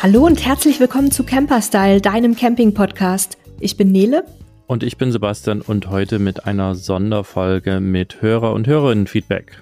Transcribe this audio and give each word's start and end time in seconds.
Hallo 0.00 0.24
und 0.24 0.46
herzlich 0.46 0.78
willkommen 0.78 1.10
zu 1.10 1.24
Camperstyle, 1.24 2.00
deinem 2.00 2.36
Camping-Podcast. 2.36 3.36
Ich 3.58 3.76
bin 3.76 3.90
Nele. 3.90 4.22
Und 4.68 4.84
ich 4.84 4.96
bin 4.96 5.10
Sebastian 5.10 5.60
und 5.60 5.90
heute 5.90 6.20
mit 6.20 6.46
einer 6.46 6.76
Sonderfolge 6.76 7.80
mit 7.80 8.22
Hörer- 8.22 8.52
und 8.52 8.68
Hörerinnen-Feedback. 8.68 9.60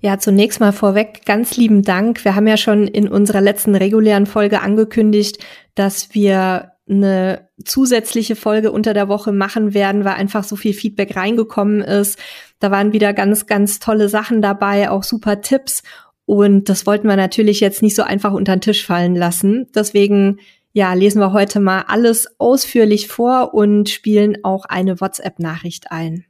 Ja, 0.00 0.18
zunächst 0.18 0.58
mal 0.58 0.72
vorweg 0.72 1.24
ganz 1.26 1.56
lieben 1.56 1.82
Dank. 1.82 2.24
Wir 2.24 2.34
haben 2.34 2.48
ja 2.48 2.56
schon 2.56 2.88
in 2.88 3.06
unserer 3.06 3.40
letzten 3.40 3.76
regulären 3.76 4.26
Folge 4.26 4.62
angekündigt, 4.62 5.38
dass 5.76 6.12
wir 6.12 6.72
eine 6.90 7.48
zusätzliche 7.64 8.34
Folge 8.34 8.72
unter 8.72 8.94
der 8.94 9.08
Woche 9.08 9.30
machen 9.30 9.74
werden, 9.74 10.04
weil 10.04 10.14
einfach 10.14 10.42
so 10.42 10.56
viel 10.56 10.72
Feedback 10.72 11.14
reingekommen 11.14 11.82
ist. 11.82 12.18
Da 12.58 12.72
waren 12.72 12.92
wieder 12.92 13.12
ganz, 13.12 13.46
ganz 13.46 13.78
tolle 13.78 14.08
Sachen 14.08 14.42
dabei, 14.42 14.90
auch 14.90 15.04
super 15.04 15.40
Tipps. 15.40 15.84
Und 16.28 16.68
das 16.68 16.84
wollten 16.84 17.08
wir 17.08 17.16
natürlich 17.16 17.58
jetzt 17.60 17.80
nicht 17.80 17.96
so 17.96 18.02
einfach 18.02 18.34
unter 18.34 18.54
den 18.54 18.60
Tisch 18.60 18.84
fallen 18.84 19.16
lassen. 19.16 19.66
Deswegen, 19.74 20.40
ja, 20.74 20.92
lesen 20.92 21.22
wir 21.22 21.32
heute 21.32 21.58
mal 21.58 21.86
alles 21.88 22.38
ausführlich 22.38 23.08
vor 23.08 23.54
und 23.54 23.88
spielen 23.88 24.36
auch 24.44 24.66
eine 24.66 25.00
WhatsApp-Nachricht 25.00 25.90
ein. 25.90 26.26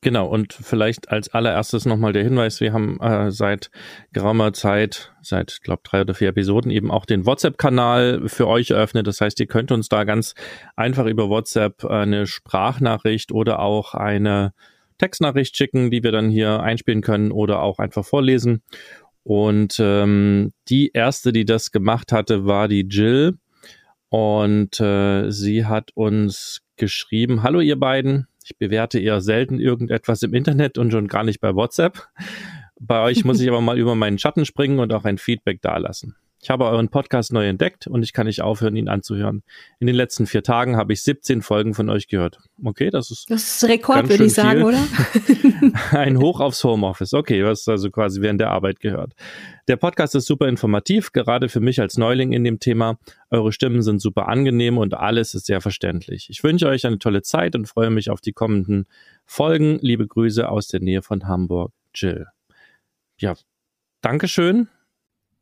Genau, 0.00 0.26
und 0.26 0.52
vielleicht 0.52 1.12
als 1.12 1.28
allererstes 1.28 1.86
nochmal 1.86 2.12
der 2.12 2.24
Hinweis, 2.24 2.60
wir 2.60 2.72
haben 2.72 2.98
äh, 2.98 3.30
seit 3.30 3.70
geraumer 4.12 4.52
Zeit, 4.52 5.12
seit, 5.22 5.60
glaube 5.62 5.82
drei 5.84 6.00
oder 6.00 6.14
vier 6.14 6.30
Episoden, 6.30 6.72
eben 6.72 6.90
auch 6.90 7.06
den 7.06 7.24
WhatsApp-Kanal 7.24 8.22
für 8.28 8.48
euch 8.48 8.70
eröffnet. 8.70 9.06
Das 9.06 9.20
heißt, 9.20 9.38
ihr 9.38 9.46
könnt 9.46 9.70
uns 9.70 9.88
da 9.88 10.02
ganz 10.02 10.34
einfach 10.74 11.06
über 11.06 11.28
WhatsApp 11.28 11.84
eine 11.84 12.26
Sprachnachricht 12.26 13.30
oder 13.30 13.60
auch 13.60 13.94
eine 13.94 14.54
Textnachricht 14.98 15.56
schicken, 15.56 15.92
die 15.92 16.02
wir 16.02 16.10
dann 16.10 16.30
hier 16.30 16.60
einspielen 16.60 17.00
können 17.00 17.30
oder 17.30 17.62
auch 17.62 17.78
einfach 17.78 18.04
vorlesen. 18.04 18.62
Und 19.22 19.76
ähm, 19.78 20.52
die 20.68 20.90
erste, 20.92 21.32
die 21.32 21.44
das 21.44 21.70
gemacht 21.70 22.12
hatte, 22.12 22.46
war 22.46 22.68
die 22.68 22.86
Jill. 22.88 23.38
Und 24.08 24.80
äh, 24.80 25.30
sie 25.30 25.66
hat 25.66 25.90
uns 25.94 26.62
geschrieben, 26.76 27.42
hallo 27.42 27.60
ihr 27.60 27.78
beiden, 27.78 28.26
ich 28.44 28.56
bewerte 28.56 28.98
eher 28.98 29.20
selten 29.20 29.60
irgendetwas 29.60 30.22
im 30.22 30.34
Internet 30.34 30.78
und 30.78 30.90
schon 30.90 31.06
gar 31.06 31.22
nicht 31.22 31.40
bei 31.40 31.54
WhatsApp. 31.54 32.08
Bei 32.80 33.02
euch 33.02 33.24
muss 33.24 33.40
ich 33.40 33.48
aber 33.48 33.60
mal 33.60 33.78
über 33.78 33.94
meinen 33.94 34.18
Schatten 34.18 34.44
springen 34.44 34.80
und 34.80 34.92
auch 34.92 35.04
ein 35.04 35.18
Feedback 35.18 35.62
dalassen. 35.62 36.16
Ich 36.42 36.48
habe 36.48 36.64
euren 36.64 36.88
Podcast 36.88 37.34
neu 37.34 37.46
entdeckt 37.46 37.86
und 37.86 38.02
ich 38.02 38.14
kann 38.14 38.26
nicht 38.26 38.40
aufhören, 38.40 38.74
ihn 38.74 38.88
anzuhören. 38.88 39.42
In 39.78 39.86
den 39.86 39.94
letzten 39.94 40.26
vier 40.26 40.42
Tagen 40.42 40.74
habe 40.74 40.94
ich 40.94 41.02
17 41.02 41.42
Folgen 41.42 41.74
von 41.74 41.90
euch 41.90 42.08
gehört. 42.08 42.38
Okay, 42.64 42.88
das 42.88 43.10
ist. 43.10 43.30
Das 43.30 43.42
ist 43.42 43.68
Rekord, 43.68 44.08
würde 44.08 44.24
ich 44.24 44.32
sagen, 44.32 44.60
viel. 44.60 44.68
oder? 44.68 45.78
Ein 45.98 46.18
Hoch 46.18 46.40
aufs 46.40 46.64
Homeoffice. 46.64 47.12
Okay, 47.12 47.44
was 47.44 47.68
also 47.68 47.90
quasi 47.90 48.22
während 48.22 48.40
der 48.40 48.50
Arbeit 48.50 48.80
gehört. 48.80 49.12
Der 49.68 49.76
Podcast 49.76 50.14
ist 50.14 50.26
super 50.26 50.48
informativ, 50.48 51.12
gerade 51.12 51.50
für 51.50 51.60
mich 51.60 51.78
als 51.78 51.98
Neuling 51.98 52.32
in 52.32 52.42
dem 52.42 52.58
Thema. 52.58 52.98
Eure 53.30 53.52
Stimmen 53.52 53.82
sind 53.82 54.00
super 54.00 54.26
angenehm 54.28 54.78
und 54.78 54.94
alles 54.94 55.34
ist 55.34 55.44
sehr 55.44 55.60
verständlich. 55.60 56.28
Ich 56.30 56.42
wünsche 56.42 56.68
euch 56.68 56.86
eine 56.86 56.98
tolle 56.98 57.20
Zeit 57.20 57.54
und 57.54 57.68
freue 57.68 57.90
mich 57.90 58.08
auf 58.08 58.22
die 58.22 58.32
kommenden 58.32 58.86
Folgen. 59.26 59.78
Liebe 59.82 60.06
Grüße 60.06 60.48
aus 60.48 60.68
der 60.68 60.80
Nähe 60.80 61.02
von 61.02 61.28
Hamburg. 61.28 61.72
Jill. 61.94 62.26
Ja, 63.18 63.34
Dankeschön 64.00 64.68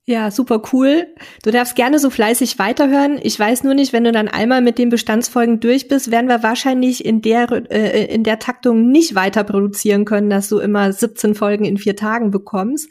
ja, 0.09 0.31
super 0.31 0.63
cool. 0.73 1.07
Du 1.43 1.51
darfst 1.51 1.77
gerne 1.77 1.99
so 1.99 2.09
fleißig 2.09 2.59
weiterhören. 2.59 3.21
Ich 3.23 3.39
weiß 3.39 3.63
nur 3.63 3.75
nicht, 3.75 3.93
wenn 3.93 4.05
du 4.05 4.11
dann 4.11 4.27
einmal 4.27 4.63
mit 4.63 4.79
den 4.79 4.89
Bestandsfolgen 4.89 5.61
durch 5.61 5.87
bist, 5.87 6.11
werden 6.11 6.29
wir 6.31 6.43
wahrscheinlich 6.43 7.05
in 7.05 7.21
der, 7.21 7.71
äh, 7.71 8.07
in 8.07 8.25
der 8.25 8.39
Taktung 8.39 8.91
nicht 8.91 9.15
weiter 9.15 9.45
produzieren 9.45 10.07
können, 10.07 10.31
dass 10.31 10.49
du 10.49 10.61
immer 10.61 10.91
17 10.91 11.35
Folgen 11.35 11.67
in 11.67 11.77
vier 11.77 11.95
Tagen 11.95 12.31
bekommst. 12.31 12.91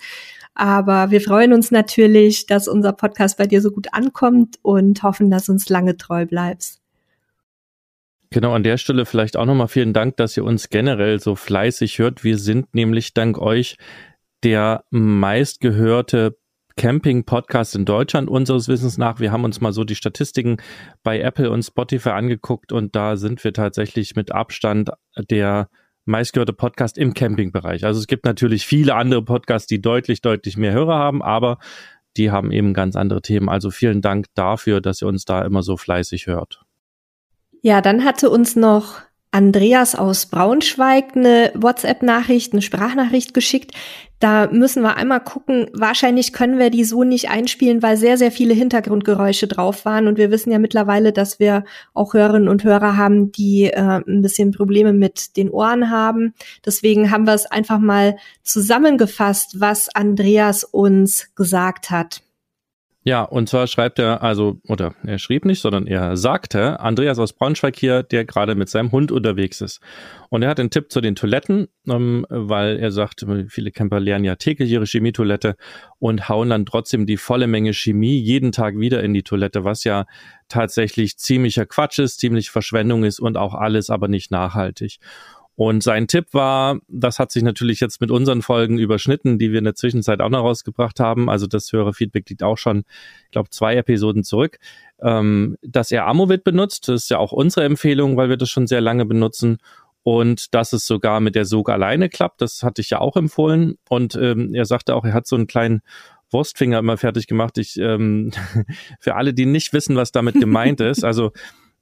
Aber 0.53 1.09
wir 1.09 1.19
freuen 1.19 1.53
uns 1.53 1.71
natürlich, 1.71 2.45
dass 2.45 2.67
unser 2.67 2.93
Podcast 2.93 3.39
bei 3.39 3.47
dir 3.47 3.63
so 3.63 3.71
gut 3.71 3.87
ankommt 3.93 4.59
und 4.61 5.01
hoffen, 5.01 5.31
dass 5.31 5.49
uns 5.49 5.69
lange 5.69 5.97
treu 5.97 6.27
bleibst. 6.27 6.83
Genau, 8.29 8.53
an 8.53 8.61
der 8.61 8.77
Stelle 8.77 9.07
vielleicht 9.07 9.37
auch 9.37 9.45
nochmal 9.45 9.69
vielen 9.69 9.93
Dank, 9.93 10.17
dass 10.17 10.37
ihr 10.37 10.43
uns 10.43 10.69
generell 10.69 11.19
so 11.19 11.35
fleißig 11.35 11.97
hört. 11.97 12.23
Wir 12.23 12.37
sind 12.37 12.75
nämlich 12.75 13.15
dank 13.15 13.39
euch 13.39 13.77
der 14.43 14.83
meistgehörte 14.91 16.37
Camping-Podcast 16.77 17.75
in 17.75 17.83
Deutschland 17.83 18.29
unseres 18.29 18.67
Wissens 18.69 18.97
nach. 18.97 19.19
Wir 19.19 19.31
haben 19.31 19.43
uns 19.43 19.59
mal 19.59 19.73
so 19.73 19.83
die 19.83 19.95
Statistiken 19.95 20.57
bei 21.03 21.19
Apple 21.19 21.51
und 21.51 21.63
Spotify 21.63 22.09
angeguckt 22.09 22.71
und 22.71 22.95
da 22.95 23.17
sind 23.17 23.43
wir 23.43 23.51
tatsächlich 23.51 24.15
mit 24.15 24.31
Abstand 24.31 24.91
der 25.29 25.69
meistgehörte 26.05 26.53
Podcast 26.53 26.97
im 26.97 27.13
Campingbereich. 27.13 27.83
Also 27.83 27.99
es 27.99 28.07
gibt 28.07 28.25
natürlich 28.25 28.65
viele 28.65 28.95
andere 28.95 29.21
Podcasts, 29.21 29.67
die 29.67 29.81
deutlich, 29.81 30.21
deutlich 30.21 30.55
mehr 30.55 30.71
Hörer 30.71 30.95
haben, 30.95 31.21
aber 31.21 31.57
die 32.15 32.31
haben 32.31 32.51
eben 32.51 32.73
ganz 32.73 32.95
andere 32.95 33.21
Themen. 33.21 33.49
Also 33.49 33.69
vielen 33.69 34.01
Dank 34.01 34.27
dafür, 34.33 34.79
dass 34.79 35.01
ihr 35.01 35.07
uns 35.07 35.25
da 35.25 35.43
immer 35.43 35.63
so 35.63 35.75
fleißig 35.75 36.27
hört. 36.27 36.61
Ja, 37.61 37.81
dann 37.81 38.05
hatte 38.05 38.29
uns 38.29 38.55
noch 38.55 39.01
Andreas 39.37 39.93
aus 39.93 40.25
Braunschweig 40.25 41.15
eine 41.15 41.51
WhatsApp-Nachricht, 41.53 42.53
eine 42.53 42.63
Sprachnachricht 42.63 43.35
geschickt. 43.35 43.71
Da 44.17 44.47
müssen 44.51 44.81
wir 44.81 44.97
einmal 44.97 45.19
gucken. 45.19 45.67
Wahrscheinlich 45.73 46.33
können 46.33 46.57
wir 46.57 46.71
die 46.71 46.83
so 46.83 47.03
nicht 47.03 47.29
einspielen, 47.29 47.83
weil 47.83 47.97
sehr, 47.97 48.17
sehr 48.17 48.31
viele 48.31 48.55
Hintergrundgeräusche 48.55 49.47
drauf 49.47 49.85
waren. 49.85 50.07
Und 50.07 50.17
wir 50.17 50.31
wissen 50.31 50.49
ja 50.51 50.57
mittlerweile, 50.57 51.13
dass 51.13 51.39
wir 51.39 51.65
auch 51.93 52.15
Hörerinnen 52.15 52.49
und 52.49 52.63
Hörer 52.63 52.97
haben, 52.97 53.31
die 53.31 53.65
äh, 53.65 54.01
ein 54.07 54.23
bisschen 54.23 54.53
Probleme 54.53 54.91
mit 54.91 55.37
den 55.37 55.51
Ohren 55.51 55.91
haben. 55.91 56.33
Deswegen 56.65 57.11
haben 57.11 57.27
wir 57.27 57.35
es 57.35 57.45
einfach 57.45 57.77
mal 57.77 58.17
zusammengefasst, 58.41 59.59
was 59.59 59.87
Andreas 59.93 60.63
uns 60.63 61.35
gesagt 61.35 61.91
hat. 61.91 62.23
Ja, 63.07 63.21
und 63.21 63.47
zwar 63.47 63.67
schreibt 63.67 63.99
er, 63.99 64.21
also, 64.21 64.59
oder 64.67 64.93
er 65.05 65.17
schrieb 65.17 65.45
nicht, 65.45 65.61
sondern 65.61 65.87
er 65.87 66.17
sagte, 66.17 66.81
Andreas 66.81 67.19
aus 67.19 67.31
Braunschweig 67.31 67.77
hier, 67.77 68.03
der 68.03 68.25
gerade 68.25 68.53
mit 68.53 68.67
seinem 68.67 68.91
Hund 68.91 69.13
unterwegs 69.13 69.61
ist. 69.61 69.79
Und 70.27 70.43
er 70.43 70.49
hat 70.49 70.59
einen 70.59 70.71
Tipp 70.71 70.91
zu 70.91 70.99
den 70.99 71.15
Toiletten, 71.15 71.69
ähm, 71.87 72.25
weil 72.29 72.75
er 72.77 72.91
sagt, 72.91 73.25
viele 73.47 73.71
Camper 73.71 74.01
lernen 74.01 74.25
ja 74.25 74.35
täglich 74.35 74.69
ihre 74.71 74.83
Chemietoilette 74.83 75.55
und 75.99 76.27
hauen 76.27 76.49
dann 76.49 76.65
trotzdem 76.65 77.05
die 77.05 77.15
volle 77.15 77.47
Menge 77.47 77.73
Chemie 77.73 78.17
jeden 78.19 78.51
Tag 78.51 78.77
wieder 78.77 79.01
in 79.01 79.13
die 79.13 79.23
Toilette, 79.23 79.63
was 79.63 79.85
ja 79.85 80.05
tatsächlich 80.49 81.17
ziemlicher 81.17 81.65
Quatsch 81.65 81.99
ist, 81.99 82.19
ziemlich 82.19 82.49
Verschwendung 82.49 83.05
ist 83.05 83.21
und 83.21 83.37
auch 83.37 83.53
alles 83.53 83.89
aber 83.89 84.09
nicht 84.09 84.31
nachhaltig. 84.31 84.99
Und 85.59 85.81
sein 85.81 86.07
Tipp 86.07 86.35
war, 86.35 86.77
das 86.87 87.17
hat 87.17 87.31
sich 87.31 87.41
natürlich 87.41 87.79
jetzt 87.79 87.99
mit 87.99 88.11
unseren 88.11 88.43
Folgen 88.43 88.77
überschnitten, 88.77 89.39
die 89.39 89.51
wir 89.51 89.57
in 89.57 89.65
der 89.65 89.73
Zwischenzeit 89.73 90.21
auch 90.21 90.29
noch 90.29 90.43
rausgebracht 90.43 90.99
haben. 90.99 91.31
Also 91.31 91.47
das 91.47 91.73
höhere 91.73 91.93
Feedback 91.93 92.29
liegt 92.29 92.43
auch 92.43 92.59
schon, 92.59 92.83
ich 93.25 93.31
glaube, 93.31 93.49
zwei 93.49 93.75
Episoden 93.75 94.23
zurück, 94.23 94.59
ähm, 95.01 95.57
dass 95.63 95.91
er 95.91 96.05
Amovit 96.05 96.43
benutzt. 96.43 96.87
Das 96.87 97.03
ist 97.03 97.09
ja 97.09 97.17
auch 97.17 97.31
unsere 97.31 97.65
Empfehlung, 97.65 98.17
weil 98.17 98.29
wir 98.29 98.37
das 98.37 98.51
schon 98.51 98.67
sehr 98.67 98.81
lange 98.81 99.05
benutzen. 99.05 99.57
Und 100.03 100.53
dass 100.53 100.73
es 100.73 100.85
sogar 100.85 101.21
mit 101.21 101.33
der 101.33 101.45
Sog 101.45 101.71
alleine 101.71 102.07
klappt, 102.07 102.41
das 102.41 102.61
hatte 102.61 102.81
ich 102.81 102.91
ja 102.91 102.99
auch 102.99 103.15
empfohlen. 103.15 103.79
Und 103.89 104.13
ähm, 104.15 104.53
er 104.53 104.65
sagte 104.65 104.93
auch, 104.93 105.05
er 105.05 105.13
hat 105.13 105.25
so 105.25 105.35
einen 105.35 105.47
kleinen 105.47 105.81
Wurstfinger 106.29 106.77
immer 106.77 106.97
fertig 106.97 107.25
gemacht. 107.25 107.57
Ich 107.57 107.77
ähm, 107.77 108.31
für 108.99 109.15
alle, 109.15 109.33
die 109.33 109.47
nicht 109.47 109.73
wissen, 109.73 109.95
was 109.95 110.11
damit 110.11 110.35
gemeint 110.39 110.81
ist, 110.81 111.03
also 111.03 111.31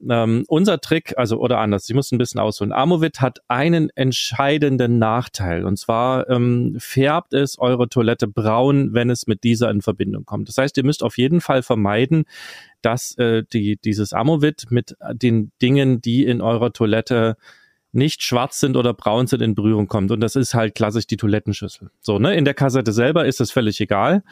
ähm, 0.09 0.43
unser 0.47 0.79
Trick, 0.81 1.13
also 1.17 1.37
oder 1.37 1.59
anders, 1.59 1.89
ich 1.89 1.95
muss 1.95 2.11
ein 2.11 2.17
bisschen 2.17 2.39
ausholen. 2.39 2.71
Amovit 2.71 3.21
hat 3.21 3.39
einen 3.47 3.89
entscheidenden 3.95 4.99
Nachteil 4.99 5.65
und 5.65 5.77
zwar 5.77 6.29
ähm, 6.29 6.75
färbt 6.79 7.33
es 7.33 7.57
eure 7.59 7.89
Toilette 7.89 8.27
braun, 8.27 8.93
wenn 8.93 9.09
es 9.09 9.27
mit 9.27 9.43
dieser 9.43 9.69
in 9.71 9.81
Verbindung 9.81 10.25
kommt. 10.25 10.49
Das 10.49 10.57
heißt, 10.57 10.77
ihr 10.77 10.85
müsst 10.85 11.03
auf 11.03 11.17
jeden 11.17 11.41
Fall 11.41 11.63
vermeiden, 11.63 12.25
dass 12.81 13.17
äh, 13.17 13.43
die, 13.51 13.77
dieses 13.77 14.13
Amovit 14.13 14.65
mit 14.69 14.95
den 15.13 15.51
Dingen, 15.61 16.01
die 16.01 16.25
in 16.25 16.41
eurer 16.41 16.71
Toilette 16.73 17.37
nicht 17.95 18.21
schwarz 18.23 18.59
sind 18.59 18.75
oder 18.75 18.93
braun 18.93 19.25
sind, 19.25 19.41
in 19.41 19.55
Berührung 19.55 19.87
kommt. 19.87 20.11
Und 20.11 20.19
das 20.19 20.35
ist 20.35 20.53
halt 20.53 20.75
klassisch 20.75 21.07
die 21.07 21.17
Toilettenschüssel. 21.17 21.89
So, 22.01 22.19
ne? 22.19 22.35
In 22.35 22.45
der 22.45 22.53
Kassette 22.53 22.91
selber 22.91 23.25
ist 23.25 23.39
es 23.39 23.51
völlig 23.51 23.79
egal. 23.79 24.23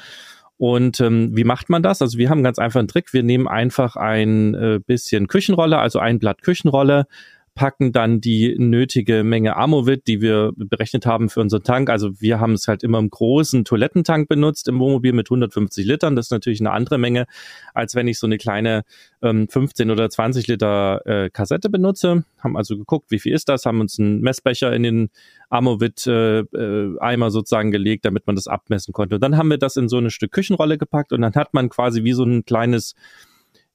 Und 0.64 1.02
ähm, 1.02 1.36
wie 1.36 1.44
macht 1.44 1.70
man 1.70 1.84
das? 1.84 2.02
Also 2.02 2.18
wir 2.18 2.30
haben 2.30 2.42
ganz 2.42 2.58
einfach 2.58 2.80
einen 2.80 2.88
Trick. 2.88 3.12
Wir 3.12 3.22
nehmen 3.22 3.50
einfach 3.50 3.98
ein 3.98 4.54
äh, 4.54 4.80
bisschen 4.80 5.28
Küchenrolle, 5.28 5.78
also 5.78 6.00
ein 6.00 6.20
Blatt 6.20 6.42
Küchenrolle, 6.42 7.06
packen 7.56 7.92
dann 7.92 8.20
die 8.20 8.56
nötige 8.58 9.24
Menge 9.24 9.56
Amovit, 9.56 10.08
die 10.08 10.22
wir 10.22 10.52
berechnet 10.56 11.06
haben 11.06 11.30
für 11.30 11.40
unseren 11.40 11.64
Tank. 11.64 11.90
Also 11.90 12.20
wir 12.20 12.40
haben 12.40 12.54
es 12.54 12.68
halt 12.68 12.84
immer 12.84 12.98
im 12.98 13.10
großen 13.10 13.64
Toilettentank 13.64 14.28
benutzt 14.28 14.68
im 14.68 14.80
Wohnmobil 14.80 15.14
mit 15.14 15.28
150 15.28 15.86
Litern. 15.86 16.16
Das 16.16 16.28
ist 16.28 16.32
natürlich 16.32 16.62
eine 16.62 16.72
andere 16.72 16.98
Menge, 16.98 17.26
als 17.74 17.94
wenn 17.94 18.08
ich 18.08 18.18
so 18.18 18.26
eine 18.26 18.38
kleine 18.38 18.84
ähm, 19.22 19.48
15 19.48 19.92
oder 19.92 20.10
20 20.10 20.48
Liter 20.48 21.06
äh, 21.06 21.30
Kassette 21.30 21.70
benutze. 21.70 22.26
Haben 22.40 22.58
also 22.58 22.76
geguckt, 22.76 23.12
wie 23.12 23.20
viel 23.20 23.34
ist 23.34 23.50
das, 23.50 23.66
haben 23.66 23.82
uns 23.82 24.00
einen 24.00 24.22
Messbecher 24.22 24.74
in 24.74 24.84
den 24.84 25.10
Amovit-Eimer 25.50 27.26
äh, 27.26 27.28
äh, 27.28 27.32
sozusagen 27.32 27.70
gelegt, 27.70 28.06
damit 28.06 28.26
man 28.26 28.36
das 28.36 28.48
abmessen 28.48 28.94
konnte. 28.94 29.16
Und 29.16 29.22
dann 29.22 29.38
haben 29.38 29.50
wir 29.50 29.60
das 29.60 29.78
in 29.78 29.90
so 29.90 29.98
eine 29.98 30.10
Stück 30.10 30.32
Küchenrolle 30.32 30.80
gepackt 30.80 31.14
und 31.14 31.22
dann 31.22 31.36
hat 31.36 31.54
man 31.54 31.70
quasi 31.70 32.04
wie 32.04 32.14
so 32.14 32.24
ein 32.24 32.46
kleines 32.46 32.96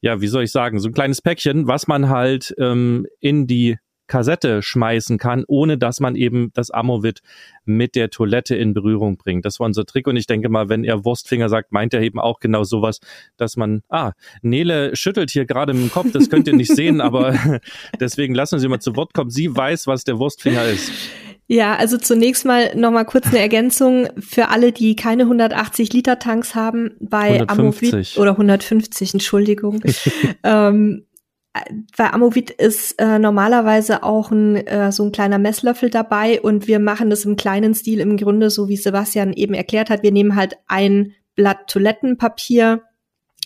ja, 0.00 0.20
wie 0.20 0.28
soll 0.28 0.44
ich 0.44 0.52
sagen, 0.52 0.78
so 0.78 0.88
ein 0.88 0.94
kleines 0.94 1.22
Päckchen, 1.22 1.66
was 1.66 1.88
man 1.88 2.08
halt 2.08 2.54
ähm, 2.58 3.06
in 3.20 3.46
die 3.46 3.78
Kassette 4.08 4.62
schmeißen 4.62 5.18
kann, 5.18 5.44
ohne 5.46 5.78
dass 5.78 6.00
man 6.00 6.16
eben 6.16 6.50
das 6.54 6.70
Amovit 6.70 7.20
mit 7.64 7.94
der 7.94 8.10
Toilette 8.10 8.56
in 8.56 8.74
Berührung 8.74 9.18
bringt. 9.18 9.44
Das 9.44 9.60
war 9.60 9.66
unser 9.66 9.84
Trick 9.84 10.06
und 10.08 10.16
ich 10.16 10.26
denke 10.26 10.48
mal, 10.48 10.68
wenn 10.68 10.82
er 10.82 11.04
Wurstfinger 11.04 11.48
sagt, 11.48 11.70
meint 11.72 11.94
er 11.94 12.00
eben 12.00 12.18
auch 12.18 12.40
genau 12.40 12.64
sowas, 12.64 13.00
dass 13.36 13.56
man, 13.56 13.82
ah, 13.88 14.12
Nele 14.42 14.96
schüttelt 14.96 15.30
hier 15.30 15.44
gerade 15.44 15.72
im 15.72 15.90
Kopf, 15.90 16.10
das 16.12 16.30
könnt 16.30 16.48
ihr 16.48 16.56
nicht 16.56 16.74
sehen, 16.74 17.00
aber 17.00 17.60
deswegen 18.00 18.34
lassen 18.34 18.58
Sie 18.58 18.68
mal 18.68 18.80
zu 18.80 18.96
Wort 18.96 19.12
kommen. 19.12 19.30
Sie 19.30 19.54
weiß, 19.54 19.86
was 19.86 20.04
der 20.04 20.18
Wurstfinger 20.18 20.64
ist. 20.64 20.90
Ja, 21.50 21.76
also 21.76 21.96
zunächst 21.96 22.44
mal 22.44 22.76
nochmal 22.76 23.06
kurz 23.06 23.28
eine 23.28 23.38
Ergänzung 23.38 24.08
für 24.18 24.48
alle, 24.48 24.70
die 24.70 24.96
keine 24.96 25.22
180 25.22 25.94
Liter 25.94 26.18
Tanks 26.18 26.54
haben 26.54 26.90
bei 27.00 27.40
150. 27.40 27.88
Amovit 27.88 28.18
oder 28.18 28.32
150, 28.32 29.14
Entschuldigung. 29.14 29.80
ähm, 30.44 31.06
bei 31.96 32.12
Amovit 32.12 32.50
ist 32.50 33.00
äh, 33.00 33.18
normalerweise 33.18 34.02
auch 34.02 34.30
ein, 34.30 34.56
äh, 34.56 34.92
so 34.92 35.04
ein 35.04 35.12
kleiner 35.12 35.38
Messlöffel 35.38 35.88
dabei 35.88 36.40
und 36.42 36.68
wir 36.68 36.78
machen 36.78 37.08
das 37.08 37.24
im 37.24 37.36
kleinen 37.36 37.74
Stil 37.74 38.00
im 38.00 38.18
Grunde, 38.18 38.50
so 38.50 38.68
wie 38.68 38.76
Sebastian 38.76 39.32
eben 39.32 39.54
erklärt 39.54 39.88
hat. 39.88 40.02
Wir 40.02 40.12
nehmen 40.12 40.36
halt 40.36 40.58
ein 40.66 41.14
Blatt 41.34 41.66
Toilettenpapier, 41.68 42.82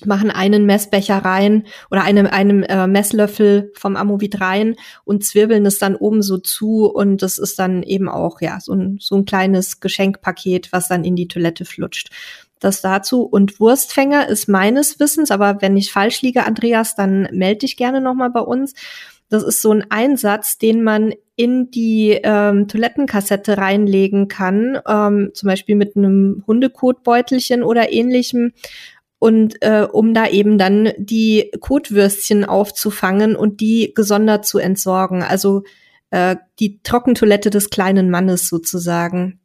machen 0.07 0.31
einen 0.31 0.67
Messbecher 0.67 1.19
rein 1.19 1.67
oder 1.91 2.03
einem, 2.03 2.27
einem 2.27 2.63
äh, 2.63 2.87
Messlöffel 2.87 3.73
vom 3.75 3.97
Amovit 3.97 4.41
rein 4.41 4.77
und 5.05 5.25
zwirbeln 5.25 5.67
es 5.67 5.79
dann 5.79 5.97
oben 5.97 6.23
so 6.23 6.39
zu 6.39 6.87
und 6.87 7.23
das 7.23 7.39
ist 7.39 7.59
dann 7.59 7.83
eben 7.83 8.09
auch 8.09 8.41
ja 8.41 8.61
so 8.61 8.73
ein, 8.73 8.99
so 9.01 9.17
ein 9.17 9.25
kleines 9.25 9.81
Geschenkpaket, 9.81 10.73
was 10.73 10.89
dann 10.89 11.05
in 11.05 11.17
die 11.17 11.29
Toilette 11.29 11.65
flutscht. 11.65 12.11
Das 12.61 12.81
dazu. 12.81 13.23
Und 13.23 13.59
Wurstfänger 13.59 14.29
ist 14.29 14.49
meines 14.49 15.01
Wissens, 15.01 15.33
aber 15.33 15.61
wenn 15.61 15.77
ich 15.77 15.91
falsch 15.91 16.23
liege, 16.23 16.47
Andreas, 16.47 16.95
dann 16.95 17.29
melde 17.33 17.61
dich 17.61 17.77
gerne 17.77 18.01
nochmal 18.01 18.31
bei 18.31 18.41
uns. 18.41 18.75
Das 19.29 19.43
ist 19.43 19.63
so 19.63 19.73
ein 19.73 19.91
Einsatz, 19.91 20.59
den 20.59 20.85
man 20.85 21.15
in 21.37 21.71
die 21.71 22.21
ähm, 22.23 22.69
Toilettenkassette 22.69 23.57
reinlegen 23.57 24.29
kann, 24.29 24.79
ähm, 24.87 25.31
zum 25.33 25.47
Beispiel 25.49 25.75
mit 25.75 25.97
einem 25.97 26.45
Hundekotbeutelchen 26.47 27.63
oder 27.63 27.93
ähnlichem 27.93 28.53
und 29.23 29.63
äh, 29.63 29.87
um 29.89 30.15
da 30.15 30.27
eben 30.27 30.59
dann 30.59 30.91
die 30.99 31.53
Kotwürstchen 31.61 32.45
aufzufangen 32.45 33.37
und 33.37 33.61
die 33.61 33.93
gesondert 33.95 34.45
zu 34.45 34.59
entsorgen. 34.59 35.23
Also 35.23 35.63
äh, 36.11 36.35
die 36.59 36.83
Trockentoilette 36.83 37.51
des 37.51 37.71
kleinen 37.71 38.11
Mannes 38.11 38.49
sozusagen. 38.49 39.39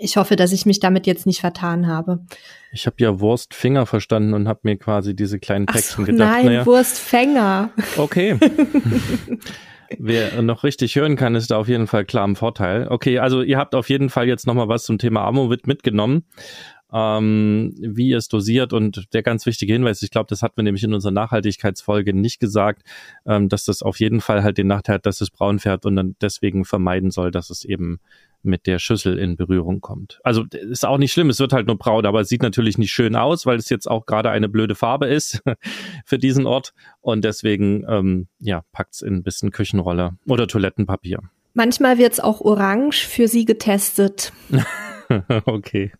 Ich 0.00 0.16
hoffe, 0.16 0.34
dass 0.34 0.50
ich 0.50 0.66
mich 0.66 0.80
damit 0.80 1.06
jetzt 1.06 1.24
nicht 1.24 1.38
vertan 1.38 1.86
habe. 1.86 2.26
Ich 2.72 2.86
habe 2.86 2.96
ja 2.98 3.20
Wurstfinger 3.20 3.86
verstanden 3.86 4.34
und 4.34 4.48
habe 4.48 4.62
mir 4.64 4.76
quasi 4.76 5.14
diese 5.14 5.38
kleinen 5.38 5.66
Päckchen 5.66 6.04
so, 6.04 6.10
gedacht. 6.10 6.28
Nein, 6.28 6.46
naja, 6.46 6.66
Wurstfänger. 6.66 7.70
Okay. 7.96 8.36
Wer 10.00 10.42
noch 10.42 10.64
richtig 10.64 10.96
hören 10.96 11.14
kann, 11.14 11.36
ist 11.36 11.52
da 11.52 11.58
auf 11.58 11.68
jeden 11.68 11.86
Fall 11.86 12.04
klar 12.04 12.24
im 12.24 12.34
Vorteil. 12.34 12.88
Okay, 12.88 13.20
also 13.20 13.42
ihr 13.42 13.56
habt 13.56 13.76
auf 13.76 13.88
jeden 13.88 14.10
Fall 14.10 14.26
jetzt 14.26 14.44
nochmal 14.44 14.66
was 14.66 14.82
zum 14.82 14.98
Thema 14.98 15.22
Amovit 15.22 15.68
mitgenommen 15.68 16.24
ähm, 16.96 17.74
wie 17.76 18.14
es 18.14 18.28
dosiert 18.28 18.72
und 18.72 19.12
der 19.12 19.22
ganz 19.22 19.44
wichtige 19.44 19.74
Hinweis, 19.74 20.00
ich 20.00 20.10
glaube, 20.10 20.28
das 20.30 20.42
hatten 20.42 20.56
wir 20.56 20.64
nämlich 20.64 20.82
in 20.82 20.94
unserer 20.94 21.12
Nachhaltigkeitsfolge 21.12 22.14
nicht 22.14 22.40
gesagt, 22.40 22.82
ähm, 23.26 23.50
dass 23.50 23.66
das 23.66 23.82
auf 23.82 24.00
jeden 24.00 24.22
Fall 24.22 24.42
halt 24.42 24.56
den 24.56 24.68
Nachteil 24.68 24.94
hat, 24.96 25.06
dass 25.06 25.20
es 25.20 25.30
braun 25.30 25.58
fährt 25.58 25.84
und 25.84 25.96
dann 25.96 26.16
deswegen 26.22 26.64
vermeiden 26.64 27.10
soll, 27.10 27.30
dass 27.30 27.50
es 27.50 27.66
eben 27.66 28.00
mit 28.42 28.66
der 28.66 28.78
Schüssel 28.78 29.18
in 29.18 29.36
Berührung 29.36 29.80
kommt. 29.82 30.20
Also 30.24 30.44
ist 30.50 30.86
auch 30.86 30.96
nicht 30.96 31.12
schlimm, 31.12 31.28
es 31.28 31.38
wird 31.38 31.52
halt 31.52 31.66
nur 31.66 31.76
braun, 31.76 32.06
aber 32.06 32.20
es 32.20 32.30
sieht 32.30 32.42
natürlich 32.42 32.78
nicht 32.78 32.92
schön 32.92 33.14
aus, 33.14 33.44
weil 33.44 33.58
es 33.58 33.68
jetzt 33.68 33.90
auch 33.90 34.06
gerade 34.06 34.30
eine 34.30 34.48
blöde 34.48 34.74
Farbe 34.74 35.06
ist 35.06 35.42
für 36.06 36.18
diesen 36.18 36.46
Ort 36.46 36.72
und 37.02 37.24
deswegen 37.24 37.84
ähm, 37.88 38.28
ja 38.38 38.62
packt's 38.72 39.02
in 39.02 39.16
ein 39.16 39.22
bisschen 39.22 39.50
Küchenrolle 39.50 40.16
oder 40.26 40.46
Toilettenpapier. 40.46 41.20
Manchmal 41.52 41.98
wird's 41.98 42.20
auch 42.20 42.40
orange 42.40 43.06
für 43.06 43.28
Sie 43.28 43.44
getestet. 43.44 44.32
okay. 45.44 45.92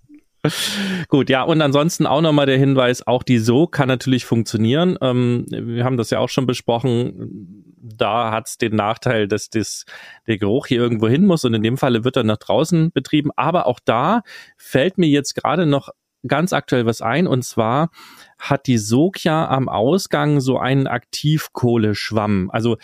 Gut, 1.08 1.30
ja, 1.30 1.42
und 1.42 1.60
ansonsten 1.60 2.06
auch 2.06 2.20
nochmal 2.20 2.46
der 2.46 2.58
Hinweis, 2.58 3.06
auch 3.06 3.22
die 3.22 3.38
So 3.38 3.66
kann 3.66 3.88
natürlich 3.88 4.24
funktionieren. 4.24 4.96
Ähm, 5.00 5.46
wir 5.50 5.84
haben 5.84 5.96
das 5.96 6.10
ja 6.10 6.18
auch 6.18 6.28
schon 6.28 6.46
besprochen. 6.46 7.64
Da 7.80 8.32
hat 8.32 8.48
es 8.48 8.58
den 8.58 8.74
Nachteil, 8.74 9.28
dass 9.28 9.48
das, 9.48 9.84
der 10.26 10.38
Geruch 10.38 10.66
hier 10.66 10.78
irgendwo 10.78 11.08
hin 11.08 11.26
muss 11.26 11.44
und 11.44 11.54
in 11.54 11.62
dem 11.62 11.76
Falle 11.76 12.04
wird 12.04 12.16
er 12.16 12.24
nach 12.24 12.38
draußen 12.38 12.90
betrieben. 12.92 13.30
Aber 13.36 13.66
auch 13.66 13.80
da 13.84 14.22
fällt 14.56 14.98
mir 14.98 15.08
jetzt 15.08 15.34
gerade 15.34 15.66
noch 15.66 15.90
ganz 16.28 16.52
aktuell 16.52 16.86
was 16.86 17.00
ein 17.00 17.26
und 17.26 17.44
zwar 17.44 17.90
hat 18.38 18.66
die 18.66 18.78
Sokja 18.78 19.48
am 19.48 19.68
Ausgang 19.68 20.40
so 20.40 20.58
einen 20.58 20.86
Aktivkohleschwamm. 20.86 22.50
Also 22.50 22.76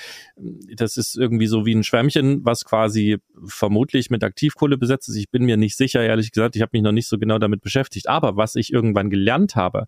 das 0.74 0.96
ist 0.96 1.16
irgendwie 1.16 1.46
so 1.46 1.66
wie 1.66 1.74
ein 1.74 1.84
Schwämmchen, 1.84 2.44
was 2.44 2.64
quasi 2.64 3.18
vermutlich 3.44 4.08
mit 4.10 4.24
Aktivkohle 4.24 4.78
besetzt 4.78 5.08
ist. 5.08 5.16
Ich 5.16 5.30
bin 5.30 5.44
mir 5.44 5.56
nicht 5.56 5.76
sicher, 5.76 6.02
ehrlich 6.02 6.32
gesagt. 6.32 6.56
Ich 6.56 6.62
habe 6.62 6.70
mich 6.72 6.82
noch 6.82 6.92
nicht 6.92 7.06
so 7.06 7.18
genau 7.18 7.38
damit 7.38 7.60
beschäftigt. 7.60 8.08
Aber 8.08 8.36
was 8.36 8.54
ich 8.54 8.72
irgendwann 8.72 9.10
gelernt 9.10 9.54
habe, 9.54 9.86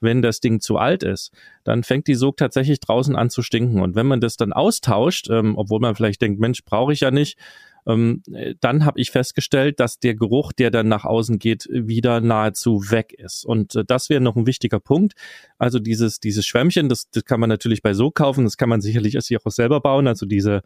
wenn 0.00 0.20
das 0.20 0.40
Ding 0.40 0.60
zu 0.60 0.78
alt 0.78 1.02
ist, 1.02 1.30
dann 1.62 1.84
fängt 1.84 2.08
die 2.08 2.14
Sog 2.14 2.36
tatsächlich 2.36 2.80
draußen 2.80 3.14
an 3.14 3.30
zu 3.30 3.42
stinken. 3.42 3.80
Und 3.80 3.94
wenn 3.94 4.06
man 4.06 4.20
das 4.20 4.36
dann 4.36 4.52
austauscht, 4.52 5.30
ähm, 5.30 5.56
obwohl 5.56 5.80
man 5.80 5.94
vielleicht 5.94 6.22
denkt, 6.22 6.40
Mensch, 6.40 6.64
brauche 6.64 6.92
ich 6.92 7.00
ja 7.00 7.10
nicht, 7.10 7.38
ähm, 7.86 8.22
dann 8.60 8.84
habe 8.84 9.00
ich 9.00 9.10
festgestellt, 9.10 9.80
dass 9.80 9.98
der 9.98 10.14
Geruch, 10.14 10.52
der 10.52 10.70
dann 10.70 10.88
nach 10.88 11.04
außen 11.04 11.38
geht, 11.38 11.68
wieder 11.70 12.20
nahezu 12.20 12.90
weg 12.90 13.12
ist. 13.12 13.44
Und 13.44 13.74
äh, 13.74 13.84
das 13.84 14.10
wäre 14.10 14.20
noch 14.20 14.36
ein 14.36 14.46
wichtiger 14.46 14.80
Punkt. 14.80 15.14
Also 15.58 15.78
dieses, 15.78 16.20
dieses 16.20 16.46
Schwämmchen, 16.46 16.88
das, 16.88 17.10
das 17.10 17.24
kann 17.24 17.40
man 17.40 17.48
natürlich 17.48 17.82
bei 17.82 17.94
so 17.94 18.10
kaufen, 18.10 18.44
das 18.44 18.56
kann 18.56 18.68
man 18.68 18.80
sicherlich 18.80 19.16
auch 19.18 19.50
selber 19.50 19.80
bauen. 19.80 20.06
Also 20.06 20.26
diese 20.26 20.62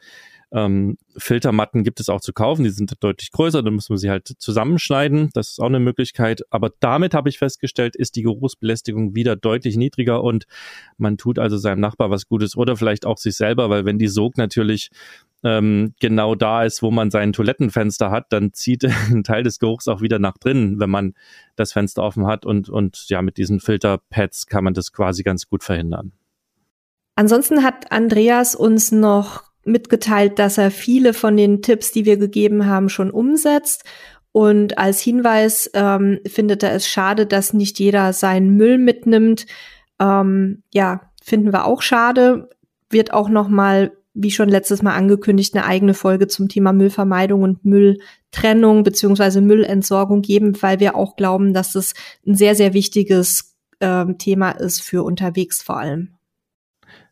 ähm, 0.50 0.96
Filtermatten 1.16 1.84
gibt 1.84 2.00
es 2.00 2.08
auch 2.08 2.20
zu 2.20 2.32
kaufen, 2.32 2.64
die 2.64 2.70
sind 2.70 2.92
deutlich 3.00 3.32
größer, 3.32 3.62
dann 3.62 3.74
muss 3.74 3.90
man 3.90 3.98
sie 3.98 4.08
halt 4.08 4.28
zusammenschneiden. 4.38 5.30
Das 5.34 5.50
ist 5.50 5.60
auch 5.60 5.66
eine 5.66 5.80
Möglichkeit. 5.80 6.42
Aber 6.50 6.70
damit 6.80 7.12
habe 7.12 7.28
ich 7.28 7.38
festgestellt, 7.38 7.96
ist 7.96 8.16
die 8.16 8.22
Geruchsbelästigung 8.22 9.14
wieder 9.14 9.36
deutlich 9.36 9.76
niedriger 9.76 10.22
und 10.22 10.46
man 10.96 11.18
tut 11.18 11.38
also 11.38 11.58
seinem 11.58 11.80
Nachbar 11.80 12.10
was 12.10 12.28
Gutes 12.28 12.56
oder 12.56 12.76
vielleicht 12.76 13.04
auch 13.04 13.18
sich 13.18 13.36
selber, 13.36 13.68
weil 13.68 13.84
wenn 13.84 13.98
die 13.98 14.08
Sog 14.08 14.38
natürlich 14.38 14.90
ähm, 15.44 15.94
genau 16.00 16.34
da 16.34 16.64
ist, 16.64 16.82
wo 16.82 16.90
man 16.90 17.10
sein 17.10 17.32
Toilettenfenster 17.32 18.10
hat, 18.10 18.26
dann 18.30 18.52
zieht 18.52 18.84
ein 19.10 19.24
Teil 19.24 19.42
des 19.42 19.58
Geruchs 19.58 19.86
auch 19.86 20.00
wieder 20.00 20.18
nach 20.18 20.38
drinnen, 20.38 20.80
wenn 20.80 20.90
man 20.90 21.14
das 21.56 21.72
Fenster 21.72 22.02
offen 22.02 22.26
hat 22.26 22.46
und, 22.46 22.70
und 22.70 23.08
ja, 23.08 23.20
mit 23.20 23.36
diesen 23.36 23.60
Filterpads 23.60 24.46
kann 24.46 24.64
man 24.64 24.74
das 24.74 24.92
quasi 24.92 25.22
ganz 25.22 25.46
gut 25.46 25.62
verhindern. 25.62 26.12
Ansonsten 27.16 27.64
hat 27.64 27.90
Andreas 27.90 28.54
uns 28.54 28.92
noch 28.92 29.47
mitgeteilt, 29.70 30.38
dass 30.38 30.58
er 30.58 30.70
viele 30.70 31.14
von 31.14 31.36
den 31.36 31.62
Tipps, 31.62 31.92
die 31.92 32.04
wir 32.04 32.16
gegeben 32.16 32.66
haben, 32.66 32.88
schon 32.88 33.10
umsetzt. 33.10 33.84
Und 34.32 34.78
als 34.78 35.00
Hinweis 35.00 35.70
ähm, 35.74 36.20
findet 36.26 36.62
er 36.62 36.72
es 36.72 36.86
schade, 36.86 37.26
dass 37.26 37.52
nicht 37.52 37.78
jeder 37.78 38.12
seinen 38.12 38.56
Müll 38.56 38.78
mitnimmt. 38.78 39.46
Ähm, 40.00 40.62
ja, 40.72 41.00
finden 41.22 41.52
wir 41.52 41.64
auch 41.64 41.82
schade. 41.82 42.50
Wird 42.90 43.12
auch 43.12 43.28
noch 43.28 43.48
mal 43.48 43.92
wie 44.20 44.30
schon 44.32 44.48
letztes 44.48 44.82
Mal 44.82 44.94
angekündigt, 44.94 45.54
eine 45.54 45.64
eigene 45.64 45.94
Folge 45.94 46.26
zum 46.26 46.48
Thema 46.48 46.72
Müllvermeidung 46.72 47.42
und 47.42 47.64
Mülltrennung 47.64 48.82
beziehungsweise 48.82 49.40
Müllentsorgung 49.40 50.22
geben, 50.22 50.60
weil 50.60 50.80
wir 50.80 50.96
auch 50.96 51.14
glauben, 51.14 51.54
dass 51.54 51.76
es 51.76 51.94
ein 52.26 52.34
sehr, 52.34 52.56
sehr 52.56 52.74
wichtiges 52.74 53.56
äh, 53.78 54.06
Thema 54.14 54.50
ist 54.50 54.82
für 54.82 55.04
unterwegs 55.04 55.62
vor 55.62 55.78
allem. 55.78 56.17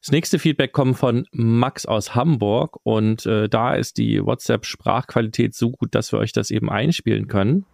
Das 0.07 0.13
nächste 0.13 0.39
Feedback 0.39 0.73
kommt 0.73 0.97
von 0.97 1.27
Max 1.33 1.85
aus 1.85 2.15
Hamburg 2.15 2.79
und 2.85 3.27
äh, 3.27 3.49
da 3.49 3.75
ist 3.75 3.99
die 3.99 4.25
WhatsApp-Sprachqualität 4.25 5.53
so 5.53 5.73
gut, 5.73 5.97
dass 5.97 6.13
wir 6.13 6.21
euch 6.21 6.31
das 6.31 6.53
eben 6.53 6.71
einspielen 6.71 7.27
können. 7.27 7.65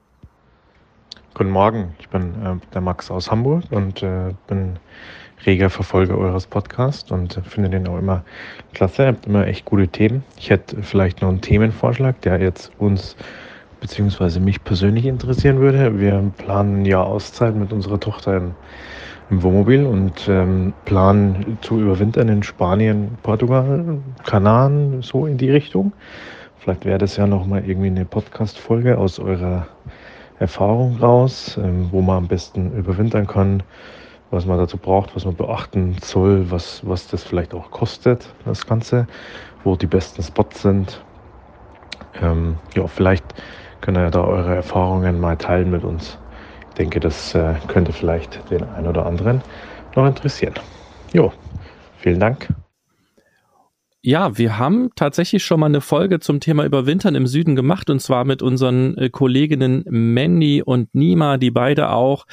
Guten 1.35 1.51
Morgen, 1.51 1.95
ich 1.99 2.09
bin 2.09 2.33
äh, 2.43 2.57
der 2.73 2.81
Max 2.81 3.11
aus 3.11 3.31
Hamburg 3.31 3.65
und 3.71 4.03
äh, 4.03 4.33
bin 4.47 4.79
reger 5.45 5.69
Verfolger 5.69 6.17
eures 6.17 6.47
Podcasts 6.47 7.13
und 7.13 7.39
finde 7.45 7.69
den 7.69 7.87
auch 7.87 7.99
immer 7.99 8.25
klasse. 8.73 9.03
Ihr 9.03 9.09
habt 9.09 9.27
immer 9.27 9.47
echt 9.47 9.67
gute 9.67 9.89
Themen. 9.89 10.25
Ich 10.39 10.49
hätte 10.49 10.83
vielleicht 10.83 11.21
noch 11.21 11.29
einen 11.29 11.43
Themenvorschlag, 11.43 12.19
der 12.23 12.41
jetzt 12.41 12.73
uns 12.79 13.15
bzw. 13.83 14.41
mich 14.41 14.65
persönlich 14.65 15.05
interessieren 15.05 15.61
würde. 15.61 16.01
Wir 16.01 16.33
planen 16.39 16.87
ja 16.87 17.03
Auszeit 17.03 17.55
mit 17.55 17.75
unserer 17.75 18.01
Tochter 18.01 18.39
in, 18.39 18.55
im 19.33 19.43
Wohnmobil 19.43 19.85
und 19.85 20.29
ähm, 20.29 20.73
planen 20.85 21.59
zu 21.63 21.81
überwintern 21.81 22.29
in 22.29 22.43
Spanien, 22.43 23.19
Portugal, 23.23 23.99
Kanaren, 24.25 25.03
so 25.03 25.27
in 25.27 25.39
die 25.39 25.51
Richtung. 25.51 25.93
Vielleicht 26.59 26.85
wäre 26.85 26.99
das 26.99 27.17
ja 27.17 27.27
nochmal 27.27 27.65
irgendwie 27.67 27.89
eine 27.89 28.05
Podcast-Folge 28.05 28.97
aus 28.97 29.19
eurer 29.19 29.67
Erfahrung 30.39 30.99
raus, 30.99 31.59
ähm, 31.61 31.89
wo 31.91 32.03
man 32.03 32.19
am 32.19 32.29
besten 32.29 32.73
überwintern 32.77 33.27
kann 33.27 33.65
was 34.33 34.47
man 34.47 34.57
dazu 34.57 34.79
braucht, 34.79 35.15
was 35.15 35.27
man 35.27 35.37
beachten 35.37 35.95
soll, 36.03 36.51
was, 36.51 36.81
was 36.89 37.07
das 37.07 37.23
vielleicht 37.23 37.53
auch 37.53 37.71
kostet, 37.71 38.33
das 38.47 38.67
Ganze, 38.67 39.07
wo 39.63 39.77
die 39.77 39.87
besten 39.87 40.23
Spots 40.23 40.63
sind. 40.63 41.05
Ähm, 42.21 42.57
ja, 42.75 42.87
vielleicht 42.87 43.27
könnt 43.83 43.99
ihr 43.99 44.11
da 44.11 44.25
eure 44.25 44.57
Erfahrungen 44.57 45.21
mal 45.21 45.37
teilen 45.37 45.71
mit 45.71 45.85
uns. 45.85 46.19
Denke, 46.79 47.01
das 47.01 47.35
äh, 47.35 47.55
könnte 47.69 47.93
vielleicht 47.93 48.51
den 48.51 48.65
einen 48.65 48.87
oder 48.87 49.07
anderen 49.07 49.43
noch 49.95 50.07
interessieren. 50.07 50.55
Jo, 51.13 51.33
vielen 51.99 52.21
Dank. 52.21 52.49
Ja, 54.05 54.37
wir 54.37 54.59
haben 54.59 54.91
tatsächlich 54.97 55.45
schon 55.45 55.61
mal 55.61 55.67
eine 55.67 55.81
Folge 55.81 56.19
zum 56.19 56.41
Thema 56.41 56.65
Überwintern 56.65 57.15
im 57.15 57.29
Süden 57.29 57.55
gemacht 57.55 57.89
und 57.89 58.01
zwar 58.01 58.25
mit 58.25 58.43
unseren 58.43 58.97
äh, 58.99 59.11
Kolleginnen 59.11 59.85
Mandy 59.89 60.61
und 60.61 60.93
Nima, 60.93 61.37
die 61.37 61.53
beide 61.53 61.91
auch 61.91 62.27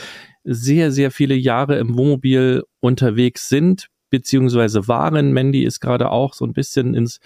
sehr, 0.44 0.92
sehr 0.92 1.12
viele 1.12 1.36
Jahre 1.36 1.78
im 1.78 1.96
Wohnmobil 1.96 2.64
unterwegs 2.80 3.50
sind, 3.50 3.90
beziehungsweise 4.10 4.88
waren. 4.88 5.32
Mandy 5.32 5.64
ist 5.64 5.80
gerade 5.80 6.10
auch 6.10 6.34
so 6.34 6.44
ein 6.44 6.54
bisschen 6.54 6.96
ins 6.96 7.20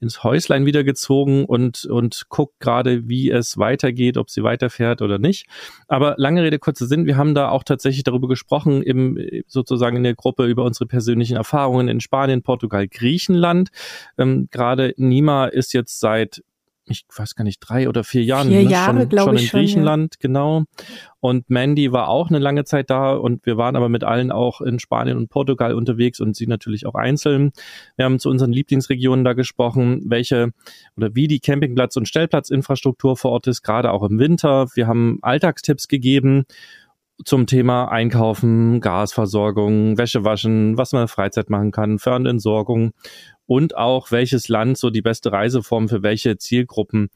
ins 0.00 0.24
Häuslein 0.24 0.66
wieder 0.66 0.82
gezogen 0.82 1.44
und, 1.44 1.84
und 1.84 2.26
guckt 2.28 2.58
gerade, 2.60 3.08
wie 3.08 3.30
es 3.30 3.58
weitergeht, 3.58 4.16
ob 4.16 4.30
sie 4.30 4.42
weiterfährt 4.42 5.02
oder 5.02 5.18
nicht. 5.18 5.46
Aber 5.88 6.14
lange 6.16 6.42
Rede, 6.42 6.58
kurzer 6.58 6.86
Sinn, 6.86 7.06
wir 7.06 7.16
haben 7.16 7.34
da 7.34 7.50
auch 7.50 7.64
tatsächlich 7.64 8.02
darüber 8.02 8.28
gesprochen, 8.28 8.82
im, 8.82 9.18
sozusagen 9.46 9.96
in 9.96 10.02
der 10.02 10.14
Gruppe 10.14 10.46
über 10.46 10.64
unsere 10.64 10.86
persönlichen 10.86 11.36
Erfahrungen 11.36 11.88
in 11.88 12.00
Spanien, 12.00 12.42
Portugal, 12.42 12.88
Griechenland. 12.88 13.70
Ähm, 14.18 14.48
gerade 14.50 14.94
Nima 14.96 15.46
ist 15.46 15.72
jetzt 15.74 16.00
seit 16.00 16.42
ich 16.90 17.04
weiß 17.14 17.34
gar 17.36 17.44
nicht, 17.44 17.60
drei 17.60 17.88
oder 17.88 18.04
vier 18.04 18.24
Jahren 18.24 18.48
vier 18.48 18.64
ne? 18.64 18.70
Jahre, 18.70 19.08
schon, 19.08 19.18
schon 19.18 19.36
in 19.36 19.38
schon, 19.38 19.60
Griechenland, 19.60 20.14
ja. 20.14 20.18
genau. 20.20 20.64
Und 21.20 21.50
Mandy 21.50 21.92
war 21.92 22.08
auch 22.08 22.30
eine 22.30 22.38
lange 22.38 22.64
Zeit 22.64 22.90
da 22.90 23.12
und 23.12 23.44
wir 23.46 23.56
waren 23.56 23.76
aber 23.76 23.88
mit 23.88 24.04
allen 24.04 24.32
auch 24.32 24.60
in 24.60 24.78
Spanien 24.78 25.16
und 25.16 25.28
Portugal 25.28 25.74
unterwegs 25.74 26.18
und 26.18 26.34
sie 26.34 26.46
natürlich 26.46 26.86
auch 26.86 26.94
einzeln. 26.94 27.52
Wir 27.96 28.06
haben 28.06 28.18
zu 28.18 28.30
unseren 28.30 28.52
Lieblingsregionen 28.52 29.24
da 29.24 29.34
gesprochen, 29.34 30.02
welche 30.06 30.52
oder 30.96 31.14
wie 31.14 31.28
die 31.28 31.40
Campingplatz- 31.40 31.96
und 31.96 32.08
Stellplatzinfrastruktur 32.08 33.16
vor 33.16 33.32
Ort 33.32 33.46
ist, 33.46 33.62
gerade 33.62 33.92
auch 33.92 34.02
im 34.02 34.18
Winter. 34.18 34.66
Wir 34.74 34.86
haben 34.86 35.18
Alltagstipps 35.22 35.88
gegeben 35.88 36.46
zum 37.24 37.46
Thema 37.46 37.86
Einkaufen, 37.86 38.80
Gasversorgung, 38.80 39.98
Wäsche 39.98 40.24
waschen, 40.24 40.76
was 40.76 40.92
man 40.92 41.02
in 41.02 41.08
Freizeit 41.08 41.50
machen 41.50 41.70
kann, 41.70 41.98
Fernentsorgung 41.98 42.92
und 43.46 43.76
auch 43.76 44.10
welches 44.10 44.48
Land 44.48 44.78
so 44.78 44.90
die 44.90 45.02
beste 45.02 45.32
Reiseform 45.32 45.88
für 45.88 46.02
welche 46.02 46.36
Zielgruppen 46.38 47.10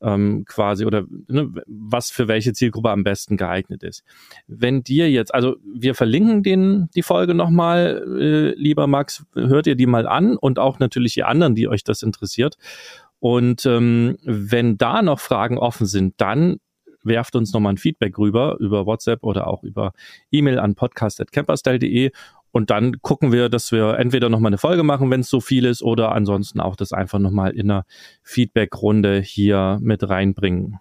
ähm, 0.00 0.44
quasi 0.46 0.84
oder 0.84 1.04
ne, 1.28 1.52
was 1.66 2.10
für 2.10 2.28
welche 2.28 2.52
Zielgruppe 2.52 2.90
am 2.90 3.04
besten 3.04 3.36
geeignet 3.36 3.82
ist. 3.82 4.04
Wenn 4.46 4.82
dir 4.82 5.10
jetzt, 5.10 5.34
also 5.34 5.56
wir 5.64 5.94
verlinken 5.94 6.42
den 6.42 6.88
die 6.94 7.02
Folge 7.02 7.34
nochmal, 7.34 8.04
äh, 8.20 8.60
lieber 8.60 8.86
Max, 8.86 9.24
hört 9.34 9.66
ihr 9.66 9.74
die 9.74 9.86
mal 9.86 10.06
an 10.06 10.36
und 10.36 10.58
auch 10.58 10.78
natürlich 10.78 11.14
die 11.14 11.24
anderen, 11.24 11.54
die 11.54 11.68
euch 11.68 11.84
das 11.84 12.02
interessiert. 12.02 12.56
Und 13.20 13.66
ähm, 13.66 14.16
wenn 14.22 14.78
da 14.78 15.02
noch 15.02 15.18
Fragen 15.18 15.58
offen 15.58 15.86
sind, 15.86 16.14
dann 16.18 16.58
werft 17.02 17.36
uns 17.36 17.52
nochmal 17.52 17.74
ein 17.74 17.78
Feedback 17.78 18.18
rüber 18.18 18.56
über 18.60 18.86
WhatsApp 18.86 19.22
oder 19.22 19.46
auch 19.46 19.62
über 19.62 19.92
E-Mail 20.30 20.58
an 20.58 20.74
podcast.camperstyle.de 20.74 22.10
und 22.50 22.70
dann 22.70 23.00
gucken 23.02 23.32
wir, 23.32 23.48
dass 23.48 23.72
wir 23.72 23.98
entweder 23.98 24.28
nochmal 24.28 24.50
eine 24.50 24.58
Folge 24.58 24.82
machen, 24.82 25.10
wenn 25.10 25.20
es 25.20 25.30
so 25.30 25.40
viel 25.40 25.64
ist, 25.64 25.82
oder 25.82 26.12
ansonsten 26.12 26.60
auch 26.60 26.76
das 26.76 26.92
einfach 26.92 27.18
nochmal 27.18 27.50
in 27.52 27.70
einer 27.70 27.84
Feedback-Runde 28.22 29.20
hier 29.20 29.78
mit 29.80 30.08
reinbringen. 30.08 30.80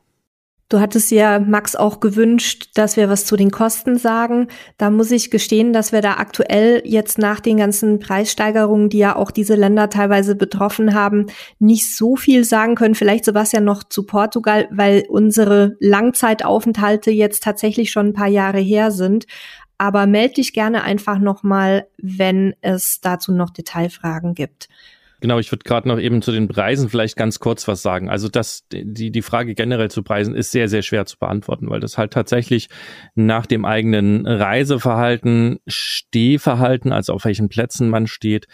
Du 0.69 0.81
hattest 0.81 1.11
ja 1.11 1.39
Max 1.39 1.77
auch 1.77 2.01
gewünscht, 2.01 2.71
dass 2.73 2.97
wir 2.97 3.07
was 3.07 3.23
zu 3.25 3.37
den 3.37 3.51
Kosten 3.51 3.97
sagen. 3.97 4.47
Da 4.77 4.89
muss 4.89 5.11
ich 5.11 5.31
gestehen, 5.31 5.71
dass 5.71 5.93
wir 5.93 6.01
da 6.01 6.15
aktuell 6.15 6.81
jetzt 6.83 7.17
nach 7.17 7.39
den 7.39 7.55
ganzen 7.55 7.99
Preissteigerungen, 7.99 8.89
die 8.89 8.97
ja 8.97 9.15
auch 9.15 9.31
diese 9.31 9.55
Länder 9.55 9.89
teilweise 9.89 10.35
betroffen 10.35 10.93
haben, 10.93 11.27
nicht 11.59 11.95
so 11.95 12.17
viel 12.17 12.43
sagen 12.43 12.75
können. 12.75 12.95
Vielleicht 12.95 13.23
Sebastian 13.23 13.63
noch 13.63 13.85
zu 13.85 14.05
Portugal, 14.05 14.67
weil 14.69 15.05
unsere 15.07 15.77
Langzeitaufenthalte 15.79 17.11
jetzt 17.11 17.43
tatsächlich 17.43 17.89
schon 17.89 18.07
ein 18.07 18.13
paar 18.13 18.27
Jahre 18.27 18.59
her 18.59 18.91
sind. 18.91 19.25
Aber 19.77 20.05
melde 20.05 20.35
dich 20.35 20.51
gerne 20.51 20.83
einfach 20.83 21.17
nochmal, 21.17 21.87
wenn 21.97 22.55
es 22.59 22.99
dazu 22.99 23.31
noch 23.31 23.51
Detailfragen 23.51 24.33
gibt. 24.33 24.67
Genau, 25.19 25.39
ich 25.39 25.51
würde 25.51 25.63
gerade 25.63 25.87
noch 25.87 25.99
eben 25.99 26.21
zu 26.21 26.31
den 26.31 26.47
Preisen 26.47 26.89
vielleicht 26.89 27.15
ganz 27.15 27.39
kurz 27.39 27.67
was 27.67 27.81
sagen. 27.81 28.07
Also 28.09 28.27
das, 28.29 28.67
die, 28.71 29.11
die 29.11 29.21
Frage 29.23 29.55
generell 29.55 29.89
zu 29.89 30.03
Preisen 30.03 30.35
ist 30.35 30.51
sehr, 30.51 30.69
sehr 30.69 30.83
schwer 30.83 31.07
zu 31.07 31.17
beantworten, 31.17 31.69
weil 31.69 31.79
das 31.79 31.97
halt 31.97 32.13
tatsächlich 32.13 32.69
nach 33.15 33.47
dem 33.47 33.65
eigenen 33.65 34.27
Reiseverhalten, 34.27 35.59
Stehverhalten, 35.65 36.91
also 36.91 37.13
auf 37.13 37.25
welchen 37.25 37.49
Plätzen 37.49 37.89
man 37.89 38.05
steht, 38.05 38.47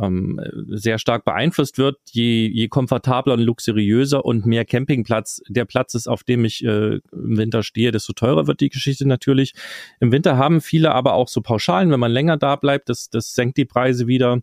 ähm, 0.00 0.40
sehr 0.68 0.98
stark 0.98 1.24
beeinflusst 1.24 1.78
wird. 1.78 1.98
Je, 2.10 2.46
je 2.46 2.68
komfortabler 2.68 3.34
und 3.34 3.40
luxuriöser 3.40 4.24
und 4.24 4.46
mehr 4.46 4.64
Campingplatz 4.64 5.40
der 5.48 5.64
Platz 5.64 5.94
ist, 5.94 6.06
auf 6.06 6.22
dem 6.22 6.44
ich 6.44 6.64
äh, 6.64 7.00
im 7.12 7.36
Winter 7.36 7.62
stehe, 7.62 7.90
desto 7.90 8.12
teurer 8.12 8.46
wird 8.46 8.60
die 8.60 8.68
Geschichte 8.68 9.08
natürlich. 9.08 9.54
Im 10.00 10.12
Winter 10.12 10.36
haben 10.36 10.60
viele 10.60 10.92
aber 10.92 11.14
auch 11.14 11.28
so 11.28 11.40
Pauschalen, 11.40 11.90
wenn 11.90 12.00
man 12.00 12.12
länger 12.12 12.36
da 12.36 12.56
bleibt, 12.56 12.88
das, 12.88 13.10
das 13.10 13.32
senkt 13.32 13.56
die 13.56 13.64
Preise 13.64 14.06
wieder. 14.06 14.40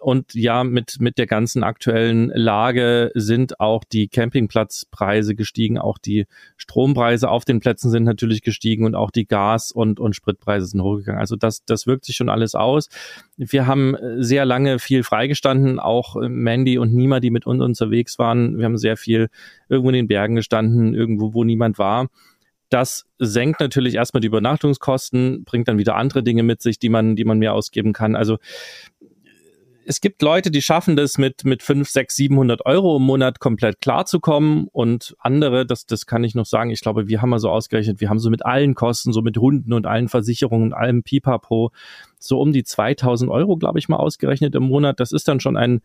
Und 0.00 0.34
ja, 0.34 0.62
mit, 0.62 1.00
mit 1.00 1.18
der 1.18 1.26
ganzen 1.26 1.64
aktuellen 1.64 2.28
Lage 2.28 3.10
sind 3.14 3.58
auch 3.58 3.82
die 3.82 4.06
Campingplatzpreise 4.06 5.34
gestiegen, 5.34 5.76
auch 5.76 5.98
die 5.98 6.26
Strompreise 6.56 7.28
auf 7.28 7.44
den 7.44 7.58
Plätzen 7.58 7.90
sind 7.90 8.04
natürlich 8.04 8.42
gestiegen 8.42 8.84
und 8.84 8.94
auch 8.94 9.10
die 9.10 9.26
Gas- 9.26 9.72
und, 9.72 9.98
und 9.98 10.14
Spritpreise 10.14 10.66
sind 10.66 10.82
hochgegangen. 10.82 11.20
Also 11.20 11.34
das, 11.34 11.64
das 11.64 11.88
wirkt 11.88 12.04
sich 12.04 12.14
schon 12.14 12.28
alles 12.28 12.54
aus. 12.54 12.88
Wir 13.36 13.66
haben 13.66 13.96
sehr 14.18 14.44
lange 14.44 14.78
viel 14.78 15.02
freigestanden, 15.02 15.80
auch 15.80 16.14
Mandy 16.20 16.78
und 16.78 16.94
Nima, 16.94 17.18
die 17.18 17.30
mit 17.30 17.46
uns 17.46 17.60
unterwegs 17.60 18.20
waren. 18.20 18.56
Wir 18.56 18.66
haben 18.66 18.78
sehr 18.78 18.96
viel 18.96 19.28
irgendwo 19.68 19.90
in 19.90 19.96
den 19.96 20.08
Bergen 20.08 20.36
gestanden, 20.36 20.94
irgendwo, 20.94 21.34
wo 21.34 21.42
niemand 21.42 21.78
war. 21.78 22.06
Das 22.70 23.06
senkt 23.18 23.60
natürlich 23.60 23.94
erstmal 23.94 24.20
die 24.20 24.26
Übernachtungskosten, 24.26 25.44
bringt 25.44 25.68
dann 25.68 25.78
wieder 25.78 25.96
andere 25.96 26.22
Dinge 26.22 26.42
mit 26.42 26.60
sich, 26.60 26.78
die 26.78 26.90
man, 26.90 27.16
die 27.16 27.24
man 27.24 27.38
mehr 27.38 27.54
ausgeben 27.54 27.94
kann. 27.94 28.14
Also 28.14 28.36
es 29.88 30.02
gibt 30.02 30.20
Leute, 30.20 30.50
die 30.50 30.60
schaffen 30.60 30.96
das 30.96 31.16
mit, 31.16 31.46
mit 31.46 31.62
5, 31.62 31.88
6, 31.88 32.14
700 32.14 32.66
Euro 32.66 32.98
im 32.98 33.04
Monat 33.04 33.40
komplett 33.40 33.80
klarzukommen 33.80 34.68
und 34.70 35.16
andere, 35.18 35.64
das, 35.64 35.86
das 35.86 36.04
kann 36.04 36.24
ich 36.24 36.34
noch 36.34 36.44
sagen, 36.44 36.68
ich 36.68 36.82
glaube, 36.82 37.08
wir 37.08 37.22
haben 37.22 37.30
mal 37.30 37.38
so 37.38 37.48
ausgerechnet, 37.48 37.98
wir 38.02 38.10
haben 38.10 38.18
so 38.18 38.28
mit 38.28 38.44
allen 38.44 38.74
Kosten, 38.74 39.14
so 39.14 39.22
mit 39.22 39.38
Hunden 39.38 39.72
und 39.72 39.86
allen 39.86 40.08
Versicherungen, 40.08 40.74
allem 40.74 41.04
Pipapo, 41.04 41.72
so 42.18 42.38
um 42.38 42.52
die 42.52 42.64
2000 42.64 43.30
Euro, 43.30 43.56
glaube 43.56 43.78
ich, 43.78 43.88
mal 43.88 43.96
ausgerechnet 43.96 44.54
im 44.54 44.64
Monat. 44.64 45.00
Das 45.00 45.10
ist 45.10 45.26
dann 45.26 45.40
schon 45.40 45.56
ein, 45.56 45.80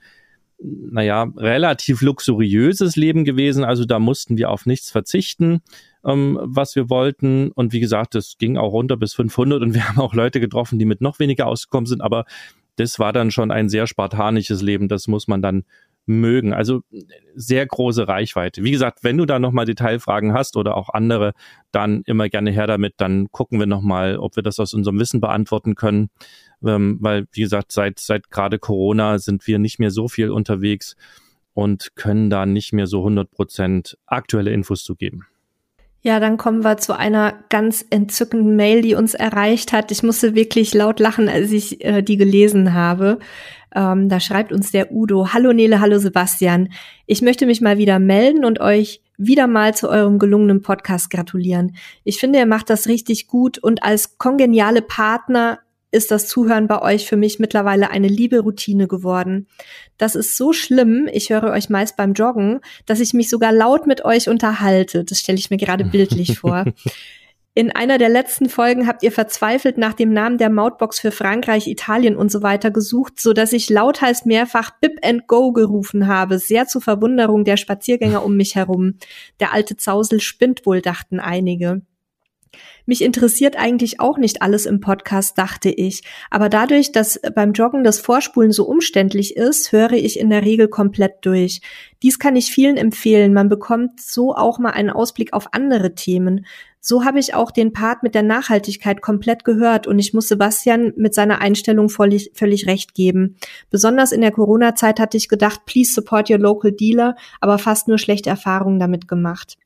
naja, 0.60 1.32
relativ 1.38 2.02
luxuriöses 2.02 2.98
Leben 2.98 3.24
gewesen. 3.24 3.64
Also 3.64 3.86
da 3.86 4.00
mussten 4.00 4.38
wir 4.38 4.50
auf 4.50 4.66
nichts 4.66 4.92
verzichten, 4.92 5.62
ähm, 6.06 6.38
was 6.44 6.76
wir 6.76 6.90
wollten. 6.90 7.52
Und 7.52 7.72
wie 7.72 7.80
gesagt, 7.80 8.16
das 8.16 8.36
ging 8.38 8.58
auch 8.58 8.74
runter 8.74 8.98
bis 8.98 9.14
500 9.14 9.62
und 9.62 9.74
wir 9.74 9.88
haben 9.88 10.02
auch 10.02 10.14
Leute 10.14 10.42
getroffen, 10.42 10.78
die 10.78 10.86
mit 10.86 11.00
noch 11.00 11.20
weniger 11.20 11.48
ausgekommen 11.48 11.86
sind. 11.86 12.02
Aber 12.02 12.26
das 12.76 13.00
war 13.00 13.14
dann 13.14 13.32
schon 13.32 13.52
ein 13.52 13.70
sehr 13.70 13.88
spartanisches 13.88 14.62
Leben. 14.62 14.88
Das 14.88 15.08
muss 15.08 15.28
man 15.28 15.42
dann 15.42 15.64
mögen. 16.06 16.54
Also 16.54 16.82
sehr 17.36 17.66
große 17.66 18.08
Reichweite. 18.08 18.64
Wie 18.64 18.72
gesagt, 18.72 19.04
wenn 19.04 19.18
du 19.18 19.26
da 19.26 19.40
nochmal 19.40 19.66
Detailfragen 19.66 20.34
hast 20.34 20.58
oder 20.58 20.76
auch 20.76 20.90
andere, 20.90 21.34
dann 21.72 22.02
immer 22.06 22.30
gerne 22.30 22.52
her 22.52 22.68
damit. 22.68 22.96
Dann 22.98 23.32
gucken 23.32 23.60
wir 23.60 23.68
nochmal, 23.68 24.18
ob 24.18 24.36
wir 24.36 24.44
das 24.44 24.60
aus 24.60 24.74
unserem 24.74 25.00
Wissen 25.00 25.22
beantworten 25.22 25.76
können. 25.76 26.10
Ähm, 26.66 26.98
weil, 27.02 27.28
wie 27.32 27.42
gesagt, 27.42 27.72
seit, 27.72 28.00
seit 28.00 28.30
gerade 28.30 28.60
Corona 28.60 29.20
sind 29.20 29.48
wir 29.48 29.60
nicht 29.60 29.80
mehr 29.80 29.92
so 29.92 30.08
viel 30.08 30.30
unterwegs 30.30 30.96
und 31.54 31.96
können 31.96 32.30
da 32.30 32.46
nicht 32.46 32.74
mehr 32.74 32.88
so 32.88 33.00
100 33.00 33.32
Prozent 33.32 33.98
aktuelle 34.06 34.52
Infos 34.52 34.84
zu 34.84 34.96
geben. 34.96 35.26
Ja, 36.06 36.20
dann 36.20 36.36
kommen 36.36 36.66
wir 36.66 36.76
zu 36.76 36.98
einer 36.98 37.34
ganz 37.48 37.86
entzückenden 37.90 38.58
Mail, 38.58 38.82
die 38.82 38.94
uns 38.94 39.14
erreicht 39.14 39.72
hat. 39.72 39.90
Ich 39.90 40.04
musste 40.04 40.36
wirklich 40.36 40.74
laut 40.74 41.00
lachen, 41.00 41.30
als 41.30 41.50
ich 41.54 41.84
äh, 41.84 42.02
die 42.02 42.18
gelesen 42.18 42.74
habe. 42.74 43.20
Ähm, 43.74 44.10
da 44.10 44.20
schreibt 44.20 44.52
uns 44.52 44.70
der 44.72 44.92
Udo, 44.92 45.32
Hallo 45.32 45.54
Nele, 45.54 45.80
hallo 45.80 46.00
Sebastian. 46.00 46.74
Ich 47.06 47.22
möchte 47.22 47.46
mich 47.46 47.62
mal 47.62 47.78
wieder 47.78 48.00
melden 48.00 48.44
und 48.44 48.60
euch 48.60 49.02
wieder 49.18 49.48
mal 49.48 49.74
zu 49.76 49.90
eurem 49.90 50.20
gelungenen 50.20 50.62
Podcast 50.62 51.10
gratulieren. 51.10 51.78
Ich 52.04 52.20
finde, 52.20 52.40
ihr 52.40 52.48
macht 52.48 52.70
das 52.70 52.88
richtig 52.88 53.28
gut 53.28 53.58
und 53.58 53.84
als 53.84 54.18
kongeniale 54.18 54.82
Partner 54.82 55.60
ist 55.94 56.12
das 56.12 56.28
Zuhören 56.28 56.68
bei 56.68 56.82
euch 56.82 57.08
für 57.08 57.18
mich 57.18 57.40
mittlerweile 57.40 57.92
eine 57.92 58.08
liebe 58.08 58.40
Routine 58.40 58.88
geworden. 58.88 59.48
Das 59.98 60.16
ist 60.16 60.36
so 60.36 60.52
schlimm, 60.52 61.08
ich 61.12 61.30
höre 61.30 61.52
euch 61.52 61.70
meist 61.70 61.96
beim 61.96 62.14
Joggen, 62.14 62.60
dass 62.86 63.00
ich 63.00 63.14
mich 63.14 63.30
sogar 63.30 63.52
laut 63.52 63.86
mit 63.86 64.04
euch 64.04 64.28
unterhalte. 64.28 65.04
Das 65.04 65.20
stelle 65.20 65.38
ich 65.38 65.50
mir 65.50 65.58
gerade 65.58 65.86
bildlich 65.86 66.38
vor. 66.40 66.66
In 67.56 67.72
einer 67.72 68.00
der 68.00 68.10
letzten 68.10 68.50
Folgen 68.50 68.88
habt 68.88 69.04
ihr 69.04 69.12
verzweifelt 69.12 69.78
nach 69.78 69.94
dem 69.94 70.12
Namen 70.12 70.40
der 70.40 70.50
Mautbox 70.50 71.00
für 71.00 71.12
Frankreich, 71.12 71.68
Italien 71.68 72.16
und 72.16 72.32
so 72.32 72.42
weiter 72.42 72.72
gesucht, 72.72 73.22
so 73.22 73.32
dass 73.32 73.54
ich 73.54 73.70
lauthals 73.70 74.26
mehrfach 74.26 74.72
Bip 74.82 74.98
and 75.04 75.28
Go 75.28 75.52
gerufen 75.52 76.08
habe, 76.08 76.40
sehr 76.40 76.66
zur 76.66 76.82
Verwunderung 76.82 77.44
der 77.44 77.58
Spaziergänger 77.58 78.26
um 78.26 78.36
mich 78.36 78.56
herum. 78.56 78.96
Der 79.40 79.54
alte 79.54 79.78
Zausel 79.78 80.20
spinnt 80.20 80.66
wohl, 80.66 80.82
dachten 80.82 81.20
einige. 81.20 81.84
Mich 82.86 83.02
interessiert 83.02 83.58
eigentlich 83.58 84.00
auch 84.00 84.18
nicht 84.18 84.42
alles 84.42 84.66
im 84.66 84.82
Podcast, 84.82 85.38
dachte 85.38 85.70
ich. 85.70 86.02
Aber 86.30 86.50
dadurch, 86.50 86.92
dass 86.92 87.20
beim 87.34 87.54
Joggen 87.54 87.84
das 87.84 88.00
Vorspulen 88.00 88.52
so 88.52 88.66
umständlich 88.66 89.38
ist, 89.38 89.72
höre 89.72 89.94
ich 89.94 90.20
in 90.20 90.30
der 90.30 90.44
Regel 90.44 90.68
komplett 90.68 91.14
durch. 91.22 91.62
Dies 92.02 92.20
kann 92.20 92.36
ich 92.36 92.52
vielen 92.52 92.76
empfehlen. 92.76 93.34
Man 93.34 93.48
bekommt 93.48 94.02
so 94.02 94.36
auch 94.36 94.60
mal 94.60 94.72
einen 94.72 94.90
Ausblick 94.90 95.32
auf 95.32 95.54
andere 95.54 95.96
Themen. 95.96 96.46
So 96.86 97.06
habe 97.06 97.18
ich 97.18 97.34
auch 97.34 97.52
den 97.52 97.72
Part 97.72 98.04
mit 98.04 98.14
der 98.14 98.24
Nachhaltigkeit 98.24 99.02
komplett 99.02 99.46
gehört 99.46 99.88
und 99.88 100.00
ich 100.00 100.14
muss 100.14 100.28
Sebastian 100.28 100.92
mit 100.98 101.14
seiner 101.14 101.40
Einstellung 101.40 101.88
völlig, 101.88 102.32
völlig 102.34 102.68
recht 102.68 102.94
geben. 102.94 103.38
Besonders 103.70 104.12
in 104.12 104.20
der 104.20 104.32
Corona-Zeit 104.32 105.00
hatte 105.00 105.16
ich 105.16 105.30
gedacht, 105.30 105.62
please 105.66 105.94
support 105.94 106.30
your 106.30 106.40
local 106.40 106.74
dealer, 106.74 107.16
aber 107.40 107.58
fast 107.58 107.88
nur 107.88 107.98
schlechte 107.98 108.30
Erfahrungen 108.30 108.80
damit 108.80 109.08
gemacht. 109.08 109.58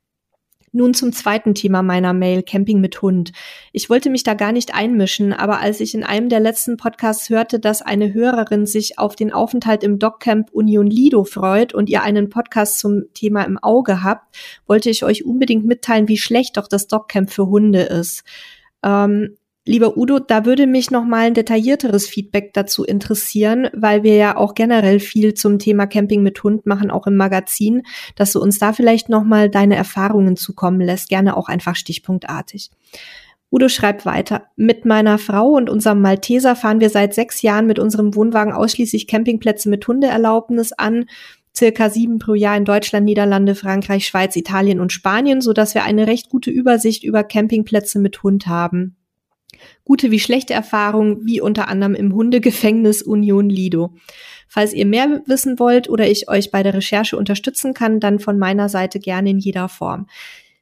Nun 0.74 0.94
zum 0.94 1.14
zweiten 1.14 1.56
Thema 1.56 1.82
meiner 1.82 2.14
Mail, 2.14 2.44
Camping 2.44 2.82
mit 2.82 3.02
Hund. 3.02 3.32
Ich 3.72 3.90
wollte 3.90 4.10
mich 4.10 4.24
da 4.24 4.34
gar 4.34 4.52
nicht 4.52 4.76
einmischen, 4.76 5.32
aber 5.32 5.60
als 5.60 5.80
ich 5.80 5.96
in 5.96 6.04
einem 6.04 6.28
der 6.28 6.42
letzten 6.42 6.76
Podcasts 6.76 7.30
hörte, 7.30 7.60
dass 7.60 7.82
eine 7.82 8.14
Hörerin 8.14 8.66
sich 8.66 9.00
auf 9.00 9.16
den 9.16 9.32
Aufenthalt 9.32 9.84
im 9.84 9.98
Doccamp 9.98 10.50
Union 10.52 10.88
Lido 10.88 11.24
freut 11.24 11.74
und 11.74 11.90
ihr 11.90 12.04
einen 12.04 12.30
Podcast 12.30 12.80
zum 12.80 13.06
Thema 13.14 13.44
im 13.44 13.58
Auge 13.58 14.04
habt, 14.04 14.36
wollte 14.68 14.90
ich 14.90 15.06
euch 15.06 15.26
unbedingt 15.26 15.66
mitteilen, 15.66 16.10
wie 16.10 16.18
schlecht 16.18 16.58
doch 16.58 16.68
das 16.68 16.88
Doccamp 16.88 17.32
für 17.32 17.48
Hunde 17.48 17.84
ist. 17.84 18.24
Ähm, 18.84 19.38
Lieber 19.68 19.98
Udo, 19.98 20.20
da 20.20 20.46
würde 20.46 20.66
mich 20.66 20.92
noch 20.92 21.04
mal 21.04 21.28
ein 21.28 21.34
detaillierteres 21.34 22.08
Feedback 22.08 22.54
dazu 22.54 22.86
interessieren, 22.86 23.68
weil 23.74 24.02
wir 24.02 24.16
ja 24.16 24.38
auch 24.38 24.56
generell 24.56 25.02
viel 25.02 25.34
zum 25.34 25.60
Thema 25.60 25.88
Camping 25.88 26.24
mit 26.24 26.42
Hund 26.42 26.66
machen, 26.66 26.90
auch 26.90 27.06
im 27.06 27.18
Magazin, 27.18 27.84
dass 28.16 28.32
du 28.32 28.42
uns 28.42 28.60
da 28.60 28.72
vielleicht 28.72 29.10
noch 29.10 29.26
mal 29.26 29.50
deine 29.50 29.76
Erfahrungen 29.76 30.38
zukommen 30.38 30.80
lässt, 30.80 31.10
gerne 31.10 31.36
auch 31.36 31.50
einfach 31.50 31.76
stichpunktartig. 31.76 32.72
Udo 33.52 33.68
schreibt 33.68 34.06
weiter. 34.06 34.44
Mit 34.56 34.86
meiner 34.86 35.18
Frau 35.18 35.50
und 35.50 35.70
unserem 35.70 36.00
Malteser 36.00 36.56
fahren 36.56 36.80
wir 36.80 36.90
seit 36.90 37.14
sechs 37.14 37.42
Jahren 37.42 37.68
mit 37.68 37.78
unserem 37.78 38.16
Wohnwagen 38.16 38.54
ausschließlich 38.54 39.06
Campingplätze 39.06 39.70
mit 39.70 39.86
Hundeerlaubnis 39.86 40.72
an 40.72 41.08
circa 41.54 41.90
sieben 41.90 42.20
pro 42.20 42.36
Jahr 42.36 42.56
in 42.56 42.64
Deutschland, 42.64 43.06
Niederlande, 43.06 43.54
Frankreich, 43.54 44.08
Schweiz, 44.08 44.38
Italien 44.38 44.80
und 44.80 44.94
Spanien, 44.94 45.42
so 45.42 45.52
dass 45.52 45.76
wir 45.76 45.84
eine 45.84 46.08
recht 46.08 46.30
gute 46.30 46.52
Übersicht 46.52 47.04
über 47.04 47.26
Campingplätze 47.26 48.00
mit 48.00 48.24
Hund 48.24 48.48
haben. 48.48 48.96
Gute 49.84 50.12
wie 50.12 50.20
schlechte 50.20 50.54
Erfahrungen, 50.54 51.26
wie 51.26 51.42
unter 51.42 51.68
anderem 51.68 51.96
im 51.96 52.14
Hundegefängnis 52.14 53.02
Union 53.02 53.50
Lido. 53.50 53.94
Falls 54.48 54.74
ihr 54.74 54.86
mehr 54.86 55.22
wissen 55.26 55.60
wollt 55.60 55.90
oder 55.90 56.08
ich 56.08 56.30
euch 56.30 56.52
bei 56.52 56.64
der 56.64 56.74
Recherche 56.74 57.18
unterstützen 57.18 57.74
kann, 57.74 58.00
dann 58.00 58.20
von 58.20 58.40
meiner 58.40 58.70
Seite 58.70 59.00
gerne 59.00 59.30
in 59.32 59.40
jeder 59.40 59.70
Form. 59.70 60.08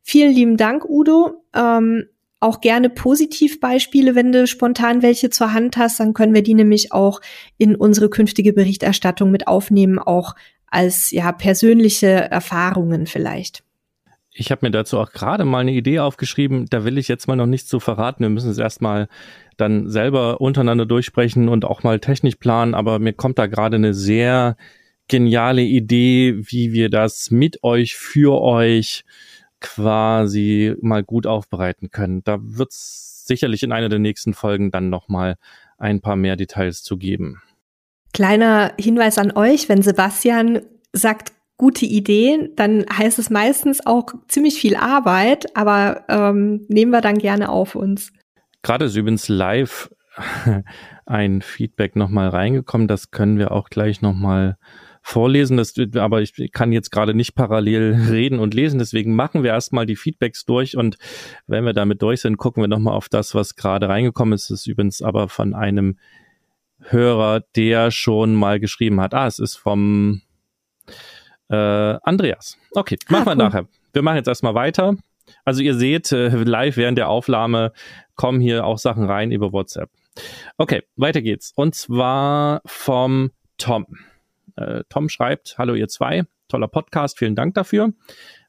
Vielen 0.02 0.34
lieben 0.34 0.58
Dank, 0.58 0.86
Udo. 0.86 1.44
Ähm, 1.54 2.06
auch 2.40 2.62
gerne 2.62 2.90
Positivbeispiele, 2.90 4.14
wenn 4.14 4.32
du 4.32 4.46
spontan 4.46 5.02
welche 5.02 5.32
zur 5.32 5.54
Hand 5.54 5.78
hast, 5.78 6.00
dann 6.00 6.14
können 6.14 6.36
wir 6.36 6.44
die 6.44 6.54
nämlich 6.54 6.92
auch 6.92 7.22
in 7.58 7.76
unsere 7.76 8.10
künftige 8.10 8.54
Berichterstattung 8.54 9.32
mit 9.32 9.48
aufnehmen, 9.48 9.98
auch 9.98 10.36
als 10.68 11.10
ja 11.12 11.32
persönliche 11.32 12.08
Erfahrungen 12.08 13.08
vielleicht. 13.08 13.65
Ich 14.38 14.52
habe 14.52 14.66
mir 14.66 14.72
dazu 14.72 15.00
auch 15.00 15.14
gerade 15.14 15.46
mal 15.46 15.60
eine 15.60 15.72
Idee 15.72 16.00
aufgeschrieben, 16.00 16.66
da 16.70 16.84
will 16.84 16.98
ich 16.98 17.08
jetzt 17.08 17.28
mal 17.28 17.38
noch 17.38 17.46
nichts 17.46 17.70
zu 17.70 17.80
verraten. 17.80 18.22
Wir 18.22 18.30
müssen 18.30 18.52
es 18.52 18.58
erstmal 18.58 19.08
dann 19.56 19.90
selber 19.90 20.42
untereinander 20.42 20.86
durchsprechen 20.86 21.48
und 21.48 21.64
auch 21.64 21.84
mal 21.84 22.02
technisch 22.02 22.36
planen, 22.36 22.74
aber 22.74 23.00
mir 23.00 23.14
kommt 23.14 23.40
da 23.40 23.48
gerade 23.48 23.78
eine 23.78 23.94
sehr 23.94 24.58
geniale 25.08 25.62
Idee, 25.62 26.36
wie 26.38 26.74
wir 26.74 26.90
das 26.90 27.32
mit 27.32 27.64
euch, 27.64 27.96
für 27.96 28.42
euch 28.42 29.06
quasi 29.62 30.76
mal 30.82 31.04
gut 31.04 31.28
aufbereiten 31.28 31.90
können. 31.90 32.22
Da 32.26 32.38
wird 32.42 32.72
es 32.72 33.24
sicherlich 33.26 33.64
in 33.64 33.72
einer 33.72 33.88
der 33.88 34.00
nächsten 34.00 34.34
Folgen 34.34 34.70
dann 34.70 34.90
nochmal 34.90 35.38
ein 35.78 36.02
paar 36.02 36.18
mehr 36.18 36.36
Details 36.36 36.84
zu 36.84 36.98
geben. 36.98 37.42
Kleiner 38.14 38.74
Hinweis 38.78 39.18
an 39.18 39.32
euch, 39.32 39.70
wenn 39.70 39.82
Sebastian 39.82 40.62
sagt, 40.92 41.32
gute 41.58 41.86
Idee, 41.86 42.50
dann 42.56 42.86
heißt 42.92 43.20
es 43.20 43.30
meistens 43.30 43.86
auch 43.86 44.08
ziemlich 44.28 44.60
viel 44.60 44.76
Arbeit, 44.76 45.56
aber 45.56 46.04
ähm, 46.10 46.66
nehmen 46.68 46.92
wir 46.92 47.02
dann 47.02 47.18
gerne 47.18 47.50
auf 47.50 47.76
uns. 47.76 48.12
Gerade 48.62 48.86
ist 48.86 48.96
übrigens 48.96 49.30
live 49.30 49.90
ein 51.06 51.42
Feedback 51.42 51.96
nochmal 51.96 52.30
reingekommen, 52.30 52.88
das 52.88 53.12
können 53.12 53.38
wir 53.38 53.52
auch 53.52 53.70
gleich 53.70 54.02
nochmal 54.02 54.58
vorlesen, 55.02 55.58
das, 55.58 55.76
aber 55.96 56.24
ich 56.24 56.34
kann 56.52 56.72
jetzt 56.72 56.90
gerade 56.90 57.14
nicht 57.14 57.36
parallel 57.36 57.94
reden 58.10 58.40
und 58.40 58.54
lesen, 58.54 58.80
deswegen 58.80 59.16
machen 59.16 59.44
wir 59.44 59.52
erstmal 59.52 59.86
die 59.86 59.96
Feedbacks 59.96 60.46
durch 60.46 60.76
und 60.76 60.98
wenn 61.48 61.64
wir 61.64 61.74
damit 61.74 62.02
durch 62.02 62.22
sind, 62.22 62.38
gucken 62.38 62.64
wir 62.64 62.68
nochmal 62.68 62.96
auf 62.96 63.08
das, 63.08 63.36
was 63.36 63.56
gerade 63.56 63.88
reingekommen 63.88 64.34
ist. 64.34 64.50
Das 64.50 64.62
ist 64.62 64.68
übrigens 64.68 65.02
aber 65.02 65.30
von 65.30 65.54
einem 65.54 66.00
Hörer, 66.80 67.42
der 67.56 67.92
schon 67.92 68.34
mal 68.34 68.60
geschrieben 68.60 69.00
hat. 69.00 69.14
Ah, 69.14 69.28
es 69.28 69.40
ist 69.40 69.56
vom 69.56 70.22
äh, 71.50 71.56
Andreas. 71.56 72.58
Okay, 72.72 72.98
machen 73.10 73.24
ah, 73.24 73.26
wir 73.26 73.32
cool. 73.32 73.38
nachher. 73.38 73.68
Wir 73.94 74.02
machen 74.02 74.18
jetzt 74.18 74.28
erstmal 74.28 74.56
weiter. 74.56 74.96
Also 75.44 75.62
ihr 75.62 75.76
seht, 75.76 76.12
äh, 76.12 76.30
live 76.30 76.78
während 76.78 76.98
der 76.98 77.10
Aufnahme 77.10 77.72
kommen 78.16 78.40
hier 78.40 78.66
auch 78.66 78.78
Sachen 78.78 79.06
rein 79.06 79.32
über 79.32 79.52
WhatsApp. 79.52 79.90
Okay, 80.58 80.84
weiter 80.96 81.22
geht's. 81.22 81.52
Und 81.56 81.76
zwar 81.76 82.62
vom 82.66 83.32
Tom. 83.58 83.86
Äh, 84.56 84.84
Tom 84.90 85.10
schreibt, 85.10 85.58
hallo 85.58 85.74
ihr 85.74 85.88
zwei, 85.88 86.24
toller 86.48 86.68
Podcast, 86.68 87.18
vielen 87.18 87.36
Dank 87.36 87.56
dafür. 87.56 87.94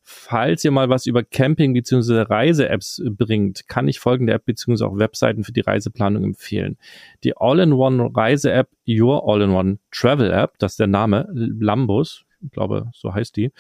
Falls 0.09 0.65
ihr 0.65 0.71
mal 0.71 0.89
was 0.89 1.07
über 1.07 1.25
Camping 1.25 1.73
bzw. 1.73 2.21
Reise-Apps 2.21 3.03
bringt, 3.11 3.67
kann 3.67 3.89
ich 3.89 3.99
folgende 3.99 4.35
App 4.35 4.45
bzw. 4.45 4.85
auch 4.85 4.99
Webseiten 4.99 5.43
für 5.43 5.51
die 5.53 5.63
Reiseplanung 5.63 6.23
empfehlen. 6.23 6.79
Die 7.25 7.37
All-in-One 7.37 8.11
Reise-App 8.15 8.69
Your 8.87 9.29
All-in-One 9.29 9.79
Travel 9.91 10.31
App, 10.31 10.59
das 10.59 10.75
ist 10.75 10.81
der 10.81 10.87
Name, 10.87 11.27
Lambus, 11.33 12.25
ich 12.43 12.51
glaube, 12.51 12.91
so 12.95 13.15
heißt 13.15 13.37
die. 13.37 13.53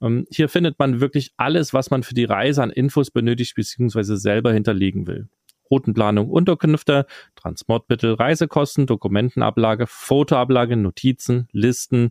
Ähm, 0.00 0.26
hier 0.30 0.48
findet 0.48 0.78
man 0.78 1.00
wirklich 1.00 1.32
alles, 1.36 1.72
was 1.72 1.90
man 1.90 2.02
für 2.02 2.14
die 2.14 2.24
Reise 2.24 2.62
an 2.62 2.70
Infos 2.70 3.10
benötigt 3.10 3.54
bzw. 3.54 4.16
selber 4.16 4.52
hinterlegen 4.52 5.06
will. 5.06 5.28
Routenplanung, 5.70 6.28
Unterkünfte, 6.28 7.06
Transportmittel, 7.36 8.14
Reisekosten, 8.14 8.86
Dokumentenablage, 8.86 9.86
Fotoablage, 9.86 10.76
Notizen, 10.76 11.48
Listen 11.52 12.10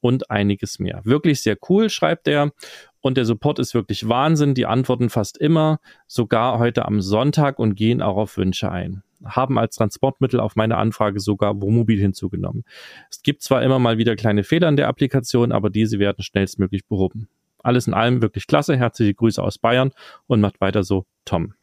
und 0.00 0.30
einiges 0.30 0.78
mehr. 0.78 1.00
Wirklich 1.04 1.42
sehr 1.42 1.56
cool, 1.68 1.90
schreibt 1.90 2.28
er. 2.28 2.52
Und 3.00 3.16
der 3.16 3.24
Support 3.24 3.58
ist 3.58 3.74
wirklich 3.74 4.08
Wahnsinn. 4.08 4.54
Die 4.54 4.66
antworten 4.66 5.08
fast 5.08 5.38
immer, 5.38 5.80
sogar 6.06 6.58
heute 6.58 6.84
am 6.84 7.00
Sonntag 7.00 7.58
und 7.58 7.74
gehen 7.74 8.02
auch 8.02 8.16
auf 8.16 8.36
Wünsche 8.36 8.70
ein 8.70 9.02
haben 9.30 9.58
als 9.58 9.76
Transportmittel 9.76 10.40
auf 10.40 10.56
meine 10.56 10.76
Anfrage 10.76 11.20
sogar 11.20 11.60
Wohnmobil 11.60 11.98
hinzugenommen. 12.00 12.64
Es 13.10 13.22
gibt 13.22 13.42
zwar 13.42 13.62
immer 13.62 13.78
mal 13.78 13.98
wieder 13.98 14.16
kleine 14.16 14.44
Fehler 14.44 14.68
in 14.68 14.76
der 14.76 14.88
Applikation, 14.88 15.52
aber 15.52 15.70
diese 15.70 15.98
werden 15.98 16.22
schnellstmöglich 16.22 16.86
behoben. 16.86 17.28
Alles 17.62 17.86
in 17.86 17.94
allem 17.94 18.22
wirklich 18.22 18.46
klasse. 18.46 18.76
Herzliche 18.76 19.14
Grüße 19.14 19.42
aus 19.42 19.58
Bayern 19.58 19.92
und 20.26 20.40
macht 20.40 20.60
weiter 20.60 20.82
so, 20.82 21.04
Tom. 21.24 21.54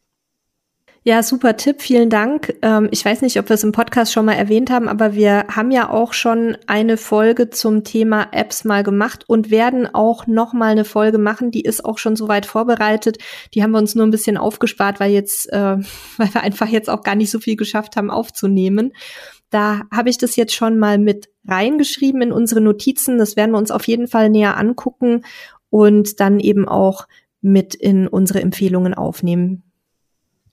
Ja, 1.08 1.24
super 1.24 1.56
Tipp, 1.56 1.82
vielen 1.82 2.10
Dank. 2.10 2.54
Ähm, 2.62 2.90
ich 2.92 3.06
weiß 3.06 3.22
nicht, 3.22 3.40
ob 3.40 3.48
wir 3.48 3.54
es 3.54 3.64
im 3.64 3.72
Podcast 3.72 4.12
schon 4.12 4.26
mal 4.26 4.34
erwähnt 4.34 4.70
haben, 4.70 4.90
aber 4.90 5.16
wir 5.16 5.46
haben 5.48 5.72
ja 5.72 5.90
auch 5.90 6.12
schon 6.12 6.58
eine 6.68 6.98
Folge 6.98 7.50
zum 7.50 7.86
Thema 7.86 8.28
Apps 8.34 8.66
mal 8.66 8.84
gemacht 8.84 9.24
und 9.26 9.50
werden 9.50 9.88
auch 9.88 10.28
noch 10.28 10.52
mal 10.52 10.72
eine 10.74 10.84
Folge 10.84 11.18
machen. 11.18 11.50
Die 11.50 11.62
ist 11.62 11.86
auch 11.86 11.98
schon 11.98 12.18
soweit 12.18 12.46
vorbereitet. 12.46 13.20
Die 13.54 13.64
haben 13.64 13.72
wir 13.72 13.78
uns 13.78 13.96
nur 13.96 14.06
ein 14.06 14.12
bisschen 14.12 14.36
aufgespart, 14.36 15.00
weil 15.00 15.12
jetzt, 15.12 15.50
äh, 15.54 15.78
weil 16.18 16.34
wir 16.34 16.44
einfach 16.44 16.68
jetzt 16.68 16.90
auch 16.90 17.04
gar 17.04 17.16
nicht 17.16 17.32
so 17.32 17.40
viel 17.40 17.56
geschafft 17.56 17.96
haben 17.96 18.12
aufzunehmen. 18.12 18.92
Da 19.50 19.84
habe 19.90 20.10
ich 20.10 20.18
das 20.18 20.36
jetzt 20.36 20.56
schon 20.56 20.78
mal 20.78 20.98
mit 20.98 21.30
reingeschrieben 21.48 22.22
in 22.22 22.32
unsere 22.34 22.60
Notizen. 22.60 23.18
Das 23.18 23.38
werden 23.38 23.52
wir 23.52 23.60
uns 23.60 23.72
auf 23.72 23.88
jeden 23.88 24.10
Fall 24.10 24.30
näher 24.30 24.58
angucken 24.58 25.24
und 25.70 26.20
dann 26.20 26.42
eben 26.42 26.68
auch 26.68 27.08
mit 27.40 27.76
in 27.76 28.10
unsere 28.10 28.42
Empfehlungen 28.42 28.94
aufnehmen. 28.94 29.64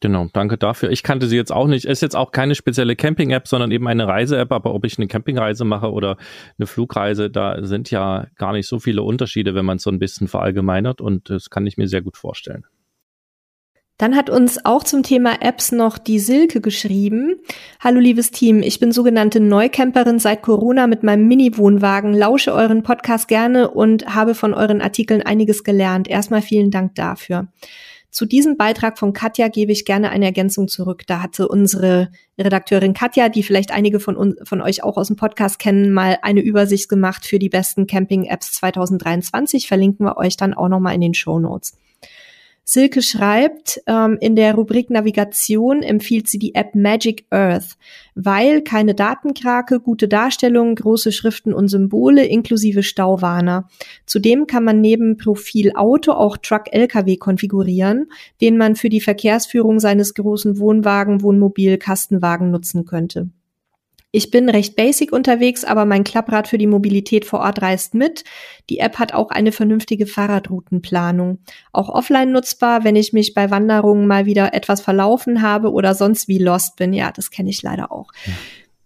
Genau, 0.05 0.29
danke 0.35 0.59
dafür. 0.59 0.91
Ich 0.91 1.03
kannte 1.03 1.29
sie 1.29 1.37
jetzt 1.37 1.51
auch 1.51 1.67
nicht. 1.67 1.87
Ist 1.87 2.03
jetzt 2.03 2.15
auch 2.15 2.31
keine 2.31 2.55
spezielle 2.55 2.95
Camping-App, 2.95 3.49
sondern 3.49 3.71
eben 3.71 3.89
eine 3.89 4.07
Reise-App. 4.07 4.53
Aber 4.53 4.75
ob 4.75 4.85
ich 4.85 4.99
eine 4.99 5.07
Campingreise 5.07 5.65
mache 5.65 5.91
oder 5.91 6.19
eine 6.59 6.67
Flugreise, 6.67 7.31
da 7.31 7.65
sind 7.65 7.91
ja 7.91 8.27
gar 8.37 8.53
nicht 8.53 8.69
so 8.69 8.79
viele 8.79 9.03
Unterschiede, 9.03 9.55
wenn 9.55 9.65
man 9.65 9.79
es 9.79 9.83
so 9.83 9.91
ein 9.91 9.99
bisschen 9.99 10.29
verallgemeinert. 10.29 11.01
Und 11.01 11.31
das 11.31 11.49
kann 11.49 11.67
ich 11.67 11.79
mir 11.79 11.89
sehr 11.89 12.03
gut 12.03 12.19
vorstellen. 12.19 12.67
Dann 13.97 14.15
hat 14.15 14.29
uns 14.29 14.63
auch 14.67 14.85
zum 14.85 15.05
Thema 15.05 15.41
Apps 15.41 15.73
noch 15.73 15.97
die 15.97 16.19
Silke 16.19 16.61
geschrieben. 16.61 17.37
Hallo 17.81 17.99
liebes 17.99 18.31
Team, 18.31 18.61
ich 18.61 18.81
bin 18.81 18.93
sogenannte 18.93 19.41
Neucamperin 19.41 20.19
seit 20.19 20.43
Corona 20.43 20.87
mit 20.87 21.03
meinem 21.03 21.27
Mini-Wohnwagen, 21.29 22.13
lausche 22.13 22.53
euren 22.53 22.83
Podcast 22.83 23.27
gerne 23.27 23.71
und 23.71 24.15
habe 24.15 24.35
von 24.35 24.53
euren 24.53 24.83
Artikeln 24.83 25.23
einiges 25.23 25.65
gelernt. 25.65 26.09
Erstmal 26.09 26.43
vielen 26.43 26.71
Dank 26.71 26.95
dafür. 26.95 27.49
Zu 28.15 28.27
diesem 28.27 28.57
Beitrag 28.57 28.97
von 28.97 29.13
Katja 29.13 29.49
gebe 29.49 29.73
ich 29.73 29.85
gerne 29.85 30.11
eine 30.11 30.27
Ergänzung 30.27 30.69
zurück. 30.69 31.03
Da 31.09 31.21
hatte 31.21 31.49
unsere 31.49 32.13
Redakteurin 32.39 32.95
Katja, 32.95 33.29
die 33.29 33.43
vielleicht 33.43 33.73
einige 33.73 33.99
von, 33.99 34.37
von 34.45 34.61
euch 34.61 34.85
auch 34.85 34.97
aus 34.97 35.09
dem 35.09 35.17
Podcast 35.17 35.59
kennen, 35.59 35.93
mal 35.93 36.19
eine 36.23 36.41
Übersicht 36.41 36.89
gemacht 36.89 37.27
für 37.27 37.41
die 37.41 37.49
besten 37.49 37.89
Camping-Apps 37.89 38.53
2023. 38.53 39.67
Verlinken 39.67 40.07
wir 40.07 40.17
euch 40.17 40.37
dann 40.37 40.55
auch 40.55 40.69
nochmal 40.69 40.95
in 40.95 41.01
den 41.01 41.15
Show 41.15 41.41
Notes. 41.41 41.77
Silke 42.67 43.03
schreibt, 43.03 43.83
ähm, 43.87 44.17
in 44.21 44.37
der 44.37 44.55
Rubrik 44.55 44.89
Navigation 44.89 45.83
empfiehlt 45.83 46.29
sie 46.29 46.39
die 46.39 46.55
App 46.55 46.75
Magic 46.75 47.27
Earth, 47.29 47.77
weil 48.15 48.63
keine 48.63 48.95
Datenkrake, 48.95 49.81
gute 49.81 50.09
Darstellungen, 50.09 50.75
große 50.75 51.13
Schriften 51.13 51.53
und 51.53 51.69
Symbole 51.69 52.25
inklusive 52.25 52.83
Stauwarner. 52.83 53.69
Zudem 54.07 54.47
kann 54.47 54.65
man 54.65 54.81
neben 54.81 55.19
Profil 55.19 55.73
Auto 55.75 56.13
auch 56.13 56.39
Truck 56.39 56.73
LKW 56.73 57.19
konfigurieren, 57.19 58.07
den 58.41 58.57
man 58.57 58.77
für 58.77 58.89
die 58.89 59.03
Verkehrsführung 59.03 59.79
seines 59.79 60.15
großen 60.15 60.59
Wohnwagen, 60.59 61.21
Wohnmobil, 61.21 61.77
Kastenwagen 61.77 62.51
nutzen 62.51 62.87
könnte. 62.87 63.29
Ich 64.15 64.31
bin 64.31 64.49
recht 64.49 64.77
basic 64.77 65.13
unterwegs, 65.13 65.65
aber 65.65 65.87
mein 65.87 66.05
Klapprad 66.05 66.47
für 66.47 66.57
die 66.57 66.69
Mobilität 66.69 67.25
vor 67.25 67.41
Ort 67.41 67.63
reist 67.63 67.95
mit. 67.95 68.23
Die 68.71 68.79
App 68.79 69.01
hat 69.01 69.13
auch 69.13 69.31
eine 69.31 69.51
vernünftige 69.51 70.07
Fahrradroutenplanung. 70.07 71.41
Auch 71.73 71.89
offline 71.89 72.31
nutzbar, 72.31 72.85
wenn 72.85 72.95
ich 72.95 73.13
mich 73.13 73.35
bei 73.35 73.51
Wanderungen 73.51 74.07
mal 74.07 74.25
wieder 74.25 74.55
etwas 74.55 74.81
verlaufen 74.81 75.43
habe 75.43 75.73
oder 75.73 75.97
sonst 75.97 76.29
wie 76.29 76.39
lost 76.39 76.77
bin. 76.77 76.93
Ja, 76.93 77.11
das 77.11 77.33
kenne 77.33 77.51
ich 77.51 77.61
leider 77.63 77.91
auch. 77.91 78.13
Ja. 78.25 78.35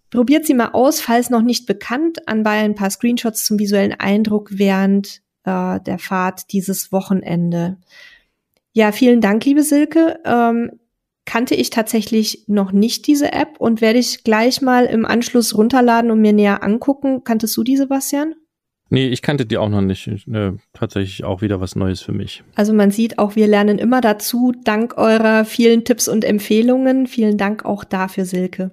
Probiert 0.08 0.46
sie 0.46 0.54
mal 0.54 0.70
aus, 0.72 1.02
falls 1.02 1.28
noch 1.28 1.42
nicht 1.42 1.66
bekannt. 1.66 2.26
Anbei 2.26 2.60
ein 2.60 2.74
paar 2.74 2.88
Screenshots 2.88 3.44
zum 3.44 3.58
visuellen 3.58 3.92
Eindruck 3.92 4.48
während 4.52 5.20
äh, 5.44 5.78
der 5.78 5.98
Fahrt 5.98 6.54
dieses 6.54 6.90
Wochenende. 6.90 7.76
Ja, 8.72 8.92
vielen 8.92 9.20
Dank, 9.20 9.44
liebe 9.44 9.62
Silke. 9.62 10.20
Ähm, 10.24 10.80
kannte 11.28 11.54
ich 11.54 11.68
tatsächlich 11.68 12.44
noch 12.46 12.72
nicht 12.72 13.06
diese 13.06 13.34
App 13.34 13.56
und 13.58 13.82
werde 13.82 13.98
ich 13.98 14.24
gleich 14.24 14.62
mal 14.62 14.86
im 14.86 15.04
Anschluss 15.04 15.54
runterladen 15.54 16.10
und 16.10 16.22
mir 16.22 16.32
näher 16.32 16.62
angucken. 16.62 17.22
Kanntest 17.22 17.54
du 17.58 17.62
die, 17.62 17.76
Sebastian? 17.76 18.34
Nee, 18.88 19.08
ich 19.08 19.20
kannte 19.20 19.44
die 19.44 19.58
auch 19.58 19.68
noch 19.68 19.82
nicht. 19.82 20.06
Ich, 20.06 20.26
äh, 20.26 20.52
tatsächlich 20.72 21.24
auch 21.24 21.42
wieder 21.42 21.60
was 21.60 21.76
Neues 21.76 22.00
für 22.00 22.12
mich. 22.12 22.42
Also 22.54 22.72
man 22.72 22.90
sieht 22.90 23.18
auch, 23.18 23.36
wir 23.36 23.46
lernen 23.46 23.76
immer 23.78 24.00
dazu, 24.00 24.54
dank 24.64 24.96
eurer 24.96 25.44
vielen 25.44 25.84
Tipps 25.84 26.08
und 26.08 26.24
Empfehlungen. 26.24 27.06
Vielen 27.06 27.36
Dank 27.36 27.66
auch 27.66 27.84
dafür, 27.84 28.24
Silke. 28.24 28.70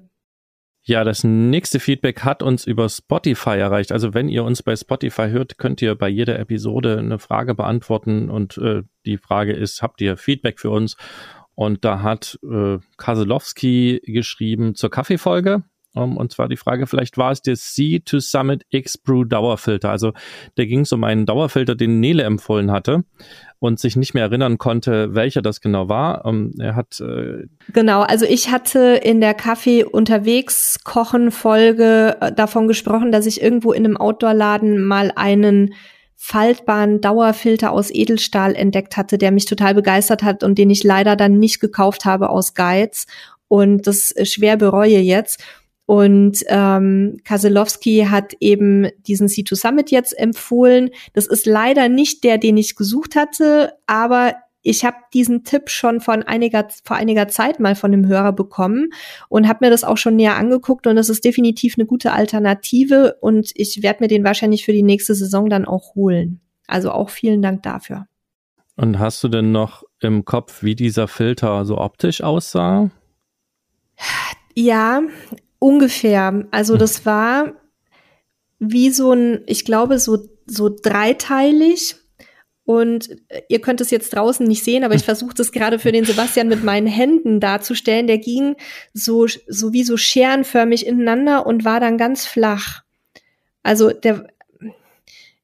Ja, 0.87 1.03
das 1.03 1.23
nächste 1.25 1.81
Feedback 1.81 2.21
hat 2.21 2.41
uns 2.41 2.65
über 2.65 2.87
Spotify 2.87 3.57
erreicht. 3.57 3.91
Also 3.91 4.13
wenn 4.13 4.29
ihr 4.29 4.45
uns 4.45 4.63
bei 4.63 4.75
Spotify 4.75 5.29
hört, 5.29 5.57
könnt 5.57 5.81
ihr 5.81 5.95
bei 5.95 6.07
jeder 6.07 6.39
Episode 6.39 6.99
eine 6.99 7.19
Frage 7.19 7.53
beantworten 7.53 8.29
und 8.29 8.57
äh, 8.59 8.83
die 9.05 9.17
Frage 9.17 9.51
ist, 9.51 9.81
habt 9.81 9.99
ihr 9.99 10.15
Feedback 10.15 10.59
für 10.59 10.69
uns? 10.69 10.95
Und 11.55 11.85
da 11.85 12.01
hat 12.01 12.37
äh, 12.43 12.77
Kaselowski 12.97 14.01
geschrieben 14.05 14.75
zur 14.75 14.91
Kaffeefolge. 14.91 15.63
Um, 15.95 16.17
und 16.17 16.33
zwar 16.33 16.49
die 16.49 16.57
Frage, 16.57 16.87
vielleicht 16.87 17.17
war 17.17 17.31
es 17.31 17.41
der 17.41 17.55
C 17.55 18.01
to 18.03 18.19
Summit 18.19 18.63
X 18.69 18.97
Brew 18.97 19.23
Dauerfilter. 19.23 19.89
Also 19.91 20.11
da 20.55 20.65
ging 20.65 20.81
es 20.81 20.91
um 20.91 21.05
einen 21.05 21.25
Dauerfilter, 21.25 21.73
den 21.73 22.01
Nele 22.01 22.23
empfohlen 22.23 22.69
hatte 22.69 23.05
und 23.59 23.79
sich 23.79 23.95
nicht 23.95 24.13
mehr 24.13 24.25
erinnern 24.25 24.57
konnte, 24.57 25.15
welcher 25.15 25.41
das 25.41 25.61
genau 25.61 25.87
war. 25.87 26.25
Um, 26.25 26.51
er 26.59 26.75
hat 26.75 26.99
äh 26.99 27.45
genau, 27.71 28.01
also 28.01 28.25
ich 28.25 28.51
hatte 28.51 28.99
in 29.01 29.21
der 29.21 29.33
Kaffee 29.33 29.85
unterwegs 29.85 30.83
Kochen 30.83 31.31
Folge 31.31 32.17
äh, 32.19 32.33
davon 32.33 32.67
gesprochen, 32.67 33.13
dass 33.13 33.25
ich 33.25 33.41
irgendwo 33.41 33.71
in 33.71 33.85
einem 33.85 33.95
Outdoor-Laden 33.95 34.83
mal 34.83 35.13
einen 35.15 35.73
faltbaren 36.15 37.01
Dauerfilter 37.01 37.71
aus 37.71 37.93
Edelstahl 37.93 38.55
entdeckt 38.55 38.97
hatte, 38.97 39.17
der 39.17 39.31
mich 39.31 39.45
total 39.45 39.75
begeistert 39.75 40.23
hat 40.23 40.43
und 40.43 40.57
den 40.57 40.69
ich 40.69 40.83
leider 40.83 41.15
dann 41.15 41.39
nicht 41.39 41.59
gekauft 41.59 42.05
habe 42.05 42.29
aus 42.29 42.53
Geiz 42.53 43.05
und 43.47 43.87
das 43.87 44.13
schwer 44.23 44.57
bereue 44.57 44.99
jetzt. 44.99 45.43
Und 45.85 46.39
ähm, 46.47 47.17
Kaselowski 47.23 48.07
hat 48.09 48.33
eben 48.39 48.87
diesen 49.05 49.27
C2 49.27 49.55
Summit 49.55 49.91
jetzt 49.91 50.17
empfohlen. 50.17 50.89
Das 51.13 51.27
ist 51.27 51.45
leider 51.45 51.89
nicht 51.89 52.23
der, 52.23 52.39
den 52.39 52.57
ich 52.57 52.75
gesucht 52.75 53.15
hatte, 53.15 53.73
aber 53.85 54.33
ich 54.65 54.83
habe 54.83 54.97
diesen 55.13 55.43
Tipp 55.43 55.69
schon 55.69 56.01
von 56.01 56.23
einiger, 56.23 56.67
vor 56.83 56.97
einiger 56.97 57.27
Zeit 57.27 57.59
mal 57.59 57.75
von 57.75 57.91
dem 57.91 58.07
Hörer 58.07 58.33
bekommen 58.33 58.89
und 59.29 59.47
habe 59.47 59.65
mir 59.65 59.69
das 59.69 59.83
auch 59.83 59.97
schon 59.97 60.15
näher 60.15 60.37
angeguckt 60.37 60.87
und 60.87 60.97
es 60.97 61.07
ist 61.07 61.23
definitiv 61.23 61.75
eine 61.77 61.85
gute 61.85 62.11
Alternative 62.13 63.15
und 63.21 63.51
ich 63.53 63.83
werde 63.83 64.03
mir 64.03 64.07
den 64.07 64.23
wahrscheinlich 64.23 64.65
für 64.65 64.73
die 64.73 64.83
nächste 64.83 65.13
Saison 65.13 65.49
dann 65.49 65.65
auch 65.65 65.93
holen. 65.93 66.41
Also 66.65 66.91
auch 66.91 67.11
vielen 67.11 67.43
Dank 67.43 67.61
dafür. 67.61 68.07
Und 68.75 68.97
hast 68.97 69.23
du 69.23 69.27
denn 69.27 69.51
noch 69.51 69.83
im 70.01 70.25
Kopf, 70.25 70.63
wie 70.63 70.75
dieser 70.75 71.07
Filter 71.07 71.63
so 71.63 71.77
optisch 71.77 72.21
aussah? 72.21 72.89
Ja, 74.55 75.03
ungefähr. 75.59 76.47
Also 76.49 76.73
hm. 76.73 76.79
das 76.79 77.05
war 77.05 77.53
wie 78.57 78.89
so 78.89 79.11
ein, 79.11 79.43
ich 79.45 79.63
glaube, 79.63 79.99
so, 79.99 80.17
so 80.47 80.69
dreiteilig 80.69 81.97
und 82.65 83.09
äh, 83.29 83.41
ihr 83.47 83.61
könnt 83.61 83.79
es 83.79 83.91
jetzt 83.91 84.13
draußen 84.13 84.45
nicht 84.45 84.63
sehen, 84.63 84.83
aber 84.83 84.95
ich 84.95 85.03
versuche 85.05 85.35
das 85.35 85.51
gerade 85.51 85.79
für 85.79 85.91
den 85.91 86.05
Sebastian 86.05 86.47
mit 86.47 86.63
meinen 86.63 86.87
Händen 86.87 87.39
darzustellen. 87.39 88.07
Der 88.07 88.17
ging 88.17 88.55
so, 88.93 89.27
so 89.47 89.71
wie 89.71 89.83
so 89.83 89.97
scherenförmig 89.97 90.85
ineinander 90.85 91.45
und 91.45 91.63
war 91.63 91.79
dann 91.79 91.97
ganz 91.97 92.25
flach. 92.25 92.83
Also 93.63 93.91
der, 93.91 94.27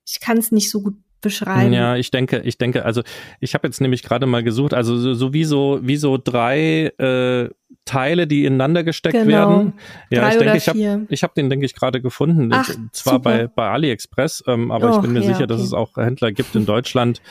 ich 0.06 0.20
kann 0.20 0.38
es 0.38 0.52
nicht 0.52 0.70
so 0.70 0.82
gut 0.82 0.96
beschreiben. 1.22 1.74
Ja, 1.74 1.96
ich 1.96 2.12
denke, 2.12 2.42
ich 2.44 2.58
denke, 2.58 2.86
also 2.86 3.02
ich 3.40 3.54
habe 3.54 3.68
jetzt 3.68 3.82
nämlich 3.82 4.04
gerade 4.04 4.26
mal 4.26 4.44
gesucht, 4.44 4.74
also 4.74 4.98
so, 4.98 5.14
so 5.14 5.34
wie 5.34 5.44
so 5.44 5.80
wie 5.82 5.98
so 5.98 6.18
drei 6.18 6.92
äh, 6.98 7.50
Teile, 7.86 8.28
die 8.28 8.46
ineinander 8.46 8.84
gesteckt 8.84 9.14
genau. 9.14 9.28
werden. 9.28 9.74
Ja, 10.10 10.22
Drei 10.22 10.30
ich 10.30 10.38
denke, 10.38 10.58
ich 10.58 10.70
habe 10.70 11.08
ich 11.10 11.24
hab 11.24 11.36
den, 11.36 11.50
denke 11.50 11.66
ich, 11.66 11.74
gerade 11.74 12.02
gefunden. 12.02 12.50
Ach, 12.54 12.70
Zwar 12.92 13.20
bei, 13.20 13.48
bei 13.48 13.70
AliExpress, 13.70 14.44
ähm, 14.48 14.72
aber 14.72 14.90
Och, 14.90 14.96
ich 14.98 15.02
bin 15.02 15.14
mir 15.14 15.22
ja, 15.22 15.26
sicher, 15.26 15.38
okay. 15.40 15.48
dass 15.48 15.62
es 15.62 15.74
auch 15.74 15.96
Händler 15.96 16.32
gibt 16.32 16.56
in 16.56 16.66
Deutschland, 16.66 17.22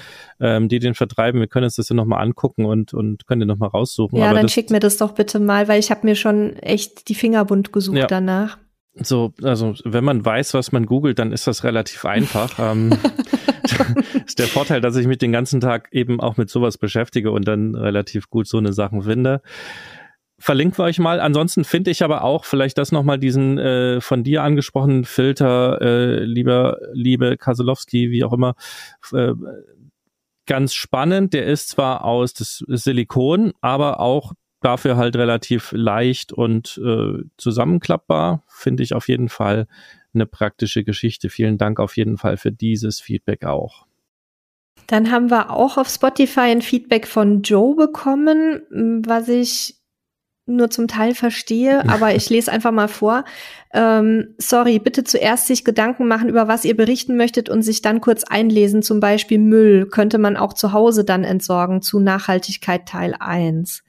ähm, 0.40 0.68
die 0.68 0.78
den 0.78 0.94
vertreiben. 0.94 1.40
Wir 1.40 1.46
können 1.46 1.64
uns 1.64 1.76
das 1.76 1.88
ja 1.88 1.94
nochmal 1.94 2.22
angucken 2.22 2.64
und, 2.64 2.92
und 2.94 3.26
können 3.26 3.40
den 3.40 3.48
nochmal 3.48 3.68
raussuchen. 3.68 4.18
Ja, 4.18 4.30
aber 4.30 4.40
dann 4.40 4.48
schick 4.48 4.70
mir 4.70 4.80
das 4.80 4.96
doch 4.96 5.12
bitte 5.12 5.38
mal, 5.38 5.68
weil 5.68 5.78
ich 5.78 5.90
habe 5.90 6.06
mir 6.06 6.16
schon 6.16 6.56
echt 6.56 7.08
die 7.08 7.14
Finger 7.14 7.44
bunt 7.44 7.72
gesucht 7.72 7.98
ja. 7.98 8.06
danach. 8.06 8.58
So, 8.94 9.32
also 9.42 9.74
wenn 9.84 10.04
man 10.04 10.24
weiß, 10.24 10.54
was 10.54 10.72
man 10.72 10.86
googelt, 10.86 11.18
dann 11.18 11.32
ist 11.32 11.46
das 11.46 11.64
relativ 11.64 12.04
einfach. 12.04 12.58
ähm, 12.58 12.92
ist 14.26 14.38
der 14.38 14.46
Vorteil, 14.46 14.80
dass 14.80 14.96
ich 14.96 15.06
mich 15.06 15.18
den 15.18 15.32
ganzen 15.32 15.60
Tag 15.60 15.88
eben 15.92 16.20
auch 16.20 16.36
mit 16.36 16.50
sowas 16.50 16.78
beschäftige 16.78 17.30
und 17.30 17.46
dann 17.46 17.74
relativ 17.74 18.30
gut 18.30 18.46
so 18.46 18.58
eine 18.58 18.72
Sachen 18.72 19.02
finde 19.02 19.42
verlinken 20.40 20.78
wir 20.78 20.84
euch 20.84 20.98
mal. 20.98 21.20
Ansonsten 21.20 21.64
finde 21.64 21.90
ich 21.90 22.02
aber 22.02 22.24
auch 22.24 22.44
vielleicht 22.44 22.78
das 22.78 22.90
nochmal 22.90 23.18
diesen 23.18 23.58
äh, 23.58 24.00
von 24.00 24.24
dir 24.24 24.42
angesprochenen 24.42 25.04
Filter, 25.04 25.80
äh, 25.80 26.24
lieber, 26.24 26.78
liebe 26.92 27.36
Kaselowski, 27.36 28.10
wie 28.10 28.24
auch 28.24 28.32
immer, 28.32 28.54
äh, 29.12 29.34
ganz 30.46 30.74
spannend. 30.74 31.34
Der 31.34 31.44
ist 31.44 31.68
zwar 31.68 32.04
aus 32.04 32.32
Silikon, 32.66 33.52
aber 33.60 34.00
auch 34.00 34.32
dafür 34.60 34.96
halt 34.96 35.16
relativ 35.16 35.72
leicht 35.72 36.32
und 36.32 36.80
äh, 36.84 37.22
zusammenklappbar. 37.36 38.42
Finde 38.48 38.82
ich 38.82 38.94
auf 38.94 39.08
jeden 39.08 39.28
Fall 39.28 39.66
eine 40.14 40.26
praktische 40.26 40.84
Geschichte. 40.84 41.28
Vielen 41.30 41.58
Dank 41.58 41.80
auf 41.80 41.96
jeden 41.96 42.18
Fall 42.18 42.36
für 42.36 42.52
dieses 42.52 43.00
Feedback 43.00 43.44
auch. 43.44 43.86
Dann 44.86 45.10
haben 45.10 45.30
wir 45.30 45.50
auch 45.50 45.76
auf 45.76 45.88
Spotify 45.88 46.40
ein 46.40 46.62
Feedback 46.62 47.06
von 47.06 47.42
Joe 47.42 47.76
bekommen, 47.76 48.62
was 49.06 49.28
ich 49.28 49.76
nur 50.46 50.68
zum 50.68 50.88
Teil 50.88 51.14
verstehe, 51.14 51.88
aber 51.88 52.14
ich 52.14 52.28
lese 52.28 52.50
einfach 52.50 52.72
mal 52.72 52.88
vor. 52.88 53.24
Ähm, 53.72 54.34
sorry, 54.38 54.80
bitte 54.80 55.04
zuerst 55.04 55.46
sich 55.46 55.64
Gedanken 55.64 56.08
machen, 56.08 56.28
über 56.28 56.48
was 56.48 56.64
ihr 56.64 56.76
berichten 56.76 57.16
möchtet 57.16 57.48
und 57.48 57.62
sich 57.62 57.82
dann 57.82 58.00
kurz 58.00 58.24
einlesen. 58.24 58.82
Zum 58.82 58.98
Beispiel 58.98 59.38
Müll 59.38 59.86
könnte 59.86 60.18
man 60.18 60.36
auch 60.36 60.54
zu 60.54 60.72
Hause 60.72 61.04
dann 61.04 61.22
entsorgen 61.22 61.82
zu 61.82 62.00
Nachhaltigkeit 62.00 62.86
Teil 62.86 63.14
1. 63.18 63.84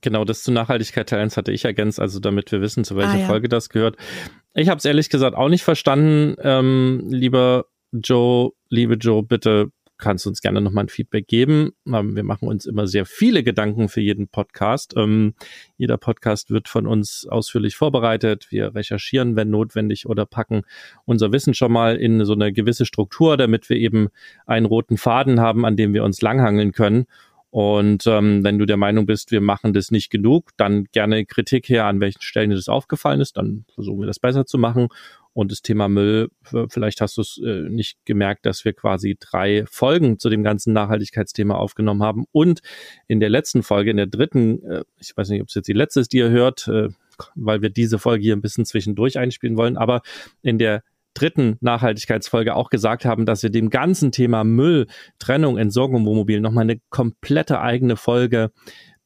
Genau, 0.00 0.24
das 0.24 0.42
zu 0.42 0.52
Nachhaltigkeit 0.52 1.12
1 1.12 1.36
hatte 1.36 1.52
ich 1.52 1.64
ergänzt, 1.64 2.00
also 2.00 2.18
damit 2.18 2.50
wir 2.50 2.60
wissen, 2.60 2.84
zu 2.84 2.96
welcher 2.96 3.12
ah, 3.12 3.18
ja. 3.18 3.26
Folge 3.26 3.48
das 3.48 3.68
gehört. 3.68 3.96
Ich 4.54 4.68
habe 4.68 4.78
es 4.78 4.84
ehrlich 4.84 5.10
gesagt 5.10 5.36
auch 5.36 5.48
nicht 5.48 5.62
verstanden. 5.62 6.36
Ähm, 6.42 7.06
lieber 7.08 7.66
Joe, 7.92 8.52
liebe 8.68 8.94
Joe, 8.94 9.22
bitte 9.22 9.70
kannst 9.98 10.26
uns 10.26 10.42
gerne 10.42 10.60
nochmal 10.60 10.84
ein 10.84 10.88
Feedback 10.88 11.26
geben. 11.26 11.72
Ähm, 11.86 12.16
wir 12.16 12.24
machen 12.24 12.48
uns 12.48 12.66
immer 12.66 12.86
sehr 12.86 13.06
viele 13.06 13.42
Gedanken 13.42 13.88
für 13.88 14.00
jeden 14.00 14.28
Podcast. 14.28 14.94
Ähm, 14.96 15.34
jeder 15.76 15.96
Podcast 15.96 16.50
wird 16.50 16.68
von 16.68 16.86
uns 16.86 17.26
ausführlich 17.28 17.76
vorbereitet. 17.76 18.48
Wir 18.50 18.74
recherchieren, 18.74 19.36
wenn 19.36 19.50
notwendig, 19.50 20.06
oder 20.06 20.26
packen 20.26 20.62
unser 21.04 21.32
Wissen 21.32 21.54
schon 21.54 21.72
mal 21.72 21.96
in 21.96 22.24
so 22.24 22.34
eine 22.34 22.52
gewisse 22.52 22.86
Struktur, 22.86 23.36
damit 23.36 23.68
wir 23.70 23.76
eben 23.76 24.08
einen 24.46 24.66
roten 24.66 24.96
Faden 24.96 25.40
haben, 25.40 25.64
an 25.64 25.76
dem 25.76 25.94
wir 25.94 26.04
uns 26.04 26.20
langhangeln 26.20 26.72
können. 26.72 27.06
Und 27.50 28.06
ähm, 28.06 28.44
wenn 28.44 28.58
du 28.58 28.66
der 28.66 28.76
Meinung 28.76 29.06
bist, 29.06 29.30
wir 29.30 29.40
machen 29.40 29.72
das 29.72 29.90
nicht 29.90 30.10
genug, 30.10 30.50
dann 30.56 30.84
gerne 30.92 31.24
Kritik 31.24 31.68
her, 31.68 31.86
an 31.86 32.00
welchen 32.00 32.20
Stellen 32.20 32.50
dir 32.50 32.56
das 32.56 32.68
aufgefallen 32.68 33.20
ist. 33.20 33.36
Dann 33.36 33.64
versuchen 33.74 34.00
wir 34.00 34.06
das 34.06 34.18
besser 34.18 34.46
zu 34.46 34.58
machen. 34.58 34.88
Und 35.32 35.52
das 35.52 35.60
Thema 35.60 35.88
Müll, 35.88 36.30
vielleicht 36.70 37.02
hast 37.02 37.18
du 37.18 37.20
es 37.20 37.38
äh, 37.44 37.68
nicht 37.68 37.98
gemerkt, 38.06 38.46
dass 38.46 38.64
wir 38.64 38.72
quasi 38.72 39.18
drei 39.20 39.64
Folgen 39.70 40.18
zu 40.18 40.30
dem 40.30 40.42
ganzen 40.42 40.72
Nachhaltigkeitsthema 40.72 41.54
aufgenommen 41.54 42.02
haben. 42.02 42.24
Und 42.32 42.60
in 43.06 43.20
der 43.20 43.28
letzten 43.28 43.62
Folge, 43.62 43.90
in 43.90 43.98
der 43.98 44.06
dritten, 44.06 44.62
äh, 44.64 44.84
ich 44.98 45.14
weiß 45.14 45.28
nicht, 45.28 45.42
ob 45.42 45.48
es 45.48 45.54
jetzt 45.54 45.68
die 45.68 45.74
letzte 45.74 46.00
ist, 46.00 46.14
die 46.14 46.18
ihr 46.18 46.30
hört, 46.30 46.68
äh, 46.68 46.88
weil 47.34 47.60
wir 47.60 47.70
diese 47.70 47.98
Folge 47.98 48.22
hier 48.22 48.34
ein 48.34 48.40
bisschen 48.40 48.64
zwischendurch 48.64 49.18
einspielen 49.18 49.58
wollen, 49.58 49.76
aber 49.76 50.00
in 50.42 50.58
der 50.58 50.82
dritten 51.16 51.56
Nachhaltigkeitsfolge 51.60 52.54
auch 52.54 52.70
gesagt 52.70 53.04
haben, 53.04 53.26
dass 53.26 53.42
wir 53.42 53.50
dem 53.50 53.70
ganzen 53.70 54.12
Thema 54.12 54.44
Müll, 54.44 54.86
Trennung, 55.18 55.56
Entsorgung 55.58 56.00
im 56.00 56.06
Wohnmobil 56.06 56.40
nochmal 56.40 56.64
eine 56.64 56.80
komplette 56.90 57.60
eigene 57.60 57.96
Folge 57.96 58.50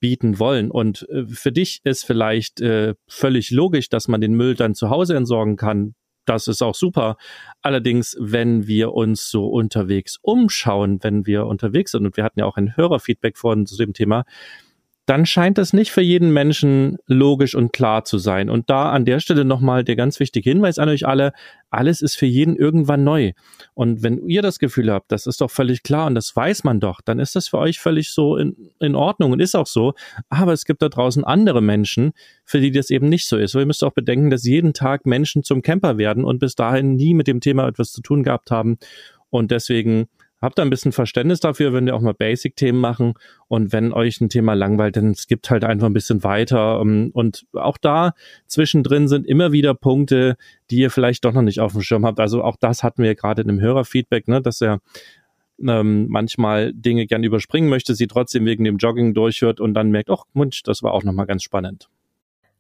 bieten 0.01 0.39
wollen. 0.39 0.71
Und 0.71 1.07
äh, 1.11 1.27
für 1.27 1.53
dich 1.53 1.81
ist 1.85 2.05
vielleicht 2.05 2.61
äh, 2.61 2.95
völlig 3.07 3.51
logisch, 3.51 3.89
dass 3.89 4.09
man 4.09 4.21
den 4.21 4.35
Müll 4.35 4.55
dann 4.55 4.75
zu 4.75 4.91
Hause 4.91 5.17
entsorgen 5.17 5.57
kann. 5.57 5.95
Das 6.25 6.49
ist 6.49 6.63
auch 6.63 6.75
super. 6.75 7.17
Allerdings, 7.63 8.17
wenn 8.19 8.67
wir 8.67 8.93
uns 8.93 9.31
so 9.31 9.47
unterwegs 9.47 10.19
umschauen, 10.23 10.99
wenn 11.03 11.27
wir 11.27 11.47
unterwegs 11.47 11.93
sind, 11.93 12.07
und 12.07 12.17
wir 12.17 12.25
hatten 12.25 12.41
ja 12.41 12.47
auch 12.47 12.57
ein 12.57 12.77
Hörerfeedback 12.77 13.37
vorhin 13.37 13.67
zu 13.67 13.77
dem 13.77 13.93
Thema, 13.93 14.25
dann 15.11 15.27
scheint 15.27 15.59
es 15.59 15.73
nicht 15.73 15.91
für 15.91 16.03
jeden 16.03 16.33
Menschen 16.33 16.99
logisch 17.09 17.57
und 17.57 17.73
klar 17.73 18.05
zu 18.05 18.17
sein. 18.17 18.49
Und 18.49 18.71
da 18.71 18.93
an 18.93 19.05
der 19.05 19.19
Stelle 19.19 19.45
nochmal 19.45 19.83
der 19.83 19.97
ganz 19.97 20.21
wichtige 20.21 20.49
Hinweis 20.49 20.79
an 20.79 20.89
euch 20.89 21.05
alle, 21.05 21.33
alles 21.69 22.01
ist 22.01 22.15
für 22.15 22.27
jeden 22.27 22.55
irgendwann 22.55 23.03
neu. 23.03 23.33
Und 23.75 24.05
wenn 24.05 24.25
ihr 24.29 24.41
das 24.41 24.61
Gefühl 24.61 24.93
habt, 24.93 25.11
das 25.11 25.27
ist 25.27 25.41
doch 25.41 25.51
völlig 25.51 25.83
klar 25.83 26.07
und 26.07 26.15
das 26.15 26.37
weiß 26.37 26.63
man 26.63 26.79
doch, 26.79 27.01
dann 27.01 27.19
ist 27.19 27.35
das 27.35 27.49
für 27.49 27.59
euch 27.59 27.81
völlig 27.81 28.11
so 28.11 28.37
in, 28.37 28.55
in 28.79 28.95
Ordnung 28.95 29.33
und 29.33 29.41
ist 29.41 29.57
auch 29.57 29.67
so. 29.67 29.95
Aber 30.29 30.53
es 30.53 30.65
gibt 30.65 30.81
da 30.81 30.89
draußen 30.89 31.25
andere 31.25 31.61
Menschen, 31.61 32.13
für 32.45 32.61
die 32.61 32.71
das 32.71 32.91
eben 32.91 33.09
nicht 33.09 33.27
so 33.27 33.37
ist. 33.37 33.57
Und 33.57 33.63
ihr 33.63 33.67
müsst 33.67 33.83
auch 33.83 33.95
bedenken, 33.95 34.31
dass 34.31 34.45
jeden 34.45 34.75
Tag 34.75 35.07
Menschen 35.07 35.43
zum 35.43 35.63
Camper 35.63 35.99
werden 35.99 36.23
und 36.23 36.39
bis 36.39 36.55
dahin 36.55 36.95
nie 36.95 37.15
mit 37.15 37.27
dem 37.27 37.41
Thema 37.41 37.67
etwas 37.67 37.91
zu 37.91 38.01
tun 38.01 38.23
gehabt 38.23 38.53
haben. 38.53 38.79
Und 39.29 39.51
deswegen 39.51 40.07
Habt 40.41 40.59
da 40.59 40.63
ein 40.63 40.71
bisschen 40.71 40.93
Verständnis 40.93 41.41
dafür, 41.41 41.73
wenn 41.73 41.85
wir 41.85 41.95
auch 41.95 42.01
mal 42.01 42.15
Basic-Themen 42.15 42.81
machen. 42.81 43.15
Und 43.49 43.73
wenn 43.73 43.93
euch 43.93 44.21
ein 44.21 44.31
Thema 44.31 44.55
langweilt, 44.55 44.97
dann 44.97 45.15
skippt 45.15 45.51
halt 45.51 45.65
einfach 45.65 45.87
ein 45.87 45.93
bisschen 45.93 46.25
weiter. 46.25 46.81
Ähm, 46.81 47.11
und 47.13 47.47
auch 47.53 47.77
da 47.77 48.15
zwischendrin 48.47 49.07
sind 49.09 49.27
immer 49.27 49.53
wieder 49.53 49.75
Punkte, 49.75 50.37
die 50.71 50.79
ihr 50.79 50.91
vielleicht 50.91 51.25
doch 51.25 51.33
noch 51.33 51.43
nicht 51.43 51.61
auf 51.61 51.73
dem 51.73 51.83
Schirm 51.83 52.07
habt. 52.07 52.21
Also 52.21 52.43
auch 52.43 52.57
das 52.59 52.83
hatten 52.83 53.03
wir 53.03 53.15
gerade 53.15 53.43
in 53.43 53.51
einem 53.51 53.61
Hörerfeedback, 53.61 54.29
ne, 54.29 54.41
dass 54.41 54.61
er 54.61 54.81
ähm, 55.67 56.07
manchmal 56.09 56.73
Dinge 56.73 57.07
gern 57.07 57.23
überspringen 57.23 57.69
möchte, 57.69 57.95
sie 57.95 58.07
trotzdem 58.07 58.47
wegen 58.47 58.65
dem 58.65 58.79
Jogging 58.79 59.15
durchhört 59.15 59.61
und 59.61 59.75
dann 59.75 59.91
merkt, 59.91 60.11
ach 60.11 60.25
Mensch, 60.33 60.63
das 60.63 60.83
war 60.83 60.93
auch 60.93 61.05
nochmal 61.05 61.27
ganz 61.27 61.43
spannend. 61.43 61.89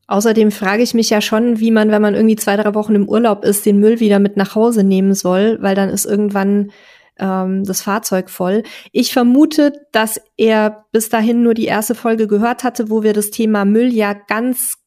Außerdem 0.06 0.50
frage 0.50 0.82
ich 0.82 0.92
mich 0.92 1.08
ja 1.08 1.20
schon, 1.20 1.60
wie 1.60 1.70
man, 1.70 1.90
wenn 1.92 2.02
man 2.02 2.14
irgendwie 2.14 2.36
zwei, 2.36 2.56
drei 2.56 2.74
Wochen 2.74 2.96
im 2.96 3.08
Urlaub 3.08 3.44
ist, 3.44 3.64
den 3.64 3.78
Müll 3.78 4.00
wieder 4.00 4.18
mit 4.18 4.36
nach 4.36 4.56
Hause 4.56 4.82
nehmen 4.82 5.14
soll, 5.14 5.58
weil 5.60 5.76
dann 5.76 5.88
ist 5.88 6.04
irgendwann 6.04 6.72
ähm, 7.20 7.64
das 7.64 7.82
Fahrzeug 7.82 8.30
voll. 8.30 8.62
Ich 8.92 9.12
vermute, 9.12 9.72
dass 9.92 10.20
er 10.36 10.86
bis 10.92 11.08
dahin 11.08 11.42
nur 11.42 11.54
die 11.54 11.66
erste 11.66 11.94
Folge 11.94 12.26
gehört 12.26 12.64
hatte, 12.64 12.90
wo 12.90 13.02
wir 13.02 13.12
das 13.12 13.30
Thema 13.30 13.64
Müll 13.64 13.92
ja 13.92 14.14
ganz 14.14 14.78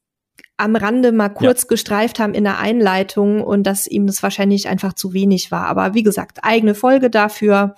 am 0.56 0.76
Rande 0.76 1.12
mal 1.12 1.30
kurz 1.30 1.62
ja. 1.62 1.68
gestreift 1.68 2.18
haben 2.18 2.34
in 2.34 2.44
der 2.44 2.58
Einleitung 2.58 3.42
und 3.42 3.64
dass 3.64 3.86
ihm 3.86 4.06
das 4.06 4.22
wahrscheinlich 4.22 4.68
einfach 4.68 4.92
zu 4.92 5.12
wenig 5.12 5.50
war. 5.50 5.66
Aber 5.66 5.94
wie 5.94 6.02
gesagt, 6.02 6.38
eigene 6.42 6.74
Folge 6.74 7.10
dafür. 7.10 7.74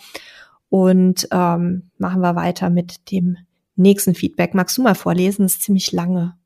Und 0.69 1.29
ähm, 1.31 1.91
machen 1.99 2.21
wir 2.21 2.35
weiter 2.35 2.71
mit 2.71 3.11
dem 3.11 3.39
nächsten 3.77 4.15
Feedback. 4.15 4.53
Magst 4.55 4.77
du 4.77 4.83
mal 4.83 4.95
vorlesen? 4.95 5.45
Das 5.45 5.55
ist 5.55 5.63
ziemlich 5.63 5.93
lange. 5.93 6.37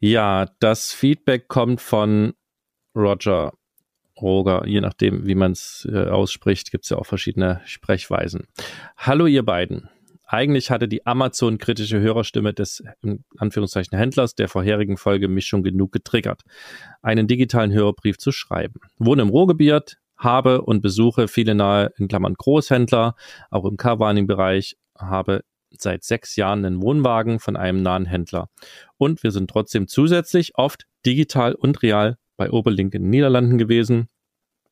Ja, 0.00 0.46
das 0.60 0.92
Feedback 0.92 1.48
kommt 1.48 1.80
von 1.80 2.34
Roger. 2.94 3.52
Roger, 4.20 4.66
je 4.66 4.80
nachdem, 4.80 5.26
wie 5.26 5.34
man 5.34 5.52
es 5.52 5.88
äh, 5.90 6.06
ausspricht, 6.06 6.70
gibt 6.70 6.84
es 6.84 6.90
ja 6.90 6.98
auch 6.98 7.06
verschiedene 7.06 7.60
Sprechweisen. 7.64 8.46
Hallo 8.96 9.26
ihr 9.26 9.44
beiden. 9.44 9.88
Eigentlich 10.26 10.70
hatte 10.70 10.86
die 10.86 11.06
Amazon-kritische 11.06 11.98
Hörerstimme 11.98 12.54
des 12.54 12.84
in 13.02 13.24
Anführungszeichen 13.38 13.98
Händlers 13.98 14.36
der 14.36 14.48
vorherigen 14.48 14.96
Folge 14.96 15.26
mich 15.26 15.46
schon 15.46 15.64
genug 15.64 15.90
getriggert, 15.90 16.42
einen 17.02 17.26
digitalen 17.26 17.72
Hörerbrief 17.72 18.16
zu 18.18 18.30
schreiben. 18.30 18.80
Wohne 18.98 19.22
im 19.22 19.30
Ruhrgebiet, 19.30 19.96
habe 20.16 20.62
und 20.62 20.82
besuche 20.82 21.26
viele 21.26 21.54
nahe, 21.54 21.92
in 21.96 22.06
Klammern 22.06 22.34
Großhändler, 22.34 23.14
auch 23.50 23.64
im 23.64 23.76
Carvaning-Bereich, 23.76 24.76
habe 24.96 25.42
seit 25.70 26.04
sechs 26.04 26.36
Jahren 26.36 26.64
einen 26.64 26.82
Wohnwagen 26.82 27.40
von 27.40 27.56
einem 27.56 27.82
nahen 27.82 28.06
Händler. 28.06 28.48
Und 28.98 29.22
wir 29.22 29.30
sind 29.30 29.50
trotzdem 29.50 29.88
zusätzlich 29.88 30.56
oft 30.56 30.84
digital 31.06 31.54
und 31.54 31.82
real 31.82 32.16
bei 32.40 32.50
Oberlink 32.50 32.94
in 32.94 33.02
den 33.02 33.10
Niederlanden 33.10 33.58
gewesen. 33.58 34.08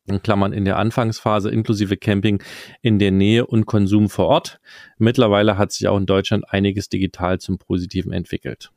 In 0.07 0.23
Klammern 0.23 0.55
in 0.55 0.65
der 0.65 0.79
Anfangsphase 0.79 1.51
inklusive 1.51 1.99
Camping 1.99 2.43
in 2.81 2.99
der 2.99 3.11
Nähe 3.11 3.47
und 3.47 3.67
Konsum 3.67 4.09
vor 4.09 4.27
Ort. 4.27 4.59
Mittlerweile 4.97 5.59
hat 5.59 5.71
sich 5.71 5.87
auch 5.87 5.99
in 5.99 6.07
Deutschland 6.07 6.49
einiges 6.49 6.89
digital 6.89 7.39
zum 7.41 7.59
Positiven 7.59 8.11
entwickelt. 8.15 8.71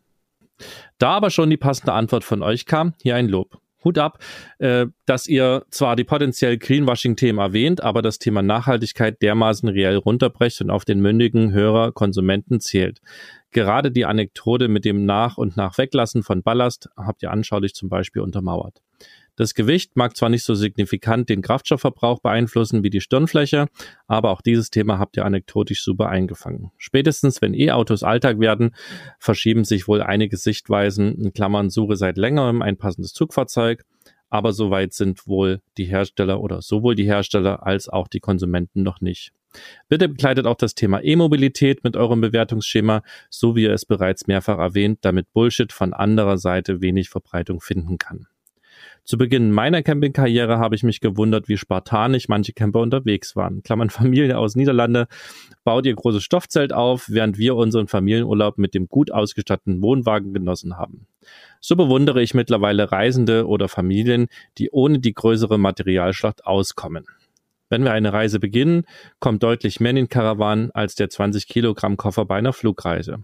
Da 0.97 1.11
aber 1.11 1.29
schon 1.29 1.49
die 1.49 1.55
passende 1.55 1.93
Antwort 1.93 2.25
von 2.25 2.43
euch 2.43 2.65
kam, 2.65 2.93
hier 3.01 3.15
ein 3.15 3.29
Lob. 3.29 3.61
Hut 3.85 3.97
ab, 3.97 4.19
äh, 4.59 4.87
dass 5.05 5.25
ihr 5.25 5.65
zwar 5.69 5.95
die 5.95 6.03
potenziell 6.03 6.57
Greenwashing-Themen 6.57 7.39
erwähnt, 7.39 7.81
aber 7.81 8.01
das 8.01 8.19
Thema 8.19 8.41
Nachhaltigkeit 8.41 9.21
dermaßen 9.21 9.69
reell 9.69 9.95
runterbrecht 9.95 10.61
und 10.61 10.69
auf 10.69 10.83
den 10.83 10.99
mündigen 10.99 11.53
Hörer 11.53 11.93
Konsumenten 11.93 12.59
zählt. 12.59 12.99
Gerade 13.51 13.91
die 13.91 14.05
Anekdote 14.05 14.67
mit 14.67 14.85
dem 14.85 15.05
Nach- 15.05 15.37
und 15.37 15.57
Nachweglassen 15.57 16.23
von 16.23 16.41
Ballast 16.41 16.89
habt 16.95 17.21
ihr 17.21 17.31
anschaulich 17.31 17.73
zum 17.73 17.89
Beispiel 17.89 18.21
untermauert. 18.21 18.81
Das 19.35 19.55
Gewicht 19.55 19.95
mag 19.95 20.15
zwar 20.15 20.29
nicht 20.29 20.43
so 20.43 20.55
signifikant 20.55 21.29
den 21.29 21.41
Kraftstoffverbrauch 21.41 22.19
beeinflussen 22.19 22.83
wie 22.83 22.89
die 22.89 23.01
Stirnfläche, 23.01 23.67
aber 24.07 24.29
auch 24.29 24.41
dieses 24.41 24.69
Thema 24.69 24.99
habt 24.99 25.17
ihr 25.17 25.25
anekdotisch 25.25 25.83
super 25.83 26.09
eingefangen. 26.09 26.71
Spätestens 26.77 27.41
wenn 27.41 27.53
E-Autos 27.53 28.03
Alltag 28.03 28.39
werden, 28.39 28.75
verschieben 29.19 29.63
sich 29.63 29.87
wohl 29.87 30.01
einige 30.01 30.37
Sichtweisen, 30.37 31.15
in 31.15 31.33
Klammern 31.33 31.69
suche 31.69 31.95
seit 31.95 32.17
längerem 32.17 32.61
ein 32.61 32.77
passendes 32.77 33.13
Zugfahrzeug, 33.13 33.83
aber 34.29 34.53
soweit 34.53 34.93
sind 34.93 35.27
wohl 35.27 35.61
die 35.77 35.85
Hersteller 35.85 36.41
oder 36.41 36.61
sowohl 36.61 36.95
die 36.95 37.05
Hersteller 37.05 37.65
als 37.65 37.89
auch 37.89 38.07
die 38.07 38.19
Konsumenten 38.19 38.83
noch 38.83 39.01
nicht. 39.01 39.33
Bitte 39.89 40.09
begleitet 40.09 40.45
auch 40.45 40.55
das 40.55 40.75
Thema 40.75 41.03
E-Mobilität 41.03 41.83
mit 41.83 41.95
eurem 41.95 42.21
Bewertungsschema, 42.21 43.03
so 43.29 43.55
wie 43.55 43.63
ihr 43.63 43.73
es 43.73 43.85
bereits 43.85 44.27
mehrfach 44.27 44.57
erwähnt, 44.57 44.99
damit 45.01 45.31
Bullshit 45.33 45.71
von 45.73 45.93
anderer 45.93 46.37
Seite 46.37 46.81
wenig 46.81 47.09
Verbreitung 47.09 47.61
finden 47.61 47.97
kann. 47.97 48.27
Zu 49.03 49.17
Beginn 49.17 49.51
meiner 49.51 49.81
Campingkarriere 49.81 50.59
habe 50.59 50.75
ich 50.75 50.83
mich 50.83 51.01
gewundert, 51.01 51.47
wie 51.49 51.57
spartanisch 51.57 52.29
manche 52.29 52.53
Camper 52.53 52.81
unterwegs 52.81 53.35
waren. 53.35 53.63
Klammern 53.63 53.89
Familie 53.91 54.37
aus 54.37 54.55
Niederlande 54.55 55.07
baut 55.63 55.85
ihr 55.85 55.95
großes 55.95 56.23
Stoffzelt 56.23 56.71
auf, 56.71 57.09
während 57.09 57.37
wir 57.37 57.55
unseren 57.55 57.87
Familienurlaub 57.87 58.57
mit 58.57 58.73
dem 58.73 58.87
gut 58.87 59.11
ausgestatteten 59.11 59.81
Wohnwagen 59.81 60.33
genossen 60.33 60.77
haben. 60.77 61.07
So 61.59 61.75
bewundere 61.75 62.21
ich 62.21 62.33
mittlerweile 62.33 62.91
Reisende 62.91 63.47
oder 63.47 63.67
Familien, 63.67 64.27
die 64.57 64.69
ohne 64.71 64.99
die 64.99 65.13
größere 65.13 65.57
Materialschlacht 65.57 66.45
auskommen. 66.45 67.05
Wenn 67.71 67.85
wir 67.85 67.93
eine 67.93 68.11
Reise 68.11 68.41
beginnen, 68.41 68.83
kommt 69.19 69.43
deutlich 69.43 69.79
mehr 69.79 69.91
in 69.91 69.95
den 69.95 70.09
Karawan 70.09 70.71
als 70.71 70.95
der 70.95 71.09
20 71.09 71.47
Kilogramm 71.47 71.95
Koffer 71.95 72.25
bei 72.25 72.35
einer 72.35 72.51
Flugreise. 72.51 73.23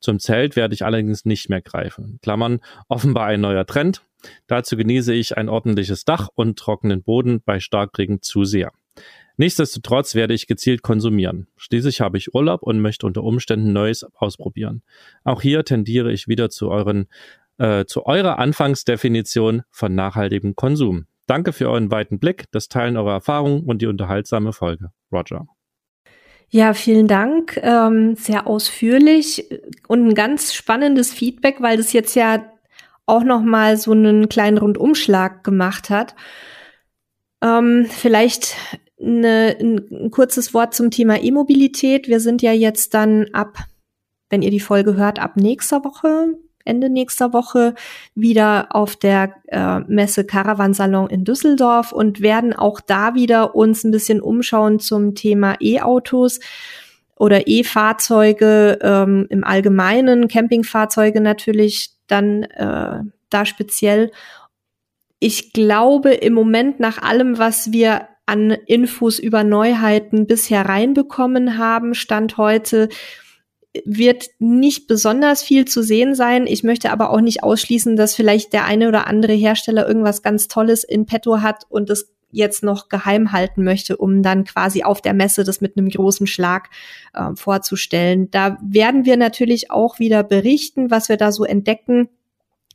Zum 0.00 0.18
Zelt 0.18 0.56
werde 0.56 0.74
ich 0.74 0.82
allerdings 0.82 1.26
nicht 1.26 1.50
mehr 1.50 1.60
greifen. 1.60 2.18
Klammern, 2.22 2.60
offenbar 2.88 3.26
ein 3.26 3.42
neuer 3.42 3.66
Trend. 3.66 4.02
Dazu 4.46 4.78
genieße 4.78 5.12
ich 5.12 5.36
ein 5.36 5.50
ordentliches 5.50 6.06
Dach 6.06 6.30
und 6.34 6.58
trockenen 6.58 7.02
Boden 7.02 7.42
bei 7.44 7.60
Starkregen 7.60 8.22
zu 8.22 8.44
sehr. 8.44 8.72
Nichtsdestotrotz 9.36 10.14
werde 10.14 10.32
ich 10.32 10.46
gezielt 10.46 10.82
konsumieren. 10.82 11.48
Schließlich 11.58 12.00
habe 12.00 12.16
ich 12.16 12.34
Urlaub 12.34 12.62
und 12.62 12.80
möchte 12.80 13.06
unter 13.06 13.22
Umständen 13.22 13.74
Neues 13.74 14.06
ausprobieren. 14.14 14.82
Auch 15.22 15.42
hier 15.42 15.64
tendiere 15.64 16.12
ich 16.12 16.28
wieder 16.28 16.48
zu 16.48 16.70
euren 16.70 17.08
äh, 17.58 17.84
zu 17.84 18.06
eurer 18.06 18.38
Anfangsdefinition 18.38 19.62
von 19.70 19.94
nachhaltigem 19.94 20.56
Konsum. 20.56 21.06
Danke 21.32 21.54
für 21.54 21.70
euren 21.70 21.90
weiten 21.90 22.18
Blick, 22.18 22.44
das 22.50 22.68
Teilen 22.68 22.98
eurer 22.98 23.12
Erfahrungen 23.12 23.62
und 23.64 23.80
die 23.80 23.86
unterhaltsame 23.86 24.52
Folge. 24.52 24.90
Roger. 25.10 25.46
Ja, 26.50 26.74
vielen 26.74 27.08
Dank. 27.08 27.58
Ähm, 27.62 28.16
sehr 28.16 28.46
ausführlich 28.46 29.48
und 29.88 30.08
ein 30.08 30.14
ganz 30.14 30.52
spannendes 30.52 31.10
Feedback, 31.10 31.62
weil 31.62 31.78
das 31.78 31.94
jetzt 31.94 32.14
ja 32.16 32.44
auch 33.06 33.24
noch 33.24 33.40
mal 33.40 33.78
so 33.78 33.92
einen 33.92 34.28
kleinen 34.28 34.58
Rundumschlag 34.58 35.42
gemacht 35.42 35.88
hat. 35.88 36.14
Ähm, 37.42 37.86
vielleicht 37.88 38.54
eine, 39.00 39.56
ein, 39.58 39.88
ein 39.90 40.10
kurzes 40.10 40.52
Wort 40.52 40.74
zum 40.74 40.90
Thema 40.90 41.18
E-Mobilität. 41.18 42.08
Wir 42.08 42.20
sind 42.20 42.42
ja 42.42 42.52
jetzt 42.52 42.92
dann 42.92 43.28
ab, 43.32 43.56
wenn 44.28 44.42
ihr 44.42 44.50
die 44.50 44.60
Folge 44.60 44.96
hört, 44.96 45.18
ab 45.18 45.38
nächster 45.38 45.82
Woche 45.82 46.34
Ende 46.64 46.88
nächster 46.88 47.32
Woche 47.32 47.74
wieder 48.14 48.68
auf 48.70 48.96
der 48.96 49.34
äh, 49.48 49.80
Messe 49.80 50.24
Caravansalon 50.24 51.08
in 51.10 51.24
Düsseldorf 51.24 51.92
und 51.92 52.20
werden 52.20 52.52
auch 52.52 52.80
da 52.80 53.14
wieder 53.14 53.54
uns 53.54 53.84
ein 53.84 53.90
bisschen 53.90 54.20
umschauen 54.20 54.78
zum 54.78 55.14
Thema 55.14 55.56
E-Autos 55.60 56.40
oder 57.16 57.46
E-Fahrzeuge 57.46 58.78
ähm, 58.82 59.26
im 59.30 59.44
Allgemeinen, 59.44 60.28
Campingfahrzeuge 60.28 61.20
natürlich 61.20 61.90
dann 62.06 62.42
äh, 62.42 63.00
da 63.30 63.46
speziell. 63.46 64.10
Ich 65.18 65.52
glaube 65.52 66.12
im 66.14 66.32
Moment 66.32 66.80
nach 66.80 67.00
allem, 67.00 67.38
was 67.38 67.70
wir 67.70 68.08
an 68.26 68.50
Infos 68.50 69.18
über 69.18 69.44
Neuheiten 69.44 70.26
bisher 70.26 70.68
reinbekommen 70.68 71.58
haben, 71.58 71.94
Stand 71.94 72.38
heute, 72.38 72.88
wird 73.84 74.26
nicht 74.38 74.86
besonders 74.86 75.42
viel 75.42 75.64
zu 75.64 75.82
sehen 75.82 76.14
sein. 76.14 76.46
Ich 76.46 76.62
möchte 76.62 76.90
aber 76.90 77.10
auch 77.10 77.20
nicht 77.20 77.42
ausschließen, 77.42 77.96
dass 77.96 78.14
vielleicht 78.14 78.52
der 78.52 78.66
eine 78.66 78.88
oder 78.88 79.06
andere 79.06 79.32
Hersteller 79.32 79.86
irgendwas 79.88 80.22
ganz 80.22 80.48
Tolles 80.48 80.84
in 80.84 81.06
petto 81.06 81.40
hat 81.40 81.64
und 81.70 81.88
es 81.88 82.12
jetzt 82.30 82.62
noch 82.62 82.88
geheim 82.88 83.32
halten 83.32 83.62
möchte, 83.62 83.96
um 83.96 84.22
dann 84.22 84.44
quasi 84.44 84.82
auf 84.82 85.00
der 85.00 85.14
Messe 85.14 85.44
das 85.44 85.60
mit 85.60 85.76
einem 85.76 85.88
großen 85.88 86.26
Schlag 86.26 86.70
äh, 87.14 87.34
vorzustellen. 87.34 88.30
Da 88.30 88.58
werden 88.62 89.04
wir 89.04 89.16
natürlich 89.16 89.70
auch 89.70 89.98
wieder 89.98 90.22
berichten, 90.22 90.90
was 90.90 91.08
wir 91.08 91.16
da 91.16 91.30
so 91.30 91.44
entdecken. 91.44 92.08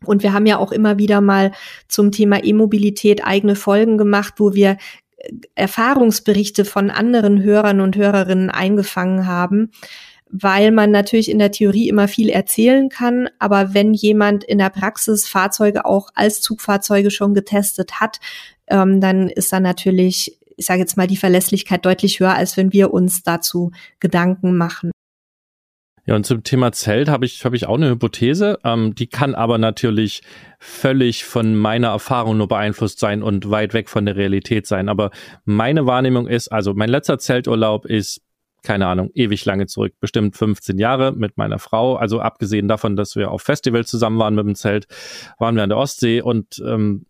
Und 0.06 0.22
wir 0.22 0.32
haben 0.32 0.46
ja 0.46 0.60
auch 0.60 0.72
immer 0.72 1.00
wieder 1.00 1.22
mal 1.22 1.52
zum 1.88 2.12
Thema 2.12 2.44
E-Mobilität 2.44 3.26
eigene 3.26 3.56
Folgen 3.56 3.98
gemacht, 3.98 4.36
wo 4.38 4.54
wir 4.54 4.78
äh, 5.18 5.32
Erfahrungsberichte 5.56 6.64
von 6.64 6.92
anderen 6.92 7.42
Hörern 7.42 7.82
und 7.82 7.96
Hörerinnen 7.96 8.52
eingefangen 8.52 9.26
haben 9.26 9.72
weil 10.30 10.72
man 10.72 10.92
natürlich 10.92 11.30
in 11.30 11.40
der 11.40 11.52
Theorie 11.52 11.90
immer 11.90 12.08
viel 12.08 12.30
erzählen 12.30 12.90
kann, 12.90 13.30
aber 13.40 13.74
wenn 13.74 13.94
jemand 13.94 14.44
in 14.44 14.58
der 14.58 14.70
Praxis 14.70 15.28
Fahrzeuge 15.28 15.86
auch 15.86 16.10
als 16.16 16.42
Zugfahrzeuge 16.42 17.12
schon 17.12 17.34
getestet 17.34 18.00
hat, 18.00 18.20
ähm, 18.68 19.02
dann 19.02 19.30
ist 19.30 19.52
da 19.54 19.60
natürlich, 19.60 20.38
ich 20.56 20.66
sage 20.66 20.80
jetzt 20.80 20.98
mal, 20.98 21.08
die 21.08 21.18
Verlässlichkeit 21.18 21.86
deutlich 21.86 22.20
höher, 22.20 22.36
als 22.36 22.58
wenn 22.58 22.74
wir 22.74 22.94
uns 22.94 23.24
dazu 23.24 23.72
Gedanken 24.00 24.58
machen. 24.58 24.92
Ja, 26.08 26.16
und 26.16 26.26
zum 26.26 26.42
Thema 26.42 26.72
Zelt 26.72 27.10
habe 27.10 27.26
ich, 27.26 27.44
habe 27.44 27.58
ich 27.58 27.68
auch 27.68 27.76
eine 27.76 27.90
Hypothese. 27.90 28.60
Ähm, 28.64 28.96
die 28.96 29.08
kann 29.08 29.36
aber 29.36 29.58
natürlich 29.58 30.22
völlig 30.58 31.26
von 31.26 31.54
meiner 31.54 31.90
Erfahrung 31.90 32.38
nur 32.38 32.48
beeinflusst 32.48 33.00
sein 33.00 33.22
und 33.22 33.52
weit 33.52 33.74
weg 33.74 33.90
von 33.90 34.06
der 34.06 34.16
Realität 34.16 34.68
sein. 34.68 34.88
Aber 34.88 35.12
meine 35.44 35.86
Wahrnehmung 35.86 36.28
ist, 36.28 36.48
also 36.48 36.74
mein 36.74 36.88
letzter 36.90 37.20
Zelturlaub 37.20 37.86
ist 37.86 38.22
keine 38.64 38.88
Ahnung, 38.88 39.12
ewig 39.14 39.46
lange 39.46 39.68
zurück, 39.68 39.94
bestimmt 40.00 40.36
15 40.36 40.78
Jahre 40.78 41.12
mit 41.12 41.38
meiner 41.38 41.60
Frau. 41.60 41.96
Also 41.96 42.20
abgesehen 42.20 42.68
davon, 42.68 42.96
dass 42.96 43.16
wir 43.16 43.32
auf 43.32 43.42
Festivals 43.42 43.90
zusammen 43.90 44.20
waren 44.20 44.36
mit 44.36 44.46
dem 44.46 44.56
Zelt, 44.56 44.88
waren 45.40 45.56
wir 45.56 45.64
an 45.64 45.70
der 45.70 45.78
Ostsee 45.78 46.22
und 46.22 46.62
ähm, 46.66 47.06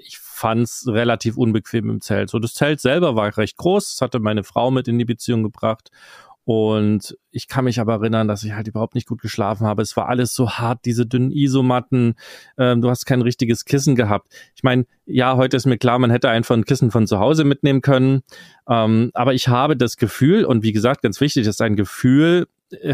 ich 0.00 0.18
fand's 0.18 0.86
relativ 0.88 1.36
unbequem 1.36 1.90
im 1.90 2.00
Zelt. 2.00 2.30
So 2.30 2.38
das 2.38 2.54
Zelt 2.54 2.80
selber 2.80 3.16
war 3.16 3.36
recht 3.36 3.56
groß, 3.56 3.94
das 3.94 4.00
hatte 4.00 4.20
meine 4.20 4.44
Frau 4.44 4.70
mit 4.70 4.88
in 4.88 4.98
die 4.98 5.04
Beziehung 5.04 5.42
gebracht 5.42 5.90
und 6.48 7.14
ich 7.30 7.46
kann 7.46 7.66
mich 7.66 7.78
aber 7.78 7.92
erinnern, 7.92 8.26
dass 8.26 8.42
ich 8.42 8.54
halt 8.54 8.68
überhaupt 8.68 8.94
nicht 8.94 9.06
gut 9.06 9.20
geschlafen 9.20 9.66
habe. 9.66 9.82
Es 9.82 9.98
war 9.98 10.08
alles 10.08 10.32
so 10.32 10.52
hart, 10.52 10.86
diese 10.86 11.04
dünnen 11.04 11.30
Isomatten. 11.30 12.14
Ähm, 12.56 12.80
du 12.80 12.88
hast 12.88 13.04
kein 13.04 13.20
richtiges 13.20 13.66
Kissen 13.66 13.94
gehabt. 13.94 14.32
Ich 14.54 14.62
meine, 14.62 14.86
ja, 15.04 15.36
heute 15.36 15.58
ist 15.58 15.66
mir 15.66 15.76
klar, 15.76 15.98
man 15.98 16.10
hätte 16.10 16.30
einfach 16.30 16.56
ein 16.56 16.64
Kissen 16.64 16.90
von 16.90 17.06
zu 17.06 17.18
Hause 17.18 17.44
mitnehmen 17.44 17.82
können. 17.82 18.22
Ähm, 18.66 19.10
aber 19.12 19.34
ich 19.34 19.48
habe 19.48 19.76
das 19.76 19.98
Gefühl, 19.98 20.46
und 20.46 20.62
wie 20.62 20.72
gesagt, 20.72 21.02
ganz 21.02 21.20
wichtig, 21.20 21.46
ist 21.46 21.60
ein 21.60 21.76
Gefühl, 21.76 22.46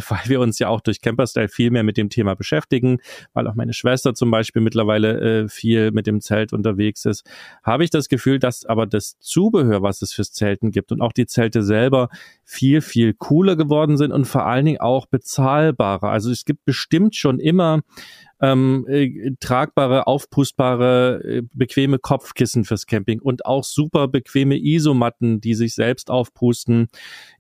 weil 0.09 0.21
wir 0.27 0.41
uns 0.41 0.59
ja 0.59 0.69
auch 0.69 0.81
durch 0.81 1.01
Camperstyle 1.01 1.49
viel 1.49 1.71
mehr 1.71 1.83
mit 1.83 1.97
dem 1.97 2.11
Thema 2.11 2.35
beschäftigen, 2.35 2.99
weil 3.33 3.47
auch 3.47 3.55
meine 3.55 3.73
Schwester 3.73 4.15
zum 4.15 4.31
Beispiel 4.31 4.63
mittlerweile 4.63 5.45
äh, 5.45 5.49
viel 5.49 5.91
mit 5.91 6.07
dem 6.07 6.21
Zelt 6.21 6.53
unterwegs 6.53 7.05
ist, 7.05 7.29
habe 7.63 7.85
ich 7.85 7.91
das 7.91 8.09
Gefühl, 8.09 8.39
dass 8.39 8.65
aber 8.65 8.87
das 8.87 9.19
Zubehör, 9.19 9.83
was 9.83 10.03
es 10.03 10.13
fürs 10.13 10.33
Zelten 10.33 10.71
gibt 10.71 10.93
und 10.93 11.01
auch 11.01 11.13
die 11.13 11.27
Zelte 11.27 11.63
selber 11.63 12.09
viel, 12.45 12.81
viel 12.81 13.15
cooler 13.15 13.57
geworden 13.57 13.97
sind 13.97 14.13
und 14.13 14.27
vor 14.27 14.47
allen 14.47 14.65
Dingen 14.65 14.81
auch 14.81 15.07
bezahlbarer. 15.07 16.11
Also 16.11 16.31
es 16.31 16.45
gibt 16.45 16.65
bestimmt 16.65 17.17
schon 17.17 17.39
immer 17.39 17.81
ähm, 18.45 18.85
äh, 18.89 19.31
tragbare, 19.41 20.07
aufpustbare, 20.07 21.23
äh, 21.25 21.43
bequeme 21.55 21.99
Kopfkissen 21.99 22.65
fürs 22.65 22.87
Camping 22.87 23.21
und 23.21 23.47
auch 23.47 23.65
super 23.65 24.07
bequeme 24.07 24.57
Isomatten, 24.57 25.41
die 25.41 25.55
sich 25.55 25.75
selbst 25.75 26.11
aufpusten. 26.11 26.89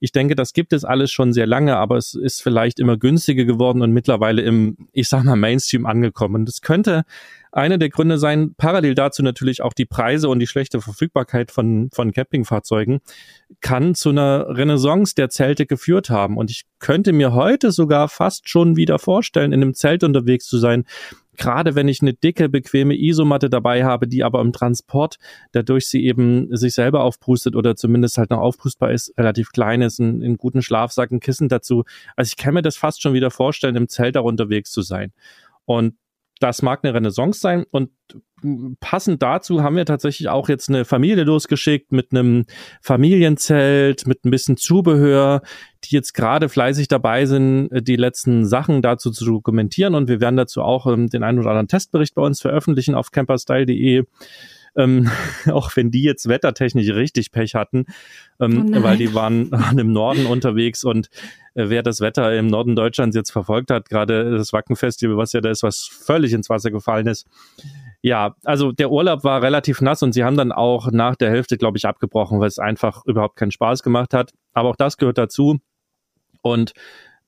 Ich 0.00 0.12
denke, 0.12 0.34
das 0.34 0.54
gibt 0.54 0.72
es 0.72 0.84
alles 0.84 1.10
schon 1.10 1.34
sehr 1.34 1.46
lange, 1.46 1.76
aber 1.76 1.98
es 1.98 2.14
ist 2.14 2.42
vielleicht 2.42 2.80
immer 2.80 2.96
günstiger 2.96 3.44
geworden 3.44 3.82
und 3.82 3.92
mittlerweile 3.92 4.42
im, 4.42 4.88
ich 4.92 5.08
sag 5.08 5.24
mal, 5.24 5.36
Mainstream 5.36 5.84
angekommen. 5.84 6.46
Das 6.46 6.62
könnte 6.62 7.04
einer 7.54 7.78
der 7.78 7.88
Gründe 7.88 8.18
sein, 8.18 8.54
parallel 8.56 8.94
dazu 8.94 9.22
natürlich 9.22 9.62
auch 9.62 9.72
die 9.72 9.86
Preise 9.86 10.28
und 10.28 10.40
die 10.40 10.46
schlechte 10.46 10.80
Verfügbarkeit 10.80 11.52
von, 11.52 11.88
von 11.92 12.12
Campingfahrzeugen, 12.12 13.00
kann 13.60 13.94
zu 13.94 14.10
einer 14.10 14.48
Renaissance 14.48 15.14
der 15.14 15.28
Zelte 15.28 15.64
geführt 15.64 16.10
haben. 16.10 16.36
Und 16.36 16.50
ich 16.50 16.64
könnte 16.80 17.12
mir 17.12 17.32
heute 17.32 17.70
sogar 17.70 18.08
fast 18.08 18.48
schon 18.48 18.76
wieder 18.76 18.98
vorstellen, 18.98 19.52
in 19.52 19.62
einem 19.62 19.74
Zelt 19.74 20.02
unterwegs 20.02 20.46
zu 20.46 20.58
sein, 20.58 20.84
gerade 21.36 21.76
wenn 21.76 21.86
ich 21.86 22.02
eine 22.02 22.12
dicke, 22.12 22.48
bequeme 22.48 22.96
Isomatte 22.96 23.48
dabei 23.48 23.84
habe, 23.84 24.08
die 24.08 24.24
aber 24.24 24.40
im 24.40 24.52
Transport, 24.52 25.18
dadurch 25.52 25.86
sie 25.86 26.04
eben 26.04 26.54
sich 26.56 26.74
selber 26.74 27.04
aufpustet 27.04 27.54
oder 27.54 27.76
zumindest 27.76 28.18
halt 28.18 28.30
noch 28.30 28.40
aufpustbar 28.40 28.90
ist, 28.90 29.16
relativ 29.16 29.52
klein 29.52 29.80
ist, 29.80 30.00
einen, 30.00 30.22
einen 30.22 30.36
guten 30.38 30.62
Schlafsack, 30.62 31.12
ein 31.12 31.20
Kissen 31.20 31.48
dazu. 31.48 31.84
Also 32.16 32.30
ich 32.30 32.36
kann 32.36 32.54
mir 32.54 32.62
das 32.62 32.76
fast 32.76 33.00
schon 33.00 33.14
wieder 33.14 33.30
vorstellen, 33.30 33.76
im 33.76 33.88
Zelt 33.88 34.16
auch 34.16 34.24
unterwegs 34.24 34.72
zu 34.72 34.82
sein. 34.82 35.12
Und 35.66 35.94
das 36.40 36.62
mag 36.62 36.80
eine 36.82 36.94
Renaissance 36.94 37.40
sein 37.40 37.64
und 37.70 37.90
passend 38.80 39.22
dazu 39.22 39.62
haben 39.62 39.76
wir 39.76 39.86
tatsächlich 39.86 40.28
auch 40.28 40.48
jetzt 40.48 40.68
eine 40.68 40.84
Familie 40.84 41.24
losgeschickt 41.24 41.92
mit 41.92 42.12
einem 42.12 42.44
Familienzelt, 42.82 44.06
mit 44.06 44.24
ein 44.24 44.30
bisschen 44.30 44.56
Zubehör, 44.56 45.42
die 45.84 45.94
jetzt 45.94 46.12
gerade 46.12 46.48
fleißig 46.48 46.88
dabei 46.88 47.26
sind, 47.26 47.70
die 47.72 47.96
letzten 47.96 48.44
Sachen 48.44 48.82
dazu 48.82 49.10
zu 49.10 49.24
dokumentieren. 49.24 49.94
Und 49.94 50.08
wir 50.08 50.20
werden 50.20 50.36
dazu 50.36 50.62
auch 50.62 50.86
ähm, 50.86 51.08
den 51.08 51.22
einen 51.22 51.38
oder 51.38 51.50
anderen 51.50 51.68
Testbericht 51.68 52.14
bei 52.14 52.22
uns 52.22 52.40
veröffentlichen 52.40 52.94
auf 52.94 53.10
camperstyle.de 53.10 54.04
ähm, 54.76 55.10
auch 55.50 55.74
wenn 55.76 55.90
die 55.90 56.02
jetzt 56.02 56.28
wettertechnisch 56.28 56.90
richtig 56.90 57.32
Pech 57.32 57.54
hatten, 57.54 57.86
ähm, 58.40 58.74
oh 58.76 58.82
weil 58.82 58.96
die 58.96 59.14
waren 59.14 59.50
im 59.78 59.92
Norden 59.92 60.26
unterwegs 60.26 60.84
und 60.84 61.08
äh, 61.54 61.68
wer 61.68 61.82
das 61.82 62.00
Wetter 62.00 62.36
im 62.36 62.46
Norden 62.46 62.76
Deutschlands 62.76 63.16
jetzt 63.16 63.30
verfolgt 63.30 63.70
hat, 63.70 63.88
gerade 63.88 64.36
das 64.36 64.52
Wackenfestival, 64.52 65.16
was 65.16 65.32
ja 65.32 65.40
da 65.40 65.50
ist, 65.50 65.62
was 65.62 65.86
völlig 65.86 66.32
ins 66.32 66.50
Wasser 66.50 66.70
gefallen 66.70 67.06
ist. 67.06 67.26
Ja, 68.02 68.36
also 68.44 68.70
der 68.70 68.90
Urlaub 68.90 69.24
war 69.24 69.40
relativ 69.40 69.80
nass 69.80 70.02
und 70.02 70.12
sie 70.12 70.24
haben 70.24 70.36
dann 70.36 70.52
auch 70.52 70.90
nach 70.90 71.16
der 71.16 71.30
Hälfte, 71.30 71.56
glaube 71.56 71.78
ich, 71.78 71.86
abgebrochen, 71.86 72.38
weil 72.38 72.48
es 72.48 72.58
einfach 72.58 73.02
überhaupt 73.06 73.36
keinen 73.36 73.50
Spaß 73.50 73.82
gemacht 73.82 74.12
hat. 74.12 74.32
Aber 74.52 74.68
auch 74.68 74.76
das 74.76 74.98
gehört 74.98 75.16
dazu. 75.16 75.58
Und 76.42 76.74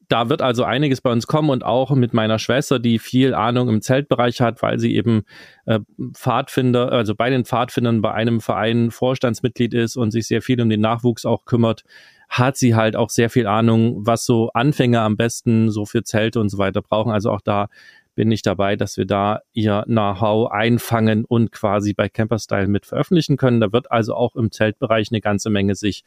da 0.08 0.28
wird 0.28 0.42
also 0.42 0.64
einiges 0.64 1.00
bei 1.00 1.10
uns 1.10 1.26
kommen 1.26 1.50
und 1.50 1.64
auch 1.64 1.90
mit 1.90 2.14
meiner 2.14 2.38
Schwester, 2.38 2.78
die 2.78 2.98
viel 2.98 3.34
Ahnung 3.34 3.68
im 3.68 3.82
Zeltbereich 3.82 4.40
hat, 4.40 4.62
weil 4.62 4.78
sie 4.78 4.94
eben 4.94 5.24
äh, 5.66 5.80
Pfadfinder, 6.12 6.92
also 6.92 7.14
bei 7.14 7.30
den 7.30 7.44
Pfadfindern 7.44 8.02
bei 8.02 8.12
einem 8.12 8.40
Verein 8.40 8.90
Vorstandsmitglied 8.90 9.74
ist 9.74 9.96
und 9.96 10.10
sich 10.10 10.26
sehr 10.26 10.42
viel 10.42 10.60
um 10.60 10.68
den 10.68 10.80
Nachwuchs 10.80 11.26
auch 11.26 11.44
kümmert, 11.44 11.82
hat 12.28 12.56
sie 12.56 12.74
halt 12.74 12.96
auch 12.96 13.10
sehr 13.10 13.30
viel 13.30 13.46
Ahnung, 13.46 14.06
was 14.06 14.24
so 14.24 14.50
Anfänger 14.52 15.02
am 15.02 15.16
besten 15.16 15.70
so 15.70 15.84
für 15.84 16.02
Zelte 16.02 16.40
und 16.40 16.48
so 16.48 16.58
weiter 16.58 16.82
brauchen. 16.82 17.12
Also 17.12 17.30
auch 17.30 17.40
da 17.40 17.68
bin 18.14 18.32
ich 18.32 18.42
dabei, 18.42 18.76
dass 18.76 18.96
wir 18.96 19.04
da 19.04 19.40
ihr 19.52 19.84
Know-how 19.86 20.50
einfangen 20.50 21.24
und 21.24 21.52
quasi 21.52 21.92
bei 21.92 22.08
Camperstyle 22.08 22.66
mit 22.66 22.86
veröffentlichen 22.86 23.36
können. 23.36 23.60
Da 23.60 23.72
wird 23.72 23.92
also 23.92 24.14
auch 24.14 24.34
im 24.36 24.50
Zeltbereich 24.50 25.08
eine 25.10 25.20
ganze 25.20 25.50
Menge 25.50 25.74
sich 25.74 26.02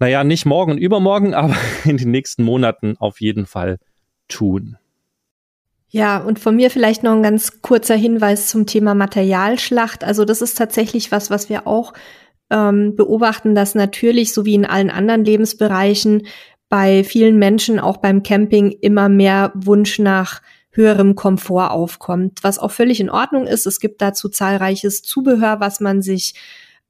naja, 0.00 0.24
nicht 0.24 0.46
morgen 0.46 0.72
und 0.72 0.78
übermorgen, 0.78 1.34
aber 1.34 1.56
in 1.84 1.96
den 1.96 2.10
nächsten 2.10 2.42
Monaten 2.42 2.96
auf 2.98 3.20
jeden 3.20 3.46
Fall 3.46 3.78
tun. 4.28 4.76
Ja, 5.92 6.18
und 6.18 6.38
von 6.38 6.54
mir 6.54 6.70
vielleicht 6.70 7.02
noch 7.02 7.12
ein 7.12 7.22
ganz 7.22 7.62
kurzer 7.62 7.96
Hinweis 7.96 8.48
zum 8.48 8.66
Thema 8.66 8.94
Materialschlacht. 8.94 10.04
Also 10.04 10.24
das 10.24 10.40
ist 10.40 10.56
tatsächlich 10.56 11.10
was, 11.10 11.30
was 11.30 11.48
wir 11.48 11.66
auch 11.66 11.94
ähm, 12.48 12.94
beobachten, 12.94 13.56
dass 13.56 13.74
natürlich, 13.74 14.32
so 14.32 14.44
wie 14.44 14.54
in 14.54 14.64
allen 14.64 14.90
anderen 14.90 15.24
Lebensbereichen, 15.24 16.26
bei 16.68 17.02
vielen 17.02 17.38
Menschen, 17.38 17.80
auch 17.80 17.96
beim 17.96 18.22
Camping, 18.22 18.70
immer 18.70 19.08
mehr 19.08 19.50
Wunsch 19.56 19.98
nach 19.98 20.40
höherem 20.70 21.16
Komfort 21.16 21.72
aufkommt, 21.72 22.38
was 22.42 22.60
auch 22.60 22.70
völlig 22.70 23.00
in 23.00 23.10
Ordnung 23.10 23.48
ist. 23.48 23.66
Es 23.66 23.80
gibt 23.80 24.00
dazu 24.00 24.28
zahlreiches 24.28 25.02
Zubehör, 25.02 25.58
was 25.58 25.80
man 25.80 26.02
sich 26.02 26.34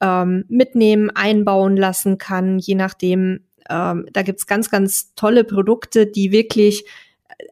ähm, 0.01 0.45
mitnehmen, 0.49 1.11
einbauen 1.11 1.77
lassen 1.77 2.19
kann, 2.19 2.59
je 2.59 2.75
nachdem. 2.75 3.41
Ähm, 3.69 4.07
da 4.13 4.23
gibt's 4.23 4.47
ganz, 4.47 4.71
ganz 4.71 5.15
tolle 5.15 5.45
Produkte, 5.45 6.07
die 6.07 6.33
wirklich 6.33 6.85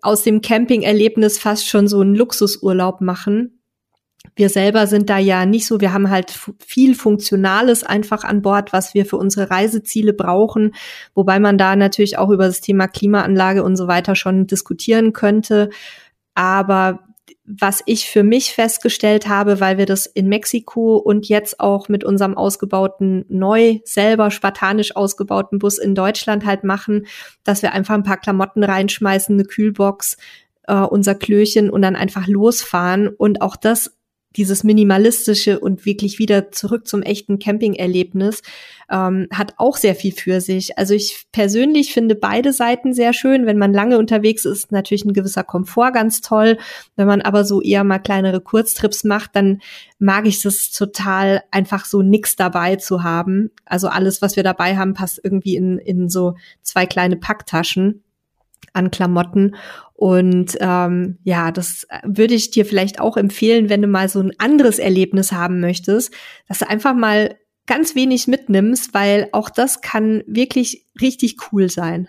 aus 0.02 0.22
dem 0.22 0.40
Camping-Erlebnis 0.40 1.38
fast 1.38 1.66
schon 1.68 1.88
so 1.88 2.00
einen 2.00 2.14
Luxusurlaub 2.14 3.00
machen. 3.00 3.60
Wir 4.34 4.48
selber 4.48 4.86
sind 4.86 5.10
da 5.10 5.18
ja 5.18 5.46
nicht 5.46 5.66
so, 5.66 5.80
wir 5.80 5.92
haben 5.92 6.10
halt 6.10 6.32
viel 6.64 6.94
Funktionales 6.94 7.82
einfach 7.82 8.24
an 8.24 8.42
Bord, 8.42 8.72
was 8.72 8.94
wir 8.94 9.06
für 9.06 9.16
unsere 9.16 9.50
Reiseziele 9.50 10.12
brauchen, 10.12 10.74
wobei 11.14 11.40
man 11.40 11.58
da 11.58 11.76
natürlich 11.76 12.18
auch 12.18 12.30
über 12.30 12.46
das 12.46 12.60
Thema 12.60 12.88
Klimaanlage 12.88 13.62
und 13.62 13.76
so 13.76 13.88
weiter 13.88 14.14
schon 14.14 14.46
diskutieren 14.46 15.12
könnte. 15.12 15.70
Aber 16.34 17.07
was 17.48 17.82
ich 17.86 18.10
für 18.10 18.22
mich 18.22 18.52
festgestellt 18.52 19.26
habe, 19.26 19.58
weil 19.58 19.78
wir 19.78 19.86
das 19.86 20.04
in 20.04 20.28
Mexiko 20.28 20.96
und 20.96 21.28
jetzt 21.28 21.60
auch 21.60 21.88
mit 21.88 22.04
unserem 22.04 22.36
ausgebauten, 22.36 23.24
neu 23.28 23.78
selber 23.84 24.30
spartanisch 24.30 24.94
ausgebauten 24.94 25.58
Bus 25.58 25.78
in 25.78 25.94
Deutschland 25.94 26.44
halt 26.44 26.62
machen, 26.62 27.06
dass 27.44 27.62
wir 27.62 27.72
einfach 27.72 27.94
ein 27.94 28.02
paar 28.02 28.18
Klamotten 28.18 28.62
reinschmeißen, 28.62 29.34
eine 29.34 29.44
Kühlbox, 29.44 30.18
äh, 30.64 30.74
unser 30.74 31.14
Klöchen 31.14 31.70
und 31.70 31.80
dann 31.80 31.96
einfach 31.96 32.26
losfahren. 32.26 33.08
Und 33.08 33.40
auch 33.40 33.56
das 33.56 33.97
dieses 34.36 34.62
minimalistische 34.62 35.58
und 35.58 35.86
wirklich 35.86 36.18
wieder 36.18 36.50
zurück 36.52 36.86
zum 36.86 37.02
echten 37.02 37.38
Camping-Erlebnis 37.38 38.42
ähm, 38.90 39.26
hat 39.32 39.54
auch 39.56 39.76
sehr 39.76 39.94
viel 39.94 40.12
für 40.12 40.40
sich. 40.40 40.78
Also 40.78 40.94
ich 40.94 41.26
persönlich 41.32 41.92
finde 41.92 42.14
beide 42.14 42.52
Seiten 42.52 42.92
sehr 42.92 43.12
schön. 43.12 43.46
Wenn 43.46 43.58
man 43.58 43.72
lange 43.72 43.98
unterwegs 43.98 44.44
ist, 44.44 44.70
natürlich 44.70 45.04
ein 45.04 45.14
gewisser 45.14 45.44
Komfort 45.44 45.92
ganz 45.92 46.20
toll. 46.20 46.58
Wenn 46.96 47.06
man 47.06 47.22
aber 47.22 47.44
so 47.44 47.62
eher 47.62 47.84
mal 47.84 47.98
kleinere 47.98 48.40
Kurztrips 48.40 49.02
macht, 49.04 49.34
dann 49.34 49.60
mag 49.98 50.26
ich 50.26 50.44
es 50.44 50.70
total, 50.72 51.42
einfach 51.50 51.84
so 51.84 52.02
nix 52.02 52.36
dabei 52.36 52.76
zu 52.76 53.02
haben. 53.02 53.50
Also 53.64 53.88
alles, 53.88 54.20
was 54.20 54.36
wir 54.36 54.42
dabei 54.42 54.76
haben, 54.76 54.94
passt 54.94 55.20
irgendwie 55.22 55.56
in, 55.56 55.78
in 55.78 56.08
so 56.08 56.34
zwei 56.62 56.86
kleine 56.86 57.16
Packtaschen 57.16 58.02
an 58.72 58.90
Klamotten. 58.90 59.56
Und 59.94 60.56
ähm, 60.60 61.18
ja, 61.24 61.50
das 61.50 61.86
würde 62.04 62.34
ich 62.34 62.50
dir 62.50 62.64
vielleicht 62.64 63.00
auch 63.00 63.16
empfehlen, 63.16 63.68
wenn 63.68 63.82
du 63.82 63.88
mal 63.88 64.08
so 64.08 64.20
ein 64.20 64.32
anderes 64.38 64.78
Erlebnis 64.78 65.32
haben 65.32 65.60
möchtest, 65.60 66.14
dass 66.46 66.60
du 66.60 66.68
einfach 66.68 66.94
mal 66.94 67.36
ganz 67.66 67.94
wenig 67.94 68.26
mitnimmst, 68.26 68.94
weil 68.94 69.28
auch 69.32 69.50
das 69.50 69.80
kann 69.80 70.22
wirklich 70.26 70.86
richtig 71.00 71.36
cool 71.52 71.68
sein. 71.68 72.08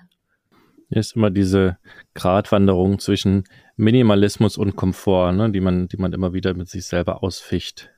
Hier 0.90 1.00
ist 1.00 1.16
immer 1.16 1.30
diese 1.30 1.78
Gratwanderung 2.16 2.98
zwischen 2.98 3.44
Minimalismus 3.76 4.58
und 4.58 4.76
Komfort, 4.76 5.34
ne, 5.34 5.52
die 5.52 5.62
man, 5.62 5.88
die 5.88 5.98
man 5.98 6.14
immer 6.14 6.34
wieder 6.34 6.56
mit 6.56 6.68
sich 6.68 6.86
selber 6.86 7.22
ausficht. 7.24 7.92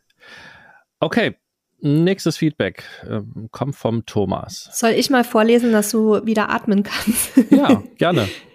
Okay, 0.99 1.36
nächstes 1.80 2.38
Feedback 2.38 2.84
äh, 3.07 3.22
kommt 3.51 3.76
vom 3.76 4.05
Thomas. 4.05 4.70
Soll 4.74 4.91
ich 4.91 5.09
mal 5.09 5.24
vorlesen, 5.24 5.72
dass 5.72 5.91
du 5.91 6.26
wieder 6.26 6.49
atmen 6.49 6.84
kannst? 6.84 7.38
Ja, 7.49 7.82
gerne. 7.97 8.28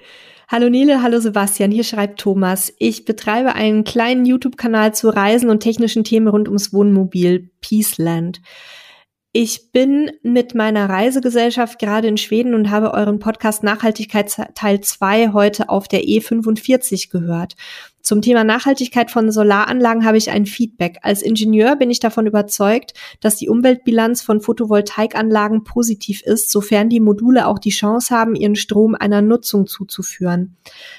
Hallo 0.49 0.70
Nele, 0.70 1.03
hallo 1.03 1.18
Sebastian, 1.18 1.72
hier 1.72 1.82
schreibt 1.82 2.20
Thomas. 2.20 2.72
Ich 2.78 3.05
betreibe 3.05 3.57
einen 3.57 3.82
kleinen 3.82 4.24
YouTube-Kanal 4.24 4.94
zu 4.94 5.09
Reisen 5.09 5.51
und 5.51 5.59
technischen 5.59 6.05
Themen 6.05 6.28
rund 6.28 6.47
ums 6.47 6.72
Wohnmobil 6.72 7.51
Peaceland. 7.61 8.40
Ich 9.32 9.72
bin 9.72 10.12
mit 10.22 10.55
meiner 10.55 10.88
Reisegesellschaft 10.88 11.80
gerade 11.80 12.07
in 12.07 12.16
Schweden 12.16 12.55
und 12.55 12.70
habe 12.70 12.94
euren 12.94 13.18
Podcast 13.18 13.64
Nachhaltigkeit 13.64 14.32
Teil 14.55 14.80
2 14.80 15.32
heute 15.32 15.68
auf 15.68 15.88
der 15.88 16.05
E45 16.05 17.11
gehört. 17.11 17.57
Zum 18.07 18.23
Thema 18.23 18.45
Nachhaltigkeit 18.45 19.11
von 19.11 19.33
Solaranlagen 19.33 20.05
habe 20.05 20.17
ich 20.17 20.31
ein 20.31 20.47
Feedback. 20.47 20.99
Als 21.03 21.23
Ingenieur 21.23 21.75
bin 21.75 21.91
ich 21.91 21.99
davon 21.99 22.29
überzeugt, 22.29 22.93
dass 23.21 23.35
die 23.35 23.49
Umweltbilanz 23.49 24.23
von 24.23 24.41
Photovoltaikanlagen 24.41 25.65
positiv 25.65 26.23
ist, 26.23 26.53
sofern 26.53 26.89
die 26.89 27.01
Module 27.01 27.49
auch 27.49 27.59
die 27.59 27.71
Chance 27.71 28.15
haben, 28.15 28.37
ihren 28.37 28.55
Strom 28.55 28.95
einer 28.95 29.23
Nutzung 29.23 29.67
zuzuführen. 29.67 30.57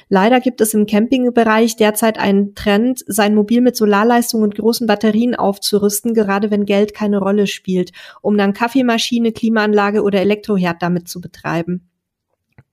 Leider 0.10 0.41
gibt 0.41 0.60
es 0.60 0.74
im 0.74 0.86
Campingbereich 0.86 1.78
derzeit 1.78 2.20
einen 2.20 2.55
Trend, 2.55 3.05
sein 3.08 3.36
Mobil 3.36 3.62
mit 3.62 3.78
Solarleistung 3.78 4.41
und 4.41 4.55
großen 4.55 4.86
Batterien 4.86 5.34
aufzurüsten, 5.34 6.14
gerade 6.14 6.51
wenn 6.51 6.66
Geld 6.66 6.93
keine 6.93 7.20
Rolle 7.20 7.47
spielt, 7.47 7.93
um 8.22 8.38
dann 8.38 8.51
Kaffeemaschine, 8.51 9.32
Klimaanlage 9.32 10.03
oder 10.03 10.20
Elektroherd 10.20 10.82
damit 10.82 11.08
zu 11.08 11.22
betreiben. 11.22 11.88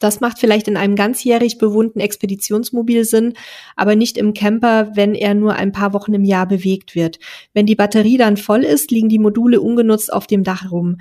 Das 0.04 0.20
macht 0.20 0.38
vielleicht 0.38 0.68
in 0.68 0.76
einem 0.76 0.96
ganzjährig 0.96 1.56
bewohnten 1.56 1.98
Expeditionsmobil 1.98 3.06
Sinn, 3.06 3.32
aber 3.74 3.96
nicht 3.96 4.18
im 4.18 4.34
Camper, 4.34 4.94
wenn 4.94 5.14
er 5.14 5.32
nur 5.32 5.54
ein 5.54 5.72
paar 5.72 5.94
Wochen 5.94 6.12
im 6.12 6.24
Jahr 6.24 6.46
bewegt 6.46 6.94
wird. 6.94 7.18
Wenn 7.54 7.64
die 7.64 7.74
Batterie 7.74 8.18
dann 8.18 8.36
voll 8.36 8.64
ist, 8.64 8.90
liegen 8.90 9.08
die 9.08 9.18
Module 9.18 9.62
ungenutzt 9.62 10.12
auf 10.12 10.26
dem 10.26 10.44
Dach 10.44 10.70
rum. 10.70 10.98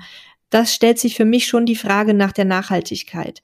Das 0.48 0.72
stellt 0.72 0.98
sich 0.98 1.16
für 1.16 1.26
mich 1.26 1.46
schon 1.46 1.66
die 1.66 1.76
Frage 1.76 2.14
nach 2.14 2.32
der 2.32 2.46
Nachhaltigkeit. 2.46 3.42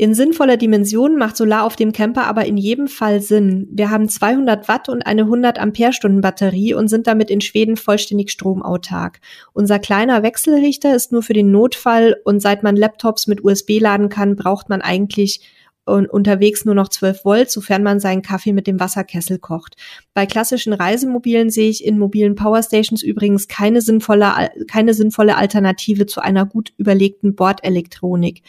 In 0.00 0.14
sinnvoller 0.14 0.56
Dimension 0.56 1.16
macht 1.16 1.36
Solar 1.36 1.64
auf 1.64 1.74
dem 1.74 1.90
Camper 1.90 2.28
aber 2.28 2.46
in 2.46 2.56
jedem 2.56 2.86
Fall 2.86 3.20
Sinn. 3.20 3.66
Wir 3.72 3.90
haben 3.90 4.08
200 4.08 4.68
Watt 4.68 4.88
und 4.88 5.04
eine 5.04 5.22
100 5.22 5.58
Ampere-Stunden 5.58 6.20
Batterie 6.20 6.72
und 6.72 6.86
sind 6.86 7.08
damit 7.08 7.30
in 7.30 7.40
Schweden 7.40 7.76
vollständig 7.76 8.30
stromautark. 8.30 9.18
Unser 9.54 9.80
kleiner 9.80 10.22
Wechselrichter 10.22 10.94
ist 10.94 11.10
nur 11.10 11.24
für 11.24 11.32
den 11.32 11.50
Notfall 11.50 12.14
und 12.24 12.40
seit 12.40 12.62
man 12.62 12.76
Laptops 12.76 13.26
mit 13.26 13.44
USB 13.44 13.80
laden 13.80 14.08
kann, 14.08 14.36
braucht 14.36 14.68
man 14.68 14.82
eigentlich 14.82 15.40
unterwegs 15.88 16.64
nur 16.64 16.74
noch 16.74 16.88
12 16.88 17.24
Volt, 17.24 17.50
sofern 17.50 17.82
man 17.82 18.00
seinen 18.00 18.22
Kaffee 18.22 18.52
mit 18.52 18.66
dem 18.66 18.80
Wasserkessel 18.80 19.38
kocht. 19.38 19.76
Bei 20.14 20.26
klassischen 20.26 20.72
Reisemobilen 20.72 21.50
sehe 21.50 21.70
ich 21.70 21.84
in 21.84 21.98
mobilen 21.98 22.34
Powerstations 22.34 23.02
übrigens 23.02 23.48
keine 23.48 23.80
sinnvolle, 23.80 24.50
keine 24.70 24.94
sinnvolle 24.94 25.36
Alternative 25.36 26.06
zu 26.06 26.20
einer 26.20 26.46
gut 26.46 26.72
überlegten 26.76 27.34
Bordelektronik. 27.34 28.42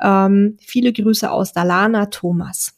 Ähm, 0.00 0.56
viele 0.60 0.92
Grüße 0.92 1.30
aus 1.30 1.52
Dalana, 1.52 2.06
Thomas. 2.06 2.74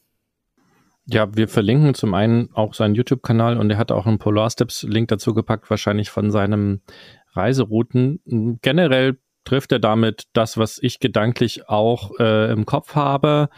Ja, 1.08 1.28
wir 1.36 1.46
verlinken 1.46 1.94
zum 1.94 2.14
einen 2.14 2.50
auch 2.52 2.74
seinen 2.74 2.96
YouTube-Kanal 2.96 3.58
und 3.58 3.70
er 3.70 3.78
hat 3.78 3.92
auch 3.92 4.06
einen 4.06 4.18
Polar 4.18 4.50
Steps 4.50 4.82
Link 4.82 5.08
dazu 5.08 5.34
gepackt, 5.34 5.70
wahrscheinlich 5.70 6.10
von 6.10 6.32
seinem 6.32 6.80
Reiserouten. 7.32 8.58
Generell 8.60 9.18
trifft 9.44 9.70
er 9.70 9.78
damit 9.78 10.24
das, 10.32 10.58
was 10.58 10.78
ich 10.82 10.98
gedanklich 10.98 11.68
auch 11.68 12.10
äh, 12.18 12.50
im 12.50 12.66
Kopf 12.66 12.96
habe 12.96 13.48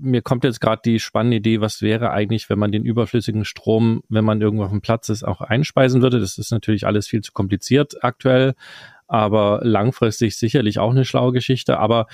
mir 0.00 0.22
kommt 0.22 0.44
jetzt 0.44 0.60
gerade 0.60 0.82
die 0.84 1.00
spannende 1.00 1.38
Idee, 1.38 1.60
was 1.60 1.82
wäre 1.82 2.10
eigentlich, 2.10 2.48
wenn 2.50 2.58
man 2.58 2.72
den 2.72 2.84
überflüssigen 2.84 3.44
Strom, 3.44 4.02
wenn 4.08 4.24
man 4.24 4.40
irgendwo 4.40 4.64
auf 4.64 4.70
dem 4.70 4.80
Platz 4.80 5.08
ist, 5.08 5.22
auch 5.22 5.40
einspeisen 5.40 6.02
würde. 6.02 6.20
Das 6.20 6.38
ist 6.38 6.50
natürlich 6.50 6.86
alles 6.86 7.06
viel 7.06 7.22
zu 7.22 7.32
kompliziert 7.32 8.02
aktuell, 8.04 8.54
aber 9.06 9.60
langfristig 9.62 10.36
sicherlich 10.36 10.78
auch 10.78 10.90
eine 10.90 11.04
schlaue 11.04 11.32
Geschichte. 11.32 11.78
Aber 11.78 12.06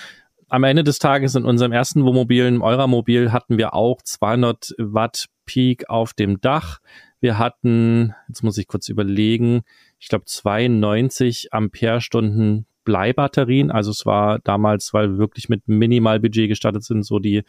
am 0.49 0.65
Ende 0.65 0.85
des 0.85 0.99
Tages 0.99 1.35
in 1.35 1.45
unserem 1.45 1.73
ersten 1.73 2.05
Wohnmobil, 2.05 2.47
im 2.47 2.63
Euramobil, 2.63 3.33
hatten 3.33 3.57
wir 3.57 3.75
auch 3.75 4.03
200 4.03 4.75
Watt 4.79 5.27
Peak 5.47 5.89
auf 5.89 6.13
dem 6.13 6.41
Dach. 6.41 6.79
Wir 7.21 7.39
hatten, 7.39 8.15
jetzt 8.29 8.43
muss 8.43 8.59
ich 8.59 8.67
kurz 8.67 8.89
überlegen, 8.89 9.63
ich 9.99 10.09
glaube 10.09 10.25
92 10.27 11.53
Ampere-Stunden 11.53 12.67
Bleibatterien. 12.85 13.71
Also 13.71 13.91
es 13.91 14.07
war 14.07 14.39
damals, 14.41 14.93
weil 14.93 15.13
wir 15.13 15.19
wirklich 15.19 15.49
mit 15.49 15.67
Minimalbudget 15.69 16.49
gestartet 16.49 16.85
sind, 16.85 17.05
so 17.05 17.19
die, 17.19 17.43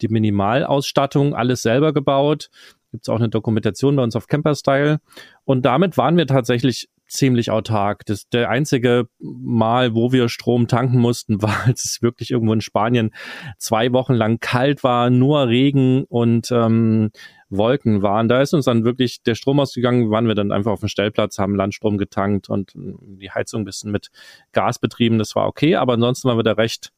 die 0.00 0.08
Minimalausstattung, 0.08 1.34
alles 1.34 1.62
selber 1.62 1.92
gebaut. 1.92 2.50
Gibt 2.90 3.04
es 3.04 3.08
auch 3.08 3.18
eine 3.18 3.28
Dokumentation 3.28 3.96
bei 3.96 4.02
uns 4.02 4.16
auf 4.16 4.28
Camperstyle. 4.28 5.00
Und 5.44 5.64
damit 5.64 5.96
waren 5.96 6.16
wir 6.16 6.26
tatsächlich 6.26 6.88
ziemlich 7.06 7.50
autark. 7.50 8.04
Das 8.06 8.28
der 8.28 8.50
einzige 8.50 9.08
Mal, 9.18 9.94
wo 9.94 10.12
wir 10.12 10.28
Strom 10.28 10.68
tanken 10.68 10.98
mussten, 10.98 11.42
war, 11.42 11.66
als 11.66 11.84
es 11.84 12.02
wirklich 12.02 12.30
irgendwo 12.30 12.52
in 12.52 12.60
Spanien 12.60 13.10
zwei 13.58 13.92
Wochen 13.92 14.14
lang 14.14 14.38
kalt 14.40 14.84
war, 14.84 15.10
nur 15.10 15.48
Regen 15.48 16.04
und 16.04 16.50
ähm, 16.50 17.10
Wolken 17.56 18.02
waren. 18.02 18.28
Da 18.28 18.40
ist 18.40 18.54
uns 18.54 18.64
dann 18.64 18.84
wirklich 18.84 19.22
der 19.22 19.34
Strom 19.34 19.60
ausgegangen, 19.60 20.10
waren 20.10 20.26
wir 20.26 20.34
dann 20.34 20.52
einfach 20.52 20.72
auf 20.72 20.80
dem 20.80 20.88
Stellplatz, 20.88 21.38
haben 21.38 21.54
Landstrom 21.54 21.98
getankt 21.98 22.48
und 22.48 22.74
äh, 22.74 22.94
die 23.00 23.30
Heizung 23.30 23.62
ein 23.62 23.64
bisschen 23.64 23.90
mit 23.90 24.10
Gas 24.52 24.78
betrieben. 24.78 25.18
Das 25.18 25.34
war 25.34 25.46
okay, 25.46 25.76
aber 25.76 25.94
ansonsten 25.94 26.28
waren 26.28 26.38
wir 26.38 26.44
da 26.44 26.52
recht 26.52 26.92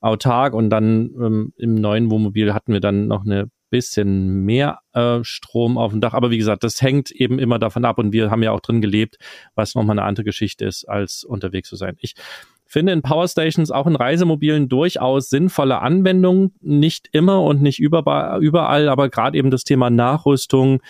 autark 0.00 0.52
und 0.52 0.70
dann 0.70 1.10
ähm, 1.18 1.52
im 1.56 1.74
neuen 1.74 2.10
Wohnmobil 2.10 2.52
hatten 2.52 2.72
wir 2.72 2.80
dann 2.80 3.06
noch 3.06 3.24
eine 3.24 3.50
bisschen 3.70 4.44
mehr 4.44 4.78
äh, 4.92 5.24
Strom 5.24 5.78
auf 5.78 5.90
dem 5.90 6.00
Dach. 6.00 6.14
Aber 6.14 6.30
wie 6.30 6.38
gesagt, 6.38 6.62
das 6.62 6.80
hängt 6.80 7.10
eben 7.10 7.40
immer 7.40 7.58
davon 7.58 7.84
ab 7.84 7.98
und 7.98 8.12
wir 8.12 8.30
haben 8.30 8.44
ja 8.44 8.52
auch 8.52 8.60
drin 8.60 8.80
gelebt, 8.80 9.16
was 9.56 9.74
nochmal 9.74 9.98
eine 9.98 10.06
andere 10.06 10.22
Geschichte 10.22 10.64
ist, 10.64 10.84
als 10.84 11.24
unterwegs 11.24 11.70
zu 11.70 11.74
sein. 11.74 11.96
Ich 11.98 12.14
finde 12.66 12.92
in 12.92 13.02
Powerstations 13.02 13.70
auch 13.70 13.86
in 13.86 13.96
Reisemobilen 13.96 14.68
durchaus 14.68 15.28
sinnvolle 15.28 15.80
Anwendungen. 15.80 16.54
Nicht 16.60 17.08
immer 17.12 17.42
und 17.42 17.62
nicht 17.62 17.78
überall, 17.78 18.88
aber 18.88 19.08
gerade 19.08 19.38
eben 19.38 19.50
das 19.50 19.64
Thema 19.64 19.90
Nachrüstung, 19.90 20.82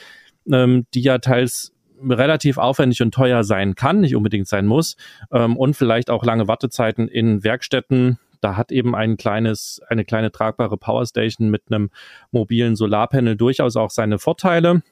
ähm, 0.50 0.86
die 0.94 1.02
ja 1.02 1.18
teils 1.18 1.74
relativ 2.02 2.58
aufwendig 2.58 3.02
und 3.02 3.14
teuer 3.14 3.44
sein 3.44 3.74
kann, 3.74 4.00
nicht 4.00 4.16
unbedingt 4.16 4.48
sein 4.48 4.66
muss, 4.66 4.96
ähm, 5.32 5.56
und 5.56 5.74
vielleicht 5.74 6.10
auch 6.10 6.24
lange 6.24 6.48
Wartezeiten 6.48 7.08
in 7.08 7.44
Werkstätten. 7.44 8.18
Da 8.40 8.56
hat 8.56 8.72
eben 8.72 8.94
ein 8.94 9.16
kleines, 9.16 9.80
eine 9.88 10.04
kleine 10.04 10.30
tragbare 10.30 10.76
Powerstation 10.76 11.50
mit 11.50 11.62
einem 11.70 11.90
mobilen 12.30 12.76
Solarpanel 12.76 13.36
durchaus 13.36 13.76
auch 13.76 13.90
seine 13.90 14.18
Vorteile. 14.18 14.82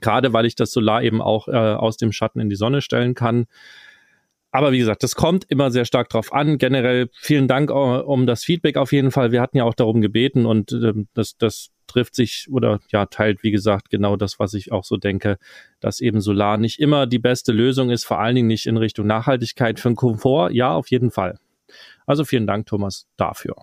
Gerade 0.00 0.32
weil 0.32 0.46
ich 0.46 0.54
das 0.54 0.72
Solar 0.72 1.02
eben 1.02 1.20
auch 1.20 1.48
äh, 1.48 1.52
aus 1.52 1.98
dem 1.98 2.12
Schatten 2.12 2.40
in 2.40 2.48
die 2.48 2.56
Sonne 2.56 2.80
stellen 2.80 3.14
kann. 3.14 3.44
Aber 4.52 4.70
wie 4.70 4.78
gesagt, 4.78 5.02
das 5.02 5.14
kommt 5.14 5.44
immer 5.48 5.70
sehr 5.70 5.86
stark 5.86 6.10
drauf 6.10 6.32
an. 6.32 6.58
Generell 6.58 7.08
vielen 7.14 7.48
Dank 7.48 7.70
uh, 7.70 8.02
um 8.04 8.26
das 8.26 8.44
Feedback 8.44 8.76
auf 8.76 8.92
jeden 8.92 9.10
Fall. 9.10 9.32
Wir 9.32 9.40
hatten 9.40 9.56
ja 9.56 9.64
auch 9.64 9.74
darum 9.74 10.02
gebeten 10.02 10.44
und 10.44 10.72
äh, 10.72 10.92
das, 11.14 11.38
das 11.38 11.70
trifft 11.86 12.14
sich 12.14 12.48
oder 12.50 12.78
ja, 12.90 13.06
teilt, 13.06 13.42
wie 13.42 13.50
gesagt, 13.50 13.88
genau 13.88 14.16
das, 14.16 14.38
was 14.38 14.52
ich 14.52 14.70
auch 14.70 14.84
so 14.84 14.98
denke, 14.98 15.38
dass 15.80 16.00
eben 16.00 16.20
Solar 16.20 16.58
nicht 16.58 16.80
immer 16.80 17.06
die 17.06 17.18
beste 17.18 17.50
Lösung 17.52 17.90
ist, 17.90 18.04
vor 18.04 18.20
allen 18.20 18.34
Dingen 18.34 18.48
nicht 18.48 18.66
in 18.66 18.76
Richtung 18.76 19.06
Nachhaltigkeit 19.06 19.80
für 19.80 19.88
den 19.88 19.96
Komfort. 19.96 20.50
Ja, 20.52 20.74
auf 20.74 20.90
jeden 20.90 21.10
Fall. 21.10 21.38
Also 22.06 22.24
vielen 22.24 22.46
Dank, 22.46 22.66
Thomas, 22.66 23.06
dafür. 23.16 23.56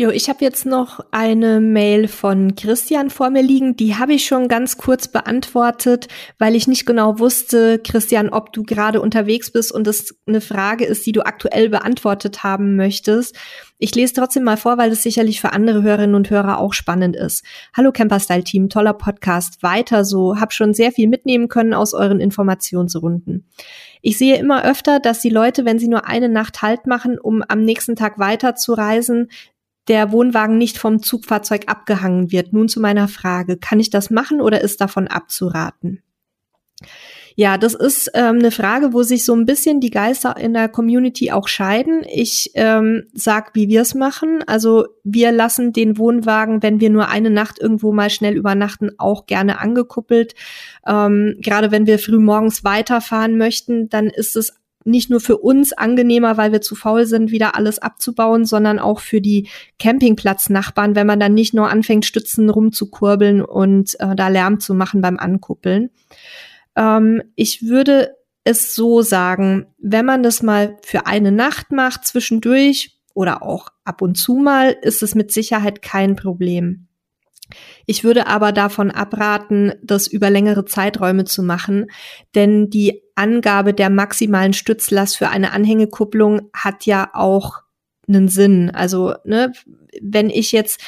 Jo, 0.00 0.10
ich 0.10 0.28
habe 0.28 0.44
jetzt 0.44 0.64
noch 0.64 1.00
eine 1.10 1.58
Mail 1.58 2.06
von 2.06 2.54
Christian 2.54 3.10
vor 3.10 3.30
mir 3.30 3.42
liegen. 3.42 3.74
Die 3.74 3.96
habe 3.96 4.12
ich 4.12 4.26
schon 4.26 4.46
ganz 4.46 4.78
kurz 4.78 5.08
beantwortet, 5.08 6.06
weil 6.38 6.54
ich 6.54 6.68
nicht 6.68 6.86
genau 6.86 7.18
wusste, 7.18 7.80
Christian, 7.80 8.28
ob 8.28 8.52
du 8.52 8.62
gerade 8.62 9.00
unterwegs 9.00 9.50
bist 9.50 9.72
und 9.72 9.88
es 9.88 10.16
eine 10.28 10.40
Frage 10.40 10.84
ist, 10.84 11.04
die 11.04 11.10
du 11.10 11.26
aktuell 11.26 11.68
beantwortet 11.68 12.44
haben 12.44 12.76
möchtest. 12.76 13.34
Ich 13.78 13.92
lese 13.92 14.14
trotzdem 14.14 14.44
mal 14.44 14.56
vor, 14.56 14.78
weil 14.78 14.92
es 14.92 15.02
sicherlich 15.02 15.40
für 15.40 15.52
andere 15.52 15.82
Hörerinnen 15.82 16.14
und 16.14 16.30
Hörer 16.30 16.60
auch 16.60 16.74
spannend 16.74 17.16
ist. 17.16 17.44
Hallo 17.76 17.90
Camperstyle 17.90 18.44
Team, 18.44 18.68
toller 18.68 18.94
Podcast. 18.94 19.64
Weiter 19.64 20.04
so, 20.04 20.38
hab 20.38 20.52
schon 20.52 20.74
sehr 20.74 20.92
viel 20.92 21.08
mitnehmen 21.08 21.48
können 21.48 21.74
aus 21.74 21.92
euren 21.92 22.20
Informationsrunden. 22.20 23.48
Ich 24.00 24.16
sehe 24.16 24.36
immer 24.36 24.64
öfter, 24.64 25.00
dass 25.00 25.22
die 25.22 25.28
Leute, 25.28 25.64
wenn 25.64 25.80
sie 25.80 25.88
nur 25.88 26.06
eine 26.06 26.28
Nacht 26.28 26.62
Halt 26.62 26.86
machen, 26.86 27.18
um 27.18 27.42
am 27.48 27.64
nächsten 27.64 27.96
Tag 27.96 28.20
weiter 28.20 28.54
zu 28.54 28.74
reisen, 28.74 29.28
der 29.88 30.12
Wohnwagen 30.12 30.58
nicht 30.58 30.78
vom 30.78 31.02
Zugfahrzeug 31.02 31.64
abgehangen 31.66 32.30
wird. 32.30 32.52
Nun 32.52 32.68
zu 32.68 32.80
meiner 32.80 33.08
Frage, 33.08 33.56
kann 33.56 33.80
ich 33.80 33.90
das 33.90 34.10
machen 34.10 34.40
oder 34.40 34.60
ist 34.60 34.80
davon 34.80 35.08
abzuraten? 35.08 36.02
Ja, 37.40 37.56
das 37.56 37.74
ist 37.74 38.10
ähm, 38.14 38.40
eine 38.40 38.50
Frage, 38.50 38.92
wo 38.92 39.04
sich 39.04 39.24
so 39.24 39.32
ein 39.32 39.46
bisschen 39.46 39.78
die 39.78 39.90
Geister 39.90 40.36
in 40.36 40.54
der 40.54 40.68
Community 40.68 41.30
auch 41.30 41.46
scheiden. 41.46 42.02
Ich 42.12 42.50
ähm, 42.54 43.04
sag, 43.14 43.54
wie 43.54 43.68
wir 43.68 43.82
es 43.82 43.94
machen. 43.94 44.42
Also 44.48 44.86
wir 45.04 45.30
lassen 45.30 45.72
den 45.72 45.98
Wohnwagen, 45.98 46.64
wenn 46.64 46.80
wir 46.80 46.90
nur 46.90 47.08
eine 47.08 47.30
Nacht 47.30 47.60
irgendwo 47.60 47.92
mal 47.92 48.10
schnell 48.10 48.36
übernachten, 48.36 48.90
auch 48.98 49.26
gerne 49.26 49.60
angekuppelt. 49.60 50.34
Ähm, 50.84 51.36
Gerade 51.38 51.70
wenn 51.70 51.86
wir 51.86 52.00
früh 52.00 52.18
morgens 52.18 52.64
weiterfahren 52.64 53.38
möchten, 53.38 53.88
dann 53.88 54.08
ist 54.08 54.34
es 54.34 54.57
nicht 54.88 55.10
nur 55.10 55.20
für 55.20 55.36
uns 55.36 55.72
angenehmer, 55.72 56.36
weil 56.36 56.52
wir 56.52 56.60
zu 56.60 56.74
faul 56.74 57.06
sind, 57.06 57.30
wieder 57.30 57.54
alles 57.54 57.78
abzubauen, 57.78 58.44
sondern 58.44 58.78
auch 58.78 59.00
für 59.00 59.20
die 59.20 59.48
Campingplatznachbarn, 59.78 60.96
wenn 60.96 61.06
man 61.06 61.20
dann 61.20 61.34
nicht 61.34 61.54
nur 61.54 61.68
anfängt, 61.68 62.06
Stützen 62.06 62.50
rumzukurbeln 62.50 63.42
und 63.42 63.98
äh, 64.00 64.16
da 64.16 64.28
Lärm 64.28 64.60
zu 64.60 64.74
machen 64.74 65.00
beim 65.00 65.18
Ankuppeln. 65.18 65.90
Ähm, 66.74 67.22
ich 67.36 67.66
würde 67.66 68.16
es 68.44 68.74
so 68.74 69.02
sagen, 69.02 69.66
wenn 69.78 70.06
man 70.06 70.22
das 70.22 70.42
mal 70.42 70.78
für 70.82 71.06
eine 71.06 71.32
Nacht 71.32 71.70
macht, 71.70 72.06
zwischendurch 72.06 72.98
oder 73.14 73.42
auch 73.42 73.68
ab 73.84 74.00
und 74.00 74.16
zu 74.16 74.36
mal, 74.36 74.76
ist 74.80 75.02
es 75.02 75.14
mit 75.14 75.32
Sicherheit 75.32 75.82
kein 75.82 76.16
Problem. 76.16 76.88
Ich 77.86 78.04
würde 78.04 78.26
aber 78.26 78.52
davon 78.52 78.90
abraten, 78.90 79.72
das 79.82 80.06
über 80.06 80.30
längere 80.30 80.64
Zeiträume 80.64 81.24
zu 81.24 81.42
machen, 81.42 81.86
denn 82.34 82.70
die 82.70 83.02
Angabe 83.18 83.74
der 83.74 83.90
maximalen 83.90 84.52
Stützlast 84.52 85.18
für 85.18 85.28
eine 85.28 85.52
Anhängekupplung 85.52 86.50
hat 86.54 86.86
ja 86.86 87.10
auch 87.12 87.62
einen 88.06 88.28
Sinn. 88.28 88.70
Also, 88.70 89.14
ne, 89.24 89.52
wenn 90.00 90.30
ich 90.30 90.52
jetzt 90.52 90.80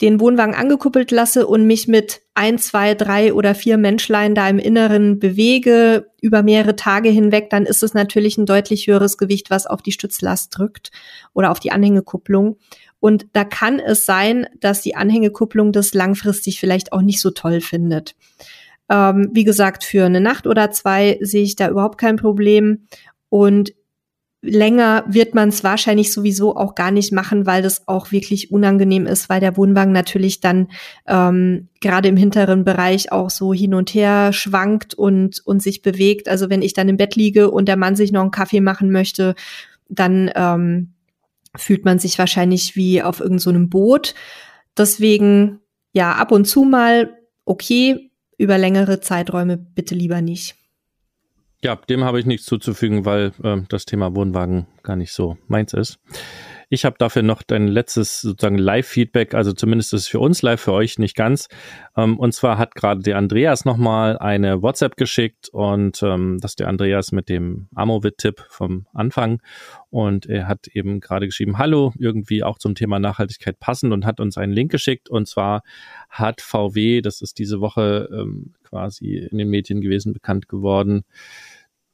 den 0.00 0.20
Wohnwagen 0.20 0.54
angekuppelt 0.54 1.10
lasse 1.10 1.46
und 1.46 1.66
mich 1.66 1.86
mit 1.86 2.22
ein, 2.34 2.58
zwei, 2.58 2.94
drei 2.94 3.32
oder 3.32 3.54
vier 3.54 3.78
Menschlein 3.78 4.34
da 4.34 4.48
im 4.48 4.58
Inneren 4.58 5.18
bewege 5.18 6.10
über 6.20 6.42
mehrere 6.42 6.74
Tage 6.74 7.10
hinweg, 7.10 7.48
dann 7.50 7.64
ist 7.64 7.82
es 7.82 7.94
natürlich 7.94 8.36
ein 8.36 8.46
deutlich 8.46 8.86
höheres 8.86 9.18
Gewicht, 9.18 9.50
was 9.50 9.66
auf 9.66 9.82
die 9.82 9.92
Stützlast 9.92 10.56
drückt 10.56 10.90
oder 11.32 11.50
auf 11.50 11.60
die 11.60 11.70
Anhängekupplung. 11.70 12.56
Und 12.98 13.26
da 13.34 13.44
kann 13.44 13.78
es 13.78 14.06
sein, 14.06 14.46
dass 14.58 14.80
die 14.80 14.96
Anhängekupplung 14.96 15.72
das 15.72 15.94
langfristig 15.94 16.58
vielleicht 16.58 16.92
auch 16.92 17.02
nicht 17.02 17.20
so 17.20 17.30
toll 17.30 17.60
findet. 17.60 18.16
Ähm, 18.88 19.30
wie 19.32 19.44
gesagt, 19.44 19.84
für 19.84 20.04
eine 20.04 20.20
Nacht 20.20 20.46
oder 20.46 20.70
zwei 20.70 21.18
sehe 21.20 21.42
ich 21.42 21.56
da 21.56 21.68
überhaupt 21.68 21.98
kein 21.98 22.16
Problem. 22.16 22.86
Und 23.28 23.72
länger 24.44 25.04
wird 25.08 25.34
man 25.34 25.48
es 25.48 25.64
wahrscheinlich 25.64 26.12
sowieso 26.12 26.54
auch 26.54 26.74
gar 26.74 26.90
nicht 26.90 27.12
machen, 27.12 27.46
weil 27.46 27.62
das 27.62 27.88
auch 27.88 28.12
wirklich 28.12 28.50
unangenehm 28.50 29.06
ist, 29.06 29.30
weil 29.30 29.40
der 29.40 29.56
Wohnwagen 29.56 29.92
natürlich 29.92 30.40
dann 30.40 30.68
ähm, 31.06 31.68
gerade 31.80 32.08
im 32.08 32.16
hinteren 32.16 32.62
Bereich 32.62 33.10
auch 33.10 33.30
so 33.30 33.54
hin 33.54 33.74
und 33.74 33.94
her 33.94 34.32
schwankt 34.32 34.92
und, 34.94 35.40
und 35.46 35.62
sich 35.62 35.80
bewegt. 35.80 36.28
Also 36.28 36.50
wenn 36.50 36.62
ich 36.62 36.74
dann 36.74 36.90
im 36.90 36.98
Bett 36.98 37.16
liege 37.16 37.50
und 37.50 37.68
der 37.68 37.76
Mann 37.76 37.96
sich 37.96 38.12
noch 38.12 38.20
einen 38.20 38.30
Kaffee 38.30 38.60
machen 38.60 38.92
möchte, 38.92 39.34
dann 39.88 40.30
ähm, 40.34 40.92
fühlt 41.56 41.84
man 41.84 41.98
sich 41.98 42.18
wahrscheinlich 42.18 42.76
wie 42.76 43.02
auf 43.02 43.20
irgendeinem 43.20 43.64
so 43.64 43.68
Boot. 43.70 44.14
Deswegen, 44.76 45.60
ja, 45.92 46.12
ab 46.12 46.32
und 46.32 46.44
zu 46.44 46.64
mal 46.64 47.16
okay, 47.46 48.10
über 48.38 48.58
längere 48.58 49.00
Zeiträume 49.00 49.56
bitte 49.56 49.94
lieber 49.94 50.20
nicht. 50.20 50.56
Ja, 51.62 51.76
dem 51.76 52.04
habe 52.04 52.20
ich 52.20 52.26
nichts 52.26 52.44
zuzufügen, 52.46 53.04
weil 53.04 53.32
äh, 53.42 53.62
das 53.68 53.86
Thema 53.86 54.14
Wohnwagen 54.14 54.66
gar 54.82 54.96
nicht 54.96 55.12
so 55.12 55.38
meins 55.46 55.72
ist. 55.72 55.98
Ich 56.68 56.84
habe 56.84 56.96
dafür 56.98 57.22
noch 57.22 57.42
dein 57.42 57.68
letztes 57.68 58.20
sozusagen 58.20 58.58
Live-Feedback, 58.58 59.34
also 59.34 59.52
zumindest 59.52 59.92
ist 59.92 60.02
es 60.02 60.08
für 60.08 60.20
uns 60.20 60.42
live, 60.42 60.60
für 60.60 60.72
euch 60.72 60.98
nicht 60.98 61.16
ganz. 61.16 61.48
Ähm, 61.96 62.18
und 62.18 62.32
zwar 62.32 62.58
hat 62.58 62.74
gerade 62.74 63.02
der 63.02 63.18
Andreas 63.18 63.64
nochmal 63.64 64.18
eine 64.18 64.62
WhatsApp 64.62 64.96
geschickt 64.96 65.48
und 65.50 66.02
ähm, 66.02 66.38
das 66.40 66.52
ist 66.52 66.60
der 66.60 66.68
Andreas 66.68 67.12
mit 67.12 67.28
dem 67.28 67.68
Amovit-Tipp 67.74 68.44
vom 68.48 68.86
Anfang. 68.92 69.40
Und 69.90 70.26
er 70.26 70.48
hat 70.48 70.66
eben 70.68 71.00
gerade 71.00 71.26
geschrieben, 71.26 71.58
hallo, 71.58 71.92
irgendwie 71.98 72.42
auch 72.42 72.58
zum 72.58 72.74
Thema 72.74 72.98
Nachhaltigkeit 72.98 73.60
passend 73.60 73.92
und 73.92 74.04
hat 74.04 74.18
uns 74.18 74.36
einen 74.36 74.52
Link 74.52 74.72
geschickt. 74.72 75.08
Und 75.08 75.28
zwar 75.28 75.62
hat 76.08 76.40
VW, 76.40 77.00
das 77.00 77.22
ist 77.22 77.38
diese 77.38 77.60
Woche 77.60 78.08
ähm, 78.12 78.54
quasi 78.64 79.28
in 79.30 79.38
den 79.38 79.48
Medien 79.50 79.80
gewesen, 79.80 80.12
bekannt 80.12 80.48
geworden, 80.48 81.04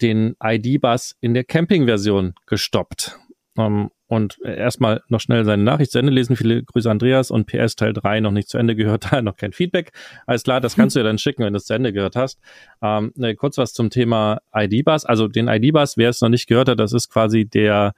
den 0.01 0.35
ID-Bus 0.43 1.17
in 1.21 1.35
der 1.35 1.45
Camping-Version 1.45 2.35
gestoppt. 2.47 3.19
Ähm, 3.59 3.91
und 4.11 4.41
erstmal 4.43 5.03
noch 5.09 5.21
schnell 5.21 5.45
seine 5.45 5.63
Nachricht 5.63 5.93
zu 5.93 6.01
Ende 6.01 6.11
lesen. 6.11 6.35
Viele 6.35 6.65
Grüße 6.65 6.91
Andreas 6.91 7.31
und 7.31 7.47
PS 7.47 7.77
Teil 7.77 7.93
3 7.93 8.19
noch 8.19 8.33
nicht 8.33 8.49
zu 8.49 8.59
Ende 8.59 8.75
gehört, 8.75 9.07
da 9.13 9.23
noch 9.23 9.37
kein 9.37 9.53
Feedback. 9.53 9.93
Alles 10.27 10.43
klar, 10.43 10.61
das 10.61 10.75
kannst 10.75 10.97
du 10.97 11.01
ja 11.01 11.05
dann 11.05 11.17
schicken, 11.17 11.45
wenn 11.45 11.53
du 11.53 11.59
es 11.59 11.67
zu 11.67 11.75
Ende 11.75 11.93
gehört 11.93 12.17
hast. 12.17 12.41
Ähm, 12.83 13.13
ne, 13.15 13.37
kurz 13.37 13.57
was 13.57 13.73
zum 13.73 13.89
Thema 13.89 14.41
ID-Bus. 14.53 15.05
Also 15.05 15.29
den 15.29 15.47
ID-Bus, 15.47 15.97
wer 15.97 16.11
es 16.11 16.21
noch 16.21 16.29
nicht 16.29 16.49
gehört 16.49 16.69
hat, 16.69 16.81
das 16.81 16.93
ist 16.93 17.09
quasi 17.09 17.45
der 17.45 17.93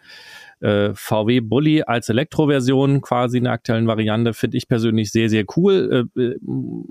äh, 0.60 0.90
VW 0.92 1.40
Bully 1.40 1.82
als 1.82 2.10
Elektroversion, 2.10 3.00
quasi 3.00 3.38
in 3.38 3.44
der 3.44 3.54
aktuellen 3.54 3.86
Variante, 3.86 4.34
finde 4.34 4.58
ich 4.58 4.68
persönlich 4.68 5.12
sehr, 5.12 5.30
sehr 5.30 5.44
cool. 5.56 6.08
Äh, 6.14 6.20
äh 6.20 6.38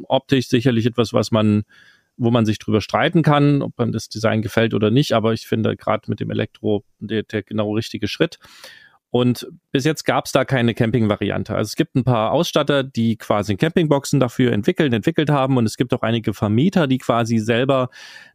optisch 0.08 0.48
sicherlich 0.48 0.88
etwas, 0.88 1.14
was 1.14 1.30
man 1.30 1.64
wo 2.18 2.30
man 2.30 2.46
sich 2.46 2.60
drüber 2.60 2.82
streiten 2.82 3.24
kann, 3.24 3.62
ob 3.62 3.78
man 3.78 3.92
das 3.92 4.08
Design 4.08 4.42
gefällt 4.44 4.74
oder 4.74 4.92
nicht, 4.92 5.14
aber 5.14 5.34
ich 5.34 5.48
finde 5.48 5.76
gerade 5.76 6.04
mit 6.08 6.20
dem 6.20 6.30
Elektro 6.30 6.84
der, 7.00 7.24
der 7.24 7.42
genau 7.42 7.74
richtige 7.74 8.08
Schritt. 8.08 8.38
Und 9.12 9.46
bis 9.74 9.84
jetzt 9.84 10.06
gab 10.06 10.26
es 10.26 10.32
da 10.32 10.46
keine 10.46 10.74
Camping-Variante. 10.74 11.54
Also 11.54 11.68
es 11.68 11.76
gibt 11.76 11.96
ein 11.96 12.06
paar 12.06 12.32
Ausstatter, 12.32 12.82
die 12.82 13.18
quasi 13.18 13.58
Campingboxen 13.58 14.22
dafür 14.22 14.54
entwickeln, 14.54 14.94
entwickelt 14.94 15.30
haben. 15.30 15.58
Und 15.58 15.66
es 15.66 15.76
gibt 15.76 15.94
auch 15.94 16.02
einige 16.02 16.34
Vermieter, 16.34 16.88
die 16.88 16.98
quasi 16.98 17.38
selber 17.38 17.90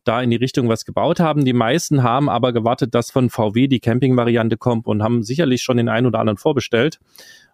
da 0.05 0.21
in 0.21 0.29
die 0.29 0.37
Richtung 0.37 0.69
was 0.69 0.85
gebaut 0.85 1.19
haben. 1.19 1.47
Die 1.47 1.55
meisten 1.55 2.03
haben 2.03 2.29
aber 2.29 2.53
gewartet, 2.53 2.95
dass 2.95 3.11
von 3.11 3.31
VW 3.31 3.69
die 3.69 3.81
Camping-Variante 3.81 4.59
kommt 4.59 4.87
und 4.87 5.03
haben 5.03 5.23
sicherlich 5.23 5.63
schon 5.63 5.79
den 5.79 5.89
einen 5.89 6.07
oder 6.07 6.19
anderen 6.19 6.37
vorbestellt. 6.37 7.01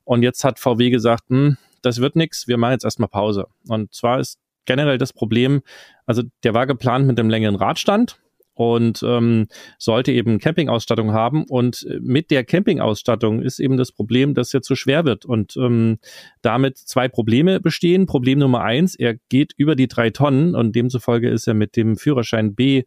Und 0.03 0.25
jetzt 0.25 0.43
hat 0.43 0.59
VW 0.59 0.91
gesagt, 0.91 1.29
hm, 1.29 1.57
das 1.81 2.01
wird 2.01 2.17
nichts, 2.17 2.49
wir 2.49 2.59
machen 2.59 2.73
jetzt 2.73 2.85
erstmal 2.85 3.09
Pause. 3.09 3.47
Und 3.69 3.95
zwar 3.95 4.19
ist 4.19 4.39
generell 4.65 4.99
das 4.99 5.13
Problem, 5.13 5.63
also 6.07 6.23
der 6.43 6.55
war 6.55 6.67
geplant 6.67 7.07
mit 7.07 7.19
einem 7.19 7.31
längeren 7.31 7.57
Radstand 7.57 8.19
und 8.55 9.03
ähm, 9.03 9.47
sollte 9.79 10.13
eben 10.13 10.39
Campingausstattung 10.39 11.13
haben. 11.13 11.45
Und 11.45 11.87
mit 12.01 12.31
der 12.31 12.45
Campingausstattung 12.45 13.41
ist 13.43 13.59
eben 13.59 13.77
das 13.77 13.93
Problem, 13.93 14.35
dass 14.35 14.53
er 14.53 14.63
zu 14.63 14.75
schwer 14.75 15.05
wird 15.05 15.25
und 15.25 15.57
ähm, 15.57 15.99
damit 16.43 16.79
zwei 16.79 17.09
Probleme 17.09 17.61
bestehen. 17.61 18.07
Problem 18.07 18.39
Nummer 18.39 18.63
eins, 18.63 18.95
er 18.95 19.15
geht 19.29 19.53
über 19.57 19.77
die 19.77 19.89
drei 19.89 20.11
Tonnen 20.11 20.55
und 20.55 20.77
demzufolge 20.77 21.31
ist 21.31 21.47
er 21.47 21.55
mit 21.55 21.77
dem 21.77 21.97
Führerschein 21.97 22.55
B 22.55 22.85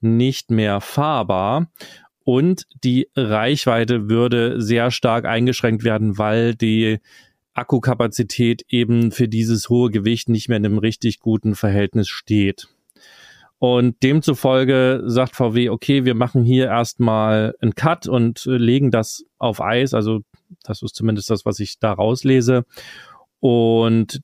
nicht 0.00 0.50
mehr 0.50 0.80
fahrbar. 0.80 1.70
Und 2.24 2.66
die 2.82 3.08
Reichweite 3.14 4.08
würde 4.08 4.60
sehr 4.60 4.90
stark 4.90 5.26
eingeschränkt 5.26 5.84
werden, 5.84 6.16
weil 6.16 6.54
die 6.54 6.98
Akkukapazität 7.52 8.64
eben 8.68 9.12
für 9.12 9.28
dieses 9.28 9.68
hohe 9.68 9.90
Gewicht 9.90 10.28
nicht 10.28 10.48
mehr 10.48 10.56
in 10.56 10.66
einem 10.66 10.78
richtig 10.78 11.20
guten 11.20 11.54
Verhältnis 11.54 12.08
steht. 12.08 12.68
Und 13.58 14.02
demzufolge 14.02 15.02
sagt 15.06 15.36
VW, 15.36 15.70
okay, 15.70 16.04
wir 16.04 16.14
machen 16.14 16.42
hier 16.42 16.66
erstmal 16.66 17.54
einen 17.60 17.74
Cut 17.74 18.06
und 18.06 18.46
äh, 18.46 18.56
legen 18.56 18.90
das 18.90 19.24
auf 19.38 19.60
Eis. 19.60 19.94
Also 19.94 20.20
das 20.64 20.82
ist 20.82 20.94
zumindest 20.94 21.30
das, 21.30 21.44
was 21.44 21.60
ich 21.60 21.78
da 21.78 21.92
rauslese. 21.92 22.64
Und 23.40 24.20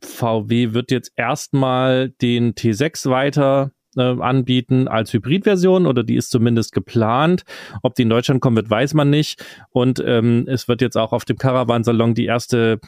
VW 0.00 0.72
wird 0.72 0.90
jetzt 0.90 1.12
erstmal 1.16 2.10
den 2.10 2.54
T6 2.54 3.08
weiter 3.08 3.72
äh, 3.96 4.02
anbieten 4.02 4.88
als 4.88 5.12
Hybridversion 5.12 5.86
oder 5.86 6.02
die 6.02 6.16
ist 6.16 6.30
zumindest 6.30 6.72
geplant. 6.72 7.44
Ob 7.82 7.94
die 7.94 8.02
in 8.02 8.08
Deutschland 8.08 8.40
kommen 8.40 8.56
wird, 8.56 8.70
weiß 8.70 8.94
man 8.94 9.10
nicht. 9.10 9.44
Und 9.70 10.02
ähm, 10.04 10.44
es 10.48 10.68
wird 10.68 10.80
jetzt 10.80 10.96
auch 10.96 11.12
auf 11.12 11.24
dem 11.24 11.36
Caravan-Salon 11.36 12.14
die 12.14 12.26
erste 12.26 12.80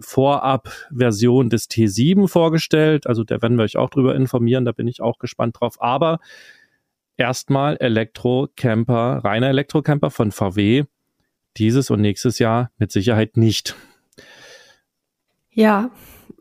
Vorab-Version 0.00 1.50
des 1.50 1.68
T7 1.70 2.28
vorgestellt. 2.28 3.06
Also 3.06 3.24
da 3.24 3.42
werden 3.42 3.56
wir 3.56 3.64
euch 3.64 3.76
auch 3.76 3.90
drüber 3.90 4.14
informieren, 4.14 4.64
da 4.64 4.72
bin 4.72 4.88
ich 4.88 5.00
auch 5.00 5.18
gespannt 5.18 5.56
drauf. 5.60 5.80
Aber 5.80 6.18
erstmal 7.16 7.76
Elektro-Camper, 7.76 9.20
reiner 9.24 9.48
Elektro-Camper 9.48 10.10
von 10.10 10.32
VW. 10.32 10.84
Dieses 11.56 11.90
und 11.90 12.00
nächstes 12.00 12.38
Jahr 12.38 12.70
mit 12.78 12.92
Sicherheit 12.92 13.36
nicht. 13.36 13.74
Ja, 15.50 15.90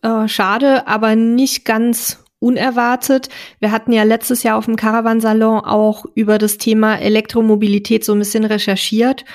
äh, 0.04 0.28
schade, 0.28 0.88
aber 0.88 1.16
nicht 1.16 1.66
ganz 1.66 2.24
unerwartet. 2.40 3.30
Wir 3.60 3.72
hatten 3.72 3.92
ja 3.92 4.04
letztes 4.04 4.44
Jahr 4.44 4.58
auf 4.58 4.66
dem 4.66 4.76
Caravan-Salon 4.76 5.60
auch 5.60 6.06
über 6.16 6.38
das 6.38 6.58
Thema 6.58 6.96
Elektromobilität 6.96 8.06
so 8.06 8.14
ein 8.14 8.20
bisschen 8.20 8.46
recherchiert 8.46 9.26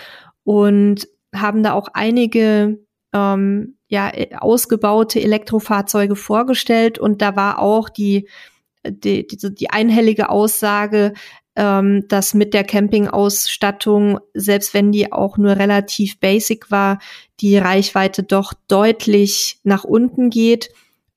und 0.42 1.09
haben 1.34 1.62
da 1.62 1.72
auch 1.72 1.88
einige 1.92 2.78
ähm, 3.12 3.76
ja, 3.88 4.11
ausgebaute 4.40 5.20
Elektrofahrzeuge 5.20 6.16
vorgestellt 6.16 6.98
und 6.98 7.22
da 7.22 7.36
war 7.36 7.61
auch 7.61 7.88
die, 7.88 8.28
die, 8.86 9.26
die, 9.26 9.55
die 9.55 9.70
einhellige 9.70 10.30
Aussage, 10.30 11.12
ähm, 11.57 12.07
dass 12.09 12.34
mit 12.34 12.55
der 12.55 12.64
Campingausstattung, 12.64 14.18
selbst 14.34 14.74
wenn 14.74 14.92
die 14.92 15.12
auch 15.12 15.38
nur 15.38 15.57
relativ 15.57 16.18
basic 16.18 16.70
war, 16.70 16.98
die 17.40 17.57
Reichweite 17.57 18.22
doch 18.22 18.52
deutlich 18.68 19.59
nach 19.62 19.84
unten 19.84 20.30
geht. 20.30 20.70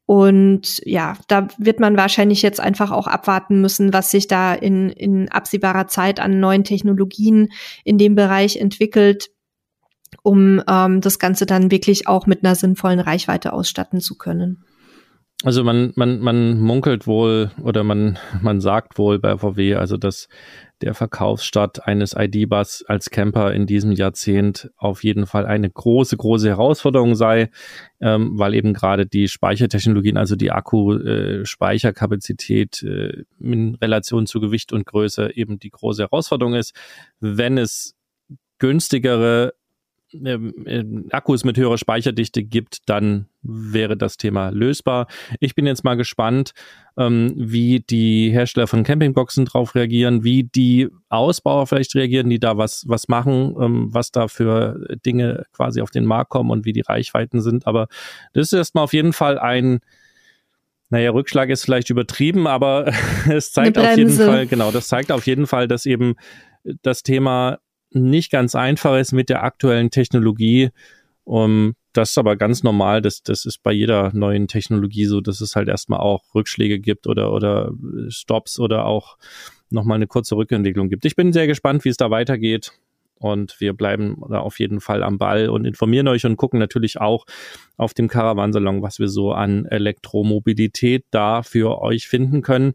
Und 0.07 0.81
ja, 0.85 1.17
da 1.27 1.49
wird 1.57 1.81
man 1.81 1.97
wahrscheinlich 1.97 2.41
jetzt 2.41 2.61
einfach 2.61 2.91
auch 2.91 3.07
abwarten 3.07 3.59
müssen, 3.59 3.91
was 3.91 4.09
sich 4.09 4.27
da 4.27 4.53
in, 4.53 4.89
in 4.89 5.29
absehbarer 5.29 5.87
Zeit 5.87 6.21
an 6.21 6.39
neuen 6.39 6.63
Technologien 6.63 7.49
in 7.83 7.97
dem 7.97 8.15
Bereich 8.15 8.55
entwickelt, 8.55 9.31
um 10.23 10.63
ähm, 10.65 11.01
das 11.01 11.19
Ganze 11.19 11.45
dann 11.45 11.71
wirklich 11.71 12.07
auch 12.07 12.25
mit 12.25 12.45
einer 12.45 12.55
sinnvollen 12.55 13.01
Reichweite 13.01 13.51
ausstatten 13.51 13.99
zu 13.99 14.17
können. 14.17 14.63
Also 15.43 15.65
man, 15.65 15.91
man, 15.97 16.21
man 16.21 16.57
munkelt 16.57 17.05
wohl 17.05 17.51
oder 17.61 17.83
man, 17.83 18.17
man 18.41 18.61
sagt 18.61 18.97
wohl 18.97 19.19
bei 19.19 19.37
VW, 19.37 19.75
also 19.75 19.97
dass 19.97 20.29
der 20.81 20.93
Verkaufsstart 20.93 21.87
eines 21.87 22.15
ID-Bus 22.17 22.85
als 22.87 23.09
Camper 23.09 23.53
in 23.53 23.65
diesem 23.65 23.91
Jahrzehnt 23.91 24.69
auf 24.77 25.03
jeden 25.03 25.25
Fall 25.25 25.45
eine 25.45 25.69
große, 25.69 26.15
große 26.17 26.47
Herausforderung 26.47 27.15
sei, 27.15 27.49
ähm, 27.99 28.37
weil 28.37 28.53
eben 28.53 28.73
gerade 28.73 29.05
die 29.05 29.27
Speichertechnologien, 29.27 30.15
also 30.17 30.35
die 30.35 30.51
Akku-Speicherkapazität 30.51 32.83
äh, 32.83 33.23
in 33.39 33.75
Relation 33.75 34.25
zu 34.27 34.39
Gewicht 34.39 34.71
und 34.71 34.85
Größe 34.85 35.35
eben 35.35 35.59
die 35.59 35.71
große 35.71 36.03
Herausforderung 36.03 36.53
ist. 36.53 36.73
Wenn 37.19 37.57
es 37.57 37.95
günstigere 38.59 39.53
ähm, 40.25 41.07
Akkus 41.11 41.43
mit 41.43 41.57
höherer 41.57 41.77
Speicherdichte 41.77 42.43
gibt, 42.43 42.89
dann 42.89 43.27
wäre 43.41 43.95
das 43.97 44.17
Thema 44.17 44.49
lösbar. 44.49 45.07
Ich 45.39 45.55
bin 45.55 45.65
jetzt 45.65 45.83
mal 45.83 45.95
gespannt, 45.95 46.51
ähm, 46.97 47.33
wie 47.35 47.79
die 47.79 48.29
Hersteller 48.31 48.67
von 48.67 48.83
Campingboxen 48.83 49.45
drauf 49.45 49.75
reagieren, 49.75 50.23
wie 50.23 50.43
die 50.43 50.89
Ausbauer 51.09 51.67
vielleicht 51.67 51.95
reagieren, 51.95 52.29
die 52.29 52.39
da 52.39 52.57
was, 52.57 52.85
was 52.87 53.07
machen, 53.07 53.55
ähm, 53.59 53.87
was 53.91 54.11
da 54.11 54.27
für 54.27 54.97
Dinge 55.05 55.45
quasi 55.53 55.81
auf 55.81 55.91
den 55.91 56.05
Markt 56.05 56.29
kommen 56.29 56.51
und 56.51 56.65
wie 56.65 56.73
die 56.73 56.81
Reichweiten 56.81 57.41
sind. 57.41 57.67
Aber 57.67 57.87
das 58.33 58.47
ist 58.47 58.53
erstmal 58.53 58.83
auf 58.83 58.93
jeden 58.93 59.13
Fall 59.13 59.39
ein, 59.39 59.79
naja, 60.89 61.11
Rückschlag 61.11 61.49
ist 61.49 61.63
vielleicht 61.63 61.89
übertrieben, 61.89 62.47
aber 62.47 62.91
es 63.29 63.51
zeigt 63.51 63.77
auf 63.77 63.97
jeden 63.97 64.11
Fall, 64.11 64.47
genau, 64.47 64.71
das 64.71 64.87
zeigt 64.87 65.11
auf 65.11 65.27
jeden 65.27 65.47
Fall, 65.47 65.67
dass 65.67 65.85
eben 65.85 66.15
das 66.81 67.03
Thema 67.03 67.59
nicht 67.91 68.31
ganz 68.31 68.55
einfach 68.55 68.97
ist 68.97 69.11
mit 69.11 69.29
der 69.29 69.43
aktuellen 69.43 69.91
Technologie. 69.91 70.69
Um, 71.23 71.75
das 71.91 72.11
ist 72.11 72.17
aber 72.17 72.35
ganz 72.35 72.63
normal. 72.63 73.01
Das, 73.01 73.23
das 73.23 73.45
ist 73.45 73.63
bei 73.63 73.71
jeder 73.71 74.11
neuen 74.13 74.47
Technologie 74.47 75.05
so, 75.05 75.19
dass 75.19 75.41
es 75.41 75.55
halt 75.55 75.67
erstmal 75.67 75.99
auch 75.99 76.23
Rückschläge 76.35 76.79
gibt 76.79 77.07
oder, 77.07 77.33
oder 77.33 77.71
Stops 78.09 78.59
oder 78.59 78.85
auch 78.85 79.17
nochmal 79.69 79.95
eine 79.95 80.07
kurze 80.07 80.37
Rückentwicklung 80.37 80.89
gibt. 80.89 81.05
Ich 81.05 81.15
bin 81.15 81.33
sehr 81.33 81.47
gespannt, 81.47 81.83
wie 81.85 81.89
es 81.89 81.97
da 81.97 82.09
weitergeht. 82.11 82.71
Und 83.19 83.59
wir 83.59 83.73
bleiben 83.73 84.21
da 84.29 84.39
auf 84.39 84.59
jeden 84.59 84.79
Fall 84.79 85.01
am 85.01 85.17
Ball 85.17 85.49
und 85.49 85.65
informieren 85.65 86.07
euch 86.07 86.23
und 86.25 86.37
gucken 86.37 86.59
natürlich 86.59 87.01
auch 87.01 87.25
auf 87.75 87.95
dem 87.95 88.07
Caravansalon, 88.07 88.83
was 88.83 88.99
wir 88.99 89.07
so 89.07 89.31
an 89.31 89.65
Elektromobilität 89.65 91.03
da 91.09 91.41
für 91.41 91.81
euch 91.81 92.07
finden 92.07 92.43
können. 92.43 92.73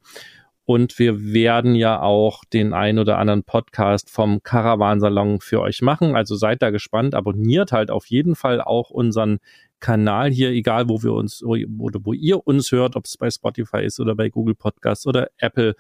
Und 0.65 0.99
wir 0.99 1.33
werden 1.33 1.75
ja 1.75 2.01
auch 2.01 2.45
den 2.45 2.73
ein 2.73 2.99
oder 2.99 3.19
anderen 3.19 3.43
Podcast 3.43 4.11
vom 4.11 4.43
Caravansalon 4.43 5.41
für 5.41 5.61
euch 5.61 5.83
machen. 5.83 6.15
Also 6.15 6.37
seid 6.37 6.63
da 6.63 6.71
gespannt. 6.71 7.15
Abonniert 7.15 7.73
halt 7.73 7.91
auf 7.91 8.07
jeden 8.07 8.37
Fall 8.37 8.61
auch 8.61 8.91
unseren 8.91 9.39
Kanal 9.81 10.31
hier, 10.31 10.51
egal 10.51 10.89
wo 10.89 11.03
wir 11.03 11.13
uns 11.13 11.43
oder 11.43 11.99
wo 12.05 12.13
ihr 12.13 12.47
uns 12.47 12.71
hört, 12.71 12.95
ob 12.95 13.05
es 13.05 13.17
bei 13.17 13.31
Spotify 13.31 13.83
ist 13.85 13.99
oder 13.99 14.15
bei 14.15 14.29
Google 14.29 14.55
Podcasts 14.55 15.07
oder 15.07 15.29
Apple 15.39 15.75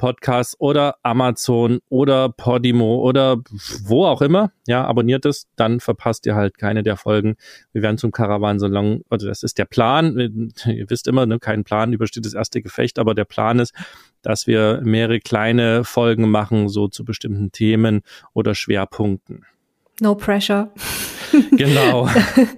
Podcast 0.00 0.56
oder 0.60 0.96
Amazon 1.02 1.80
oder 1.90 2.30
Podimo 2.30 2.96
oder 3.06 3.36
wo 3.84 4.06
auch 4.06 4.22
immer. 4.22 4.50
Ja, 4.66 4.86
abonniert 4.86 5.26
es, 5.26 5.46
dann 5.56 5.78
verpasst 5.78 6.24
ihr 6.24 6.34
halt 6.34 6.56
keine 6.56 6.82
der 6.82 6.96
Folgen. 6.96 7.36
Wir 7.74 7.82
werden 7.82 7.98
zum 7.98 8.10
Caravansalon, 8.10 9.02
also 9.10 9.28
das 9.28 9.42
ist 9.42 9.58
der 9.58 9.66
Plan. 9.66 10.16
Ihr 10.64 10.88
wisst 10.88 11.06
immer, 11.06 11.26
ne, 11.26 11.38
kein 11.38 11.64
Plan 11.64 11.92
übersteht 11.92 12.24
das 12.24 12.32
erste 12.32 12.62
Gefecht, 12.62 12.98
aber 12.98 13.14
der 13.14 13.26
Plan 13.26 13.58
ist, 13.58 13.74
dass 14.22 14.46
wir 14.46 14.80
mehrere 14.82 15.20
kleine 15.20 15.84
Folgen 15.84 16.30
machen, 16.30 16.70
so 16.70 16.88
zu 16.88 17.04
bestimmten 17.04 17.52
Themen 17.52 18.00
oder 18.32 18.54
Schwerpunkten. 18.54 19.44
No 20.00 20.14
pressure. 20.14 20.72
Genau. 21.52 22.08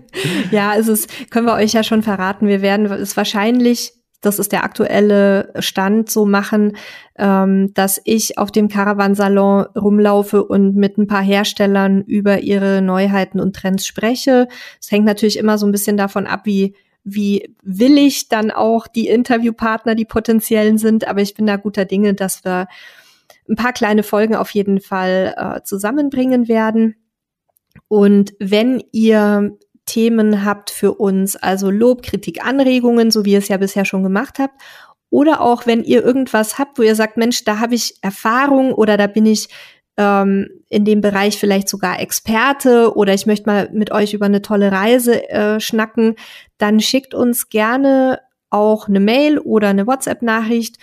ja, 0.53 0.76
es 0.76 1.09
können 1.30 1.47
wir 1.47 1.55
euch 1.55 1.72
ja 1.72 1.82
schon 1.82 2.05
verraten. 2.05 2.47
Wir 2.47 2.62
werden 2.62 2.86
es 2.86 3.16
wahrscheinlich 3.16 3.95
das 4.23 4.39
ist 4.39 4.53
der 4.53 4.64
aktuelle 4.64 5.53
Stand, 5.59 6.11
so 6.11 6.25
machen, 6.25 6.77
ähm, 7.18 7.75
dass 7.75 8.01
ich 8.05 8.39
auf 8.39 8.51
dem 8.51 8.68
Caravansalon 8.68 9.66
rumlaufe 9.77 10.45
und 10.45 10.77
mit 10.77 10.97
ein 10.97 11.07
paar 11.07 11.23
Herstellern 11.23 12.03
über 12.03 12.41
ihre 12.41 12.81
Neuheiten 12.81 13.41
und 13.41 13.55
Trends 13.55 13.87
spreche. 13.87 14.49
Es 14.81 14.91
hängt 14.91 15.05
natürlich 15.05 15.39
immer 15.39 15.59
so 15.59 15.66
ein 15.66 15.73
bisschen 15.73 15.97
davon 15.97 16.27
ab, 16.27 16.43
wie 16.45 16.75
wie 17.05 17.55
willig 17.62 18.29
dann 18.29 18.53
auch 18.53 18.87
die 18.87 19.09
Interviewpartner, 19.09 19.97
die 19.97 20.05
potenziellen 20.05 20.79
sind. 20.79 21.09
Aber 21.09 21.20
ich 21.20 21.35
bin 21.35 21.47
da 21.47 21.57
guter 21.57 21.85
Dinge, 21.85 22.14
dass 22.14 22.45
wir 22.45 22.68
ein 23.49 23.57
paar 23.57 23.73
kleine 23.73 24.05
Folgen 24.05 24.37
auf 24.37 24.51
jeden 24.51 24.81
Fall 24.81 25.35
äh, 25.37 25.62
zusammenbringen 25.64 26.47
werden. 26.47 26.95
Und 27.89 28.35
wenn 28.39 28.83
ihr 28.93 29.59
Themen 29.93 30.43
habt 30.43 30.70
für 30.70 30.95
uns, 30.95 31.36
also 31.36 31.70
Lob, 31.70 32.03
Kritik, 32.03 32.43
Anregungen, 32.43 33.11
so 33.11 33.26
wie 33.26 33.32
ihr 33.32 33.38
es 33.38 33.49
ja 33.49 33.59
bisher 33.59 33.84
schon 33.84 34.03
gemacht 34.03 34.38
habt. 34.38 34.55
Oder 35.11 35.43
auch, 35.43 35.66
wenn 35.66 35.84
ihr 35.84 36.03
irgendwas 36.03 36.59
habt, 36.59 36.78
wo 36.78 36.82
ihr 36.82 36.95
sagt, 36.95 37.18
Mensch, 37.18 37.45
da 37.45 37.59
habe 37.59 37.74
ich 37.74 37.97
Erfahrung 38.01 38.72
oder 38.72 38.97
da 38.97 39.07
bin 39.07 39.26
ich 39.26 39.51
ähm, 39.99 40.49
in 40.70 40.86
dem 40.86 41.03
Bereich 41.03 41.36
vielleicht 41.36 41.68
sogar 41.68 42.01
Experte 42.01 42.97
oder 42.97 43.12
ich 43.12 43.26
möchte 43.26 43.45
mal 43.45 43.68
mit 43.74 43.93
euch 43.93 44.14
über 44.14 44.24
eine 44.24 44.40
tolle 44.40 44.72
Reise 44.72 45.28
äh, 45.28 45.61
schnacken, 45.61 46.14
dann 46.57 46.80
schickt 46.80 47.12
uns 47.12 47.51
gerne 47.51 48.20
auch 48.49 48.88
eine 48.88 49.01
Mail 49.01 49.38
oder 49.38 49.68
eine 49.68 49.86
WhatsApp-Nachricht 49.86 50.78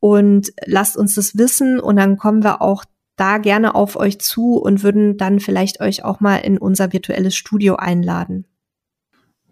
und 0.00 0.54
lasst 0.64 0.96
uns 0.96 1.16
das 1.16 1.36
wissen 1.36 1.78
und 1.78 1.96
dann 1.96 2.16
kommen 2.16 2.42
wir 2.42 2.62
auch 2.62 2.86
da 3.16 3.36
gerne 3.36 3.74
auf 3.74 3.96
euch 3.96 4.18
zu 4.18 4.56
und 4.56 4.82
würden 4.82 5.18
dann 5.18 5.38
vielleicht 5.40 5.82
euch 5.82 6.02
auch 6.02 6.20
mal 6.20 6.38
in 6.38 6.56
unser 6.56 6.94
virtuelles 6.94 7.36
Studio 7.36 7.76
einladen. 7.76 8.46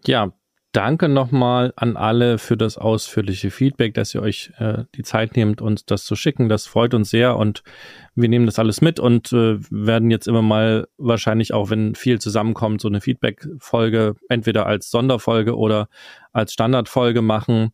Ja, 0.05 0.33
danke 0.73 1.07
nochmal 1.07 1.71
an 1.75 1.95
alle 1.95 2.37
für 2.37 2.57
das 2.57 2.77
ausführliche 2.77 3.51
Feedback, 3.51 3.93
dass 3.93 4.13
ihr 4.13 4.21
euch 4.21 4.51
äh, 4.57 4.83
die 4.95 5.03
Zeit 5.03 5.35
nehmt, 5.35 5.61
uns 5.61 5.85
das 5.85 6.03
zu 6.03 6.15
schicken. 6.15 6.49
Das 6.49 6.65
freut 6.65 6.93
uns 6.93 7.09
sehr 7.09 7.37
und 7.37 7.63
wir 8.15 8.27
nehmen 8.27 8.45
das 8.45 8.59
alles 8.59 8.81
mit 8.81 8.99
und 8.99 9.31
äh, 9.31 9.59
werden 9.69 10.11
jetzt 10.11 10.27
immer 10.27 10.41
mal 10.41 10.87
wahrscheinlich 10.97 11.53
auch, 11.53 11.69
wenn 11.69 11.95
viel 11.95 12.19
zusammenkommt, 12.19 12.81
so 12.81 12.87
eine 12.87 13.01
Feedback-Folge 13.01 14.15
entweder 14.29 14.65
als 14.65 14.89
Sonderfolge 14.89 15.55
oder 15.55 15.87
als 16.33 16.53
Standardfolge 16.53 17.21
machen. 17.21 17.71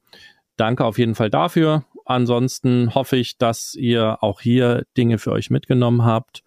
Danke 0.58 0.84
auf 0.84 0.98
jeden 0.98 1.16
Fall 1.16 1.30
dafür. 1.30 1.86
Ansonsten 2.06 2.94
hoffe 2.96 3.16
ich, 3.16 3.38
dass 3.38 3.76
ihr 3.76 4.22
auch 4.22 4.42
hier 4.42 4.84
Dinge 4.98 5.20
für 5.20 5.32
euch 5.32 5.50
mitgenommen 5.50 6.04
habt. 6.04 6.44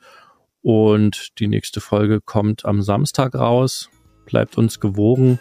Und 0.61 1.39
die 1.39 1.49
nächste 1.49 1.81
Folge 1.81 2.21
kommt 2.21 2.65
am 2.65 2.83
Samstag 2.83 3.35
raus. 3.35 3.89
Bleibt 4.27 4.59
uns 4.59 4.81
gewogen. 4.81 5.41